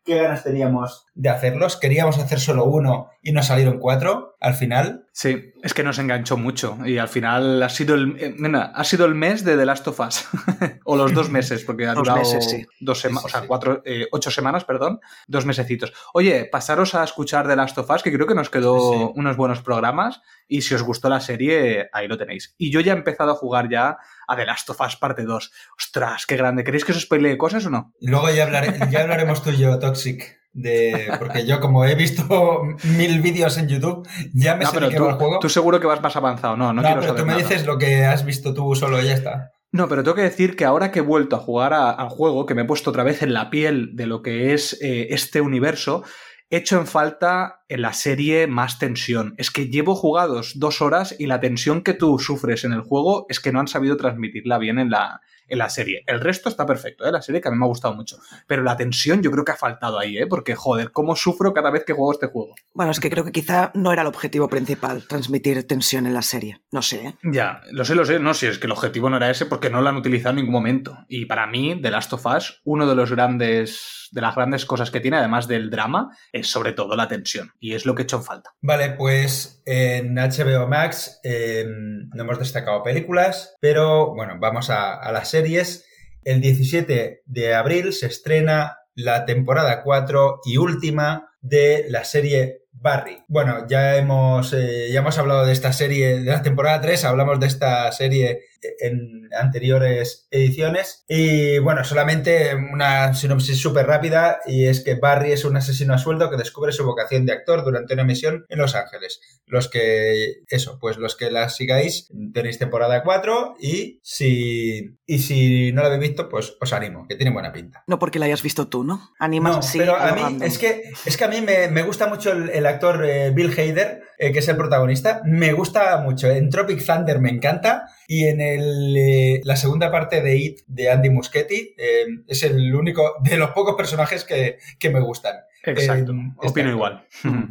[0.09, 1.77] qué ganas teníamos de hacerlos.
[1.77, 5.05] Queríamos hacer solo uno y nos salieron cuatro al final.
[5.11, 8.35] Sí, es que nos enganchó mucho y al final ha sido el, eh,
[8.73, 10.25] ha sido el mes de The Last of Us.
[10.85, 12.65] o los dos meses, porque ha dos durado meses, sí.
[12.79, 15.93] dos semanas, Sí, o sea, cuatro, eh, ocho semanas, perdón, dos mesecitos.
[16.13, 19.11] Oye, pasaros a escuchar The Last of Us, que creo que nos quedó Sí.
[19.15, 22.55] unos buenos programas y si os gustó la serie, ahí lo tenéis.
[22.57, 23.97] Y yo ya he empezado a jugar ya
[24.29, 25.51] a The Last of Us parte 2.
[25.77, 26.63] Ostras, qué grande.
[26.63, 27.93] ¿Queréis que os spoilee cosas o no?
[28.01, 30.37] Luego ya, hablaremos tú y yo, Toxic.
[30.51, 35.05] De, porque yo, como he visto mil vídeos en YouTube, ya me No, sé pero
[35.05, 35.39] va el juego.
[35.39, 36.57] tú seguro que vas más avanzado.
[36.57, 37.47] No, no, No, quiero pero saber tú me nada.
[37.47, 39.51] dices lo que has visto tú solo y ya está.
[39.71, 42.55] No, pero tengo que decir que ahora que he vuelto a jugar al juego, que
[42.55, 46.03] me he puesto otra vez en la piel de lo que es eh, este universo,
[46.49, 49.35] hecho en falta en la serie más tensión.
[49.37, 53.25] Es que llevo jugados dos horas y la tensión que tú sufres en el juego
[53.29, 56.03] es que no han sabido transmitirla bien en la, en la serie.
[56.07, 57.11] El resto está perfecto, ¿eh?
[57.11, 58.17] la serie que a mí me ha gustado mucho.
[58.47, 60.27] Pero la tensión yo creo que ha faltado ahí, ¿eh?
[60.27, 62.55] porque joder, cómo sufro cada vez que juego este juego.
[62.73, 66.21] Bueno, es que creo que quizá no era el objetivo principal, transmitir tensión en la
[66.21, 66.61] serie.
[66.71, 67.15] No sé, ¿eh?
[67.23, 68.19] Ya, lo sé, lo sé.
[68.19, 70.37] No, si es que el objetivo no era ese porque no lo han utilizado en
[70.37, 70.97] ningún momento.
[71.07, 74.91] Y para mí, The Last of Us, uno de los grandes, de las grandes cosas
[74.91, 77.51] que tiene, además del drama, es sobre todo la tensión.
[77.59, 78.51] Y es lo que he hecho en falta.
[78.61, 85.11] Vale, pues en HBO Max eh, no hemos destacado películas, pero bueno, vamos a, a
[85.11, 85.85] las series.
[86.23, 93.23] El 17 de abril se estrena la temporada 4 y última de la serie Barry.
[93.27, 97.39] Bueno, ya hemos, eh, ya hemos hablado de esta serie, de la temporada 3, hablamos
[97.39, 98.45] de esta serie
[98.79, 101.03] en anteriores ediciones.
[101.07, 105.97] Y bueno, solamente una sinopsis súper rápida y es que Barry es un asesino a
[105.97, 109.19] sueldo que descubre su vocación de actor durante una misión en Los Ángeles.
[109.45, 115.71] Los que, eso, pues los que la sigáis tenéis temporada 4 y si, y si
[115.71, 117.83] no la habéis visto, pues os animo, que tiene buena pinta.
[117.87, 119.11] No porque la hayas visto tú, ¿no?
[119.19, 122.65] Animas no, pero a mí, es que, es que a mí me, gusta mucho el,
[122.65, 125.21] actor eh, Bill Hader, eh, que es el protagonista.
[125.23, 126.29] Me gusta mucho.
[126.29, 130.91] En Tropic Thunder me encanta y en el, eh, la segunda parte de It de
[130.91, 135.35] Andy Muschietti eh, es el único de los pocos personajes que, me gustan.
[135.63, 137.05] Exacto, eh, opino igual.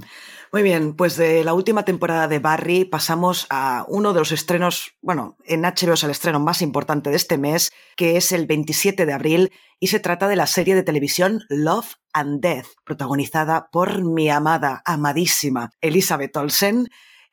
[0.50, 4.94] Muy bien, pues de la última temporada de Barry pasamos a uno de los estrenos,
[5.02, 9.04] bueno, en HBO es el estreno más importante de este mes, que es el 27
[9.04, 14.02] de abril, y se trata de la serie de televisión Love and Death, protagonizada por
[14.02, 16.88] mi amada, amadísima Elizabeth Olsen,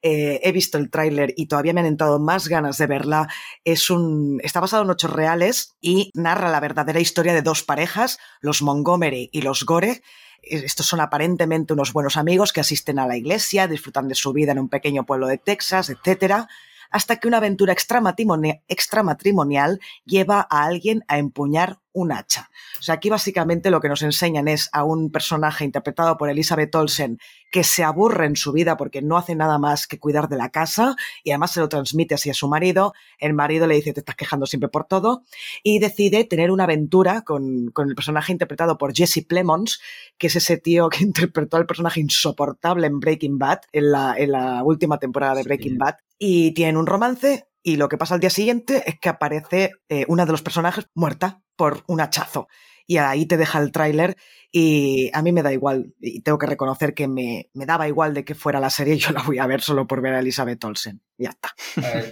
[0.07, 3.27] eh, he visto el tráiler y todavía me han entrado más ganas de verla.
[3.63, 8.19] Es un, está basado en hechos reales y narra la verdadera historia de dos parejas,
[8.39, 10.03] los Montgomery y los Gore.
[10.41, 14.51] Estos son aparentemente unos buenos amigos que asisten a la iglesia, disfrutan de su vida
[14.51, 16.45] en un pequeño pueblo de Texas, etc.,
[16.91, 22.51] hasta que una aventura extramatrimonial lleva a alguien a empuñar un hacha.
[22.77, 26.75] O sea, aquí básicamente lo que nos enseñan es a un personaje interpretado por Elizabeth
[26.75, 27.19] Olsen
[27.51, 30.49] que se aburre en su vida porque no hace nada más que cuidar de la
[30.49, 32.93] casa y además se lo transmite así a su marido.
[33.17, 35.23] El marido le dice te estás quejando siempre por todo
[35.63, 39.79] y decide tener una aventura con, el personaje interpretado por Jesse Plemons,
[40.17, 44.33] que es ese tío que interpretó al personaje insoportable en Breaking Bad, en la, en
[44.33, 45.95] la última temporada de Breaking Bad.
[46.19, 50.05] Y tienen un romance y lo que pasa al día siguiente es que aparece eh,
[50.07, 52.47] una de los personajes muerta por un hachazo.
[52.85, 54.15] Y ahí te deja el tráiler
[54.51, 58.13] y a mí me da igual, y tengo que reconocer que me, me, daba igual
[58.13, 60.19] de que fuera la serie, y yo la voy a ver solo por ver a
[60.19, 61.01] Elizabeth Olsen.
[61.17, 61.49] Ya está.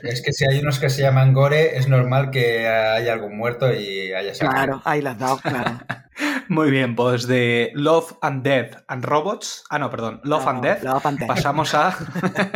[0.02, 3.72] Es que si hay unos que se llaman Gore, es normal que haya algún muerto
[3.72, 4.56] y haya salido.
[4.56, 5.80] Claro, ahí las has dado, claro.
[6.50, 10.84] Muy bien, pues de Love and Death and Robots, ah no, perdón, Love, and, Death,
[10.84, 11.96] Love and Death, pasamos a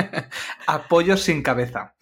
[0.68, 1.94] Apoyos sin cabeza.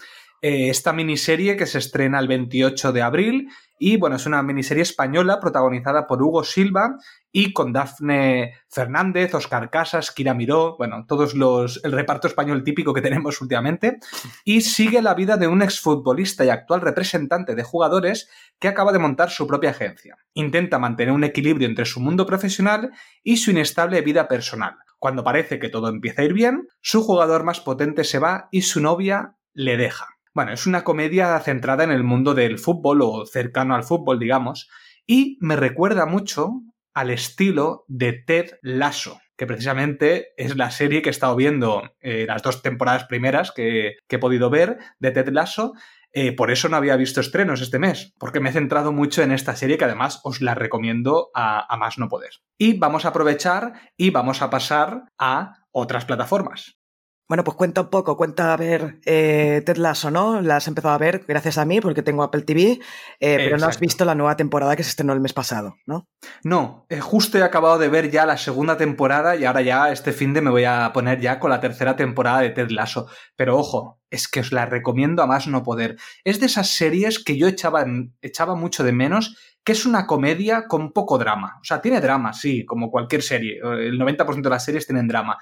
[0.47, 3.49] Eh, esta miniserie que se estrena el 28 de abril
[3.79, 6.97] y bueno, es una miniserie española protagonizada por Hugo Silva
[7.31, 12.93] y con Dafne Fernández, Oscar Casas, Kira Miró, bueno, todos los el reparto español típico
[12.93, 13.97] que tenemos últimamente
[14.43, 18.99] y sigue la vida de un exfutbolista y actual representante de jugadores que acaba de
[18.99, 20.15] montar su propia agencia.
[20.35, 22.91] Intenta mantener un equilibrio entre su mundo profesional
[23.23, 24.75] y su inestable vida personal.
[24.99, 28.61] Cuando parece que todo empieza a ir bien, su jugador más potente se va y
[28.61, 30.14] su novia le deja.
[30.35, 34.69] Bueno, es una comedia centrada en el mundo del fútbol o cercano al fútbol, digamos,
[35.07, 36.61] y me recuerda mucho
[36.93, 42.25] al estilo de Ted Lasso, que precisamente es la serie que he estado viendo eh,
[42.27, 45.71] las dos temporadas primeras que, he podido ver de Ted Lasso.
[46.11, 49.31] Eh, por eso no había visto estrenos este mes, porque me he centrado mucho en
[49.31, 52.31] esta serie que además os la recomiendo a más no poder.
[52.57, 56.77] Y vamos a aprovechar y vamos a pasar a otras plataformas.
[57.27, 60.41] Bueno, pues cuenta un poco, cuenta a ver eh, Ted Lasso, ¿no?
[60.41, 62.79] La has empezado a ver gracias a mí porque tengo Apple TV,
[63.19, 66.07] eh, pero no has visto la nueva temporada que se estrenó el mes pasado, ¿no?
[66.43, 70.11] No, eh, justo he acabado de ver ya la segunda temporada y ahora ya este
[70.11, 73.07] fin de me voy a poner ya con la tercera temporada de Ted Lasso.
[73.35, 75.97] Pero ojo, es que os la recomiendo a más no poder.
[76.23, 77.87] Es de esas series que yo echaba,
[78.21, 81.57] echaba mucho de menos que es una comedia con poco drama.
[81.59, 83.59] O sea, tiene drama, sí, como cualquier serie.
[83.63, 85.39] El 90% de las series tienen drama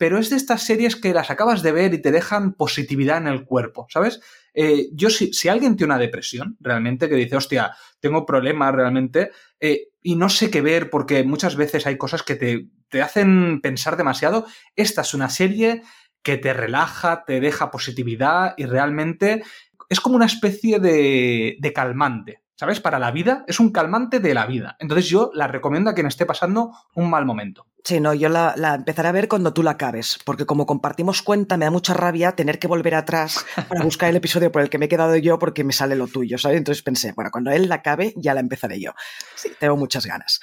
[0.00, 3.26] pero es de estas series que las acabas de ver y te dejan positividad en
[3.26, 4.22] el cuerpo, ¿sabes?
[4.54, 9.30] Eh, yo, si, si, alguien tiene una depresión, realmente, que dice, hostia, tengo problemas realmente,
[9.60, 13.60] eh, y no sé qué ver porque muchas veces hay cosas que te, te hacen
[13.60, 15.82] pensar demasiado, esta es una serie
[16.22, 19.42] que te relaja, te deja positividad y realmente
[19.90, 22.40] es como una especie de, de calmante.
[22.60, 22.78] ¿sabes?
[22.78, 24.76] Para la vida, es un calmante de la vida.
[24.80, 27.66] Entonces yo la recomiendo a quien esté pasando un mal momento.
[27.84, 31.56] Sí, no, yo la, empezaré a ver cuando tú la acabes, porque como compartimos cuenta,
[31.56, 34.78] me da mucha rabia tener que volver atrás para buscar el episodio por el que
[34.78, 36.58] me he quedado yo porque me sale lo tuyo, ¿sabes?
[36.58, 38.92] Entonces pensé, bueno, cuando él la acabe, ya la empezaré yo.
[39.34, 40.40] Sí, tengo muchas ganas.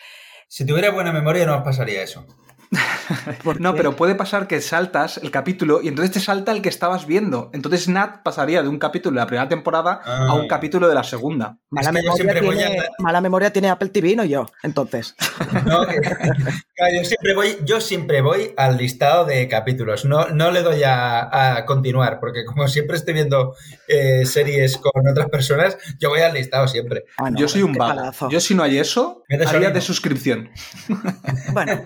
[0.48, 2.26] Si tuviera buena memoria no os pasaría eso.
[3.60, 7.06] no, pero puede pasar que saltas el capítulo y entonces te salta el que estabas
[7.08, 7.50] viendo.
[7.54, 10.48] Entonces Nat pasaría de un capítulo de la primera temporada a un Ah.
[10.50, 11.58] capítulo de la segunda.
[11.70, 14.24] Mala, Es que yo memoria siempre voy tiene, a- mala memoria tiene Apple TV, no
[14.26, 15.16] yo, entonces.
[15.66, 20.06] No, que- claro, yo siempre voy, yo siempre voy al listado de capítulos.
[20.06, 23.56] No, no le doy a, a continuar, porque como siempre estoy viendo
[23.88, 27.06] eh, series con otras personas, yo voy al listado siempre.
[27.18, 28.12] Ah, no, Yo soy un vago.
[28.30, 30.50] Yo si no hay eso, haría de suscripción.
[31.54, 31.82] Bueno,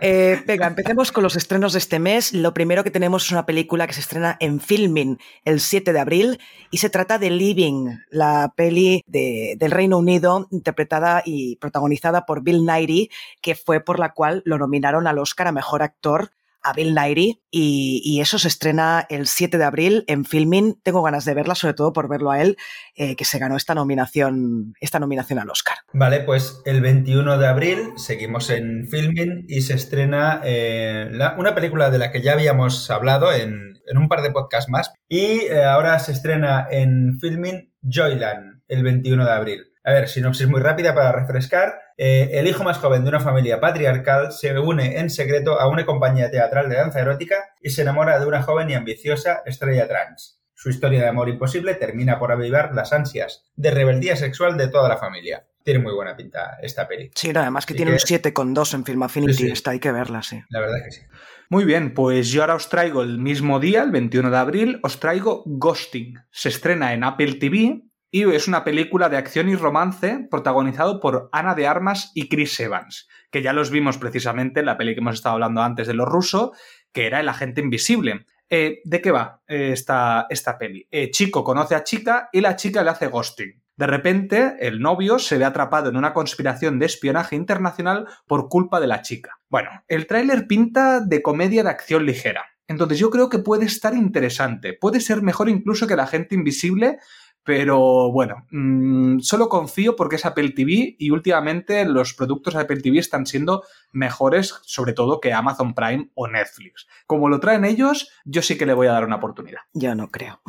[0.00, 2.32] eh, venga, empecemos con los estrenos de este mes.
[2.32, 6.00] Lo primero que tenemos es una película que se estrena en Filming el 7 de
[6.00, 6.38] abril
[6.70, 12.42] y se trata de Living, la peli de- del Reino Unido interpretada y protagonizada por
[12.42, 16.30] Bill Nighy, que fue por la cual lo nominaron al Oscar a Mejor Actor
[16.66, 20.80] a Bill Nighy y, eso se estrena el 7 de abril en Filming.
[20.82, 22.56] Tengo ganas de verla, sobre todo por verlo a él,
[22.96, 25.76] eh, que se ganó esta nominación, esta nominación al Oscar.
[25.92, 31.90] Vale, pues el 21 de abril seguimos en filming y se estrena eh, una película
[31.90, 34.92] de la que ya habíamos hablado en, un par de podcasts más.
[35.08, 39.72] Y eh, ahora se estrena en filming Joyland el 21 de abril.
[39.84, 41.85] A ver, sinopsis muy rápida para refrescar.
[41.98, 45.86] Eh, el hijo más joven de una familia patriarcal se une en secreto a una
[45.86, 50.40] compañía teatral de danza erótica y se enamora de una joven y ambiciosa estrella trans.
[50.54, 54.88] Su historia de amor imposible termina por avivar las ansias de rebeldía sexual de toda
[54.88, 55.46] la familia.
[55.62, 57.10] Tiene muy buena pinta esta peli.
[57.14, 58.06] Sí, no, además que Así tiene que- un
[58.54, 59.32] 7,2 en Film Affinity.
[59.34, 59.50] Sí, sí.
[59.50, 60.40] Esta hay que verla, sí.
[60.50, 61.00] La verdad es que sí.
[61.48, 64.98] Muy bien, pues yo ahora os traigo el mismo día, el 21 de abril, os
[64.98, 66.18] traigo Ghosting.
[66.30, 67.82] Se estrena en Apple TV
[68.22, 73.08] es una película de acción y romance protagonizado por Ana de Armas y Chris Evans,
[73.30, 76.06] que ya los vimos precisamente en la peli que hemos estado hablando antes de lo
[76.06, 76.52] ruso,
[76.92, 78.24] que era El agente invisible.
[78.48, 80.86] Eh, ¿De qué va eh, esta, esta peli?
[80.90, 83.62] Eh, chico conoce a chica y la chica le hace ghosting.
[83.76, 88.80] De repente, el novio se ve atrapado en una conspiración de espionaje internacional por culpa
[88.80, 89.38] de la chica.
[89.50, 92.46] Bueno, el tráiler pinta de comedia de acción ligera.
[92.68, 94.72] Entonces yo creo que puede estar interesante.
[94.72, 96.98] Puede ser mejor incluso que La gente invisible,
[97.46, 102.80] pero bueno, mmm, solo confío porque es Apple TV y últimamente los productos de Apple
[102.80, 103.62] TV están siendo
[103.92, 106.88] mejores, sobre todo que Amazon Prime o Netflix.
[107.06, 109.60] Como lo traen ellos, yo sí que le voy a dar una oportunidad.
[109.72, 110.40] Yo no creo.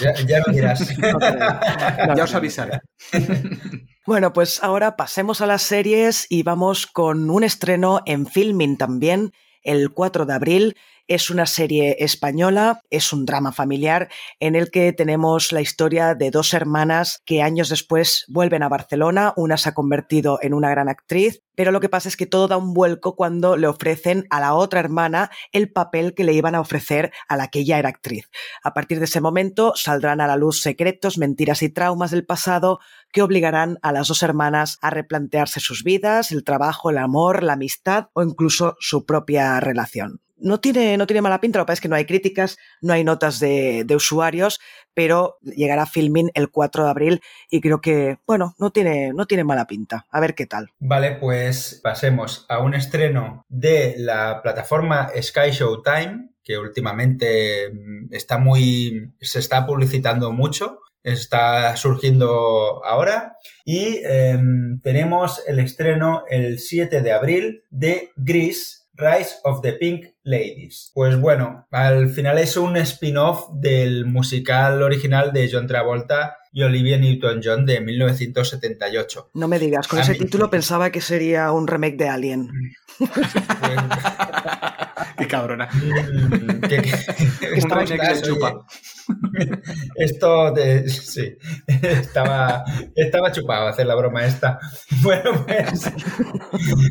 [0.00, 0.94] Ya, ya lo dirás.
[1.02, 2.80] No Ya os avisaré.
[4.04, 9.30] Bueno, pues ahora pasemos a las series y vamos con un estreno en Filming también,
[9.62, 10.76] el 4 de abril.
[11.08, 14.08] Es una serie española, es un drama familiar
[14.40, 19.32] en el que tenemos la historia de dos hermanas que años después vuelven a Barcelona.
[19.36, 22.48] Una se ha convertido en una gran actriz, pero lo que pasa es que todo
[22.48, 26.54] da un vuelco cuando le ofrecen a la otra hermana el papel que le iban
[26.54, 28.30] a ofrecer a la que ella era actriz.
[28.62, 32.78] A partir de ese momento saldrán a la luz secretos, mentiras y traumas del pasado
[33.12, 37.54] que obligarán a las dos hermanas a replantearse sus vidas, el trabajo, el amor, la
[37.54, 40.20] amistad o incluso su propia relación.
[40.42, 42.92] No tiene, no tiene mala pinta, lo que pasa es que no hay críticas, no
[42.92, 44.60] hay notas de, usuarios,
[44.92, 49.44] pero llegará Filming el 4 de abril y creo que, bueno, no tiene, no tiene
[49.44, 50.06] mala pinta.
[50.10, 50.70] A ver qué tal.
[50.80, 58.38] Vale, pues pasemos a un estreno de la plataforma Sky Showtime, que últimamente mm, está
[58.38, 59.12] muy.
[59.20, 60.80] se está publicitando mucho.
[61.04, 63.36] Está surgiendo ahora.
[63.64, 64.38] Y eh,
[64.82, 70.90] tenemos el estreno el 7 de abril de Grease, Rise of the Pink Ladies.
[70.94, 76.98] Pues bueno, al final es un spin-off del musical original de John Travolta y Olivia
[76.98, 79.30] Newton-John de 1978.
[79.34, 82.50] No me digas, con A ese mí- título pensaba que sería un remake de Alien.
[85.18, 85.68] Qué cabrona.
[85.72, 88.66] Mm, que- que- Un estaba- remake de Chupa.
[89.96, 92.64] Esto de, sí, estaba,
[92.94, 94.58] estaba chupado hacer la broma esta.
[95.02, 95.90] Bueno, pues,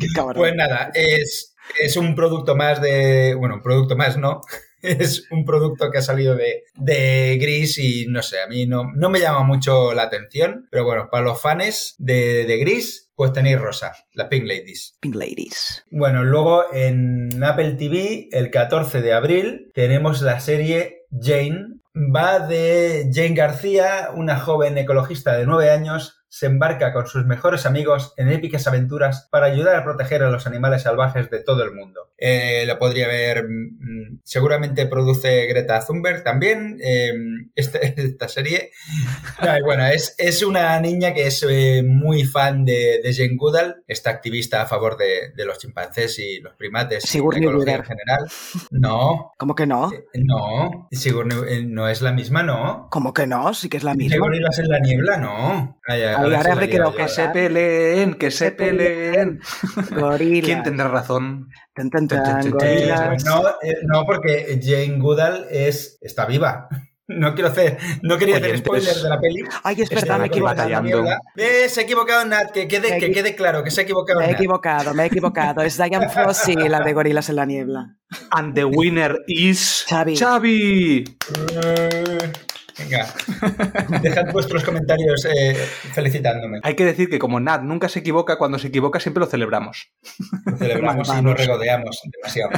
[0.00, 4.40] Qué pues nada, es, es un producto más de, bueno, un producto más no,
[4.82, 8.90] es un producto que ha salido de, de Gris y no sé, a mí no,
[8.94, 13.32] no me llama mucho la atención, pero bueno, para los fans de, de Gris, pues
[13.32, 14.96] tenéis Rosa, la Pink Ladies.
[15.00, 15.84] Pink Ladies.
[15.90, 21.68] Bueno, luego en Apple TV, el 14 de abril, tenemos la serie Jane.
[21.94, 27.66] Va de Jane García, una joven ecologista de 9 años, se embarca con sus mejores
[27.66, 31.74] amigos en épicas aventuras para ayudar a proteger a los animales salvajes de todo el
[31.74, 32.08] mundo.
[32.16, 37.12] Eh, lo podría ver, mm, seguramente produce Greta Thunberg también, eh,
[37.54, 38.70] esta, esta serie.
[39.42, 43.36] No, y bueno, es, es una niña que es eh, muy fan de, de Jane
[43.36, 47.50] Goodall, esta activista a favor de, de los chimpancés y los primates y Sigourney la
[47.50, 48.28] ecología en general.
[48.70, 49.92] No, ¿Cómo que no?
[49.92, 52.88] eh, no, Sigourney eh, no es la misma, no.
[52.90, 53.52] ¿Cómo que no?
[53.52, 54.14] Sí que es la misma.
[54.14, 55.78] Sigourney vas en la niebla, no.
[55.86, 57.08] Ay, ay, Que yo.
[57.08, 59.40] se peleen, que se peleen.
[59.90, 60.44] Gorila.
[60.44, 61.48] ¿Quién tendrá razón?
[61.74, 62.46] Tan, tan, tan.
[62.62, 62.92] Eh,
[63.24, 66.68] no, eh, no, porque Jane Goodall es, está viva.
[67.08, 69.42] No quiero hacer, no quería hacer spoilers de la peli.
[69.64, 70.70] Ay, es verdad, me he equivocado.
[71.36, 74.26] Eh, se ha equivocado Nat, que quede, que quede claro, que se ha equivocado Me
[74.26, 74.36] he Nat.
[74.38, 75.60] equivocado, me he equivocado.
[75.62, 77.96] Es Diane Fossey, la de Gorilas en la Niebla.
[78.30, 80.16] And the winner is Xavi.
[80.16, 81.04] Xavi.
[82.78, 83.12] Venga,
[84.00, 85.54] dejad vuestros comentarios eh,
[85.92, 86.60] felicitándome.
[86.62, 89.92] Hay que decir que como Nat nunca se equivoca, cuando se equivoca siempre lo celebramos.
[90.46, 92.50] Lo celebramos y nos regodeamos demasiado.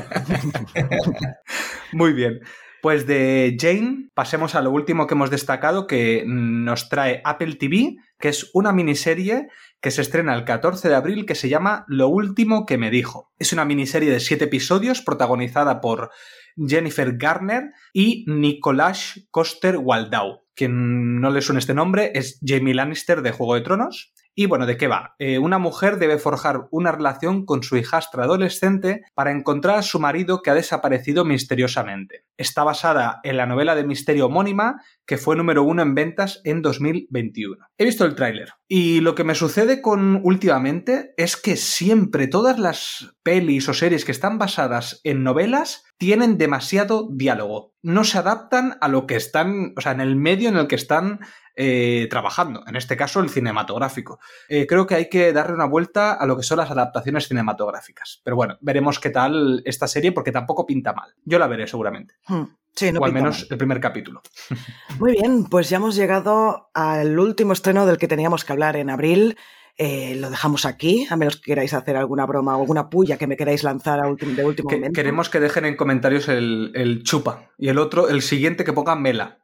[1.93, 2.41] Muy bien.
[2.85, 7.97] Pues de Jane pasemos a lo último que hemos destacado que nos trae Apple TV,
[8.19, 9.49] que es una miniserie
[9.81, 13.33] que se estrena el 14 de abril que se llama Lo último que me dijo.
[13.39, 16.11] Es una miniserie de siete episodios protagonizada por
[16.57, 20.43] Jennifer Garner y Nicolás Coster Waldau.
[20.55, 24.14] Quien no le suene este nombre es Jamie Lannister de Juego de Tronos.
[24.37, 25.15] Y bueno, ¿de qué va?
[25.19, 30.01] Eh, una mujer debe forjar una relación con su hijastra adolescente para encontrar a su
[30.01, 32.25] marido que ha desaparecido misteriosamente.
[32.37, 36.63] Está basada en la novela de misterio homónima que fue número uno en ventas en
[36.63, 37.65] 2021.
[37.79, 42.59] He visto el tráiler y lo que me sucede con últimamente es que siempre todas
[42.59, 47.73] las pelis o series que están basadas en novelas tienen demasiado diálogo.
[47.83, 50.75] No se adaptan a lo que están, o sea, en el medio en el que
[50.75, 51.21] están
[51.57, 54.19] eh, trabajando, en este caso el cinematográfico.
[54.49, 58.21] Eh, creo que hay que darle una vuelta a lo que son las adaptaciones cinematográficas.
[58.25, 61.15] Pero bueno, veremos qué tal esta serie porque tampoco pinta mal.
[61.25, 62.15] Yo la veré seguramente.
[62.29, 62.45] Hmm,
[62.77, 63.47] Sí, no o al menos mal.
[63.51, 64.21] el primer capítulo.
[64.99, 68.91] Muy bien, pues ya hemos llegado al último estreno del que teníamos que hablar en
[68.91, 69.37] abril.
[69.77, 73.27] Eh, lo dejamos aquí, a menos que queráis hacer alguna broma o alguna puya que
[73.27, 74.93] me queráis lanzar a de último Que- momento.
[74.97, 78.95] queremos que dejen en comentarios el, el chupa y el otro, el siguiente que ponga
[78.95, 79.39] mela.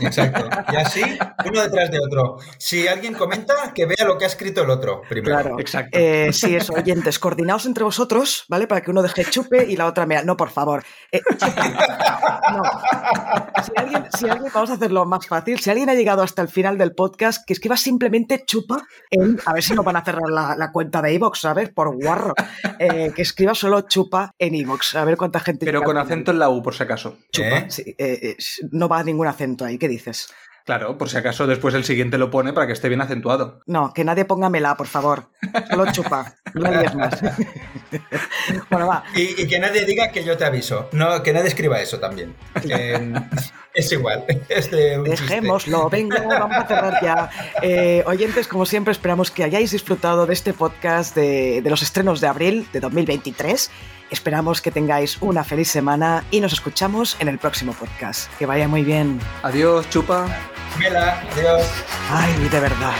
[0.00, 0.48] Exacto.
[0.72, 1.02] Y así,
[1.44, 2.38] uno detrás de otro.
[2.58, 5.40] Si alguien comenta, que vea lo que ha escrito el otro primero.
[5.40, 5.58] Claro.
[5.60, 5.96] Exacto.
[5.98, 8.66] Eh, sí, eso, oyentes, coordinaos entre vosotros, ¿vale?
[8.66, 10.22] Para que uno deje chupe y la otra mea.
[10.22, 10.84] No, por favor.
[11.12, 11.20] Eh.
[12.52, 12.62] No.
[13.64, 15.58] Si alguien, si alguien- vamos a hacerlo más fácil.
[15.60, 19.38] Si alguien ha llegado hasta el final del podcast, que escriba simplemente chupa en.
[19.46, 21.70] A ver si no van a cerrar la, la cuenta de Evox, ¿sabes?
[21.70, 22.34] Por guarro.
[22.78, 24.94] Eh, que escriba solo chupa en Evox.
[24.96, 25.66] A ver cuánta gente.
[25.66, 27.18] Pero con acento en la U, por si acaso.
[27.32, 27.48] Chupa.
[27.58, 27.66] ¿Eh?
[27.68, 27.94] Sí,
[28.72, 29.78] no va ningún acento ahí.
[29.78, 30.28] ¿Qué dices?
[30.66, 33.60] Claro, por si acaso después el siguiente lo pone para que esté bien acentuado.
[33.66, 35.28] No, que nadie ponga mela, por favor.
[35.68, 36.34] Solo chupa.
[36.54, 37.20] No digas más.
[38.70, 39.04] bueno, va.
[39.14, 40.88] Y, y que nadie diga que yo te aviso.
[40.92, 42.36] No, que nadie escriba eso también.
[42.68, 43.12] Eh,
[43.74, 44.24] es igual.
[44.48, 45.24] Es de un chiste.
[45.24, 47.30] Dejémoslo, venga, vamos a cerrar ya.
[47.62, 52.20] Eh, oyentes, como siempre, esperamos que hayáis disfrutado de este podcast de, de los estrenos
[52.20, 53.70] de abril de 2023.
[54.10, 58.30] Esperamos que tengáis una feliz semana y nos escuchamos en el próximo podcast.
[58.38, 59.20] Que vaya muy bien.
[59.42, 60.26] Adiós, chupa.
[60.78, 61.66] Mela, adiós.
[62.10, 62.94] Ay, de verdad.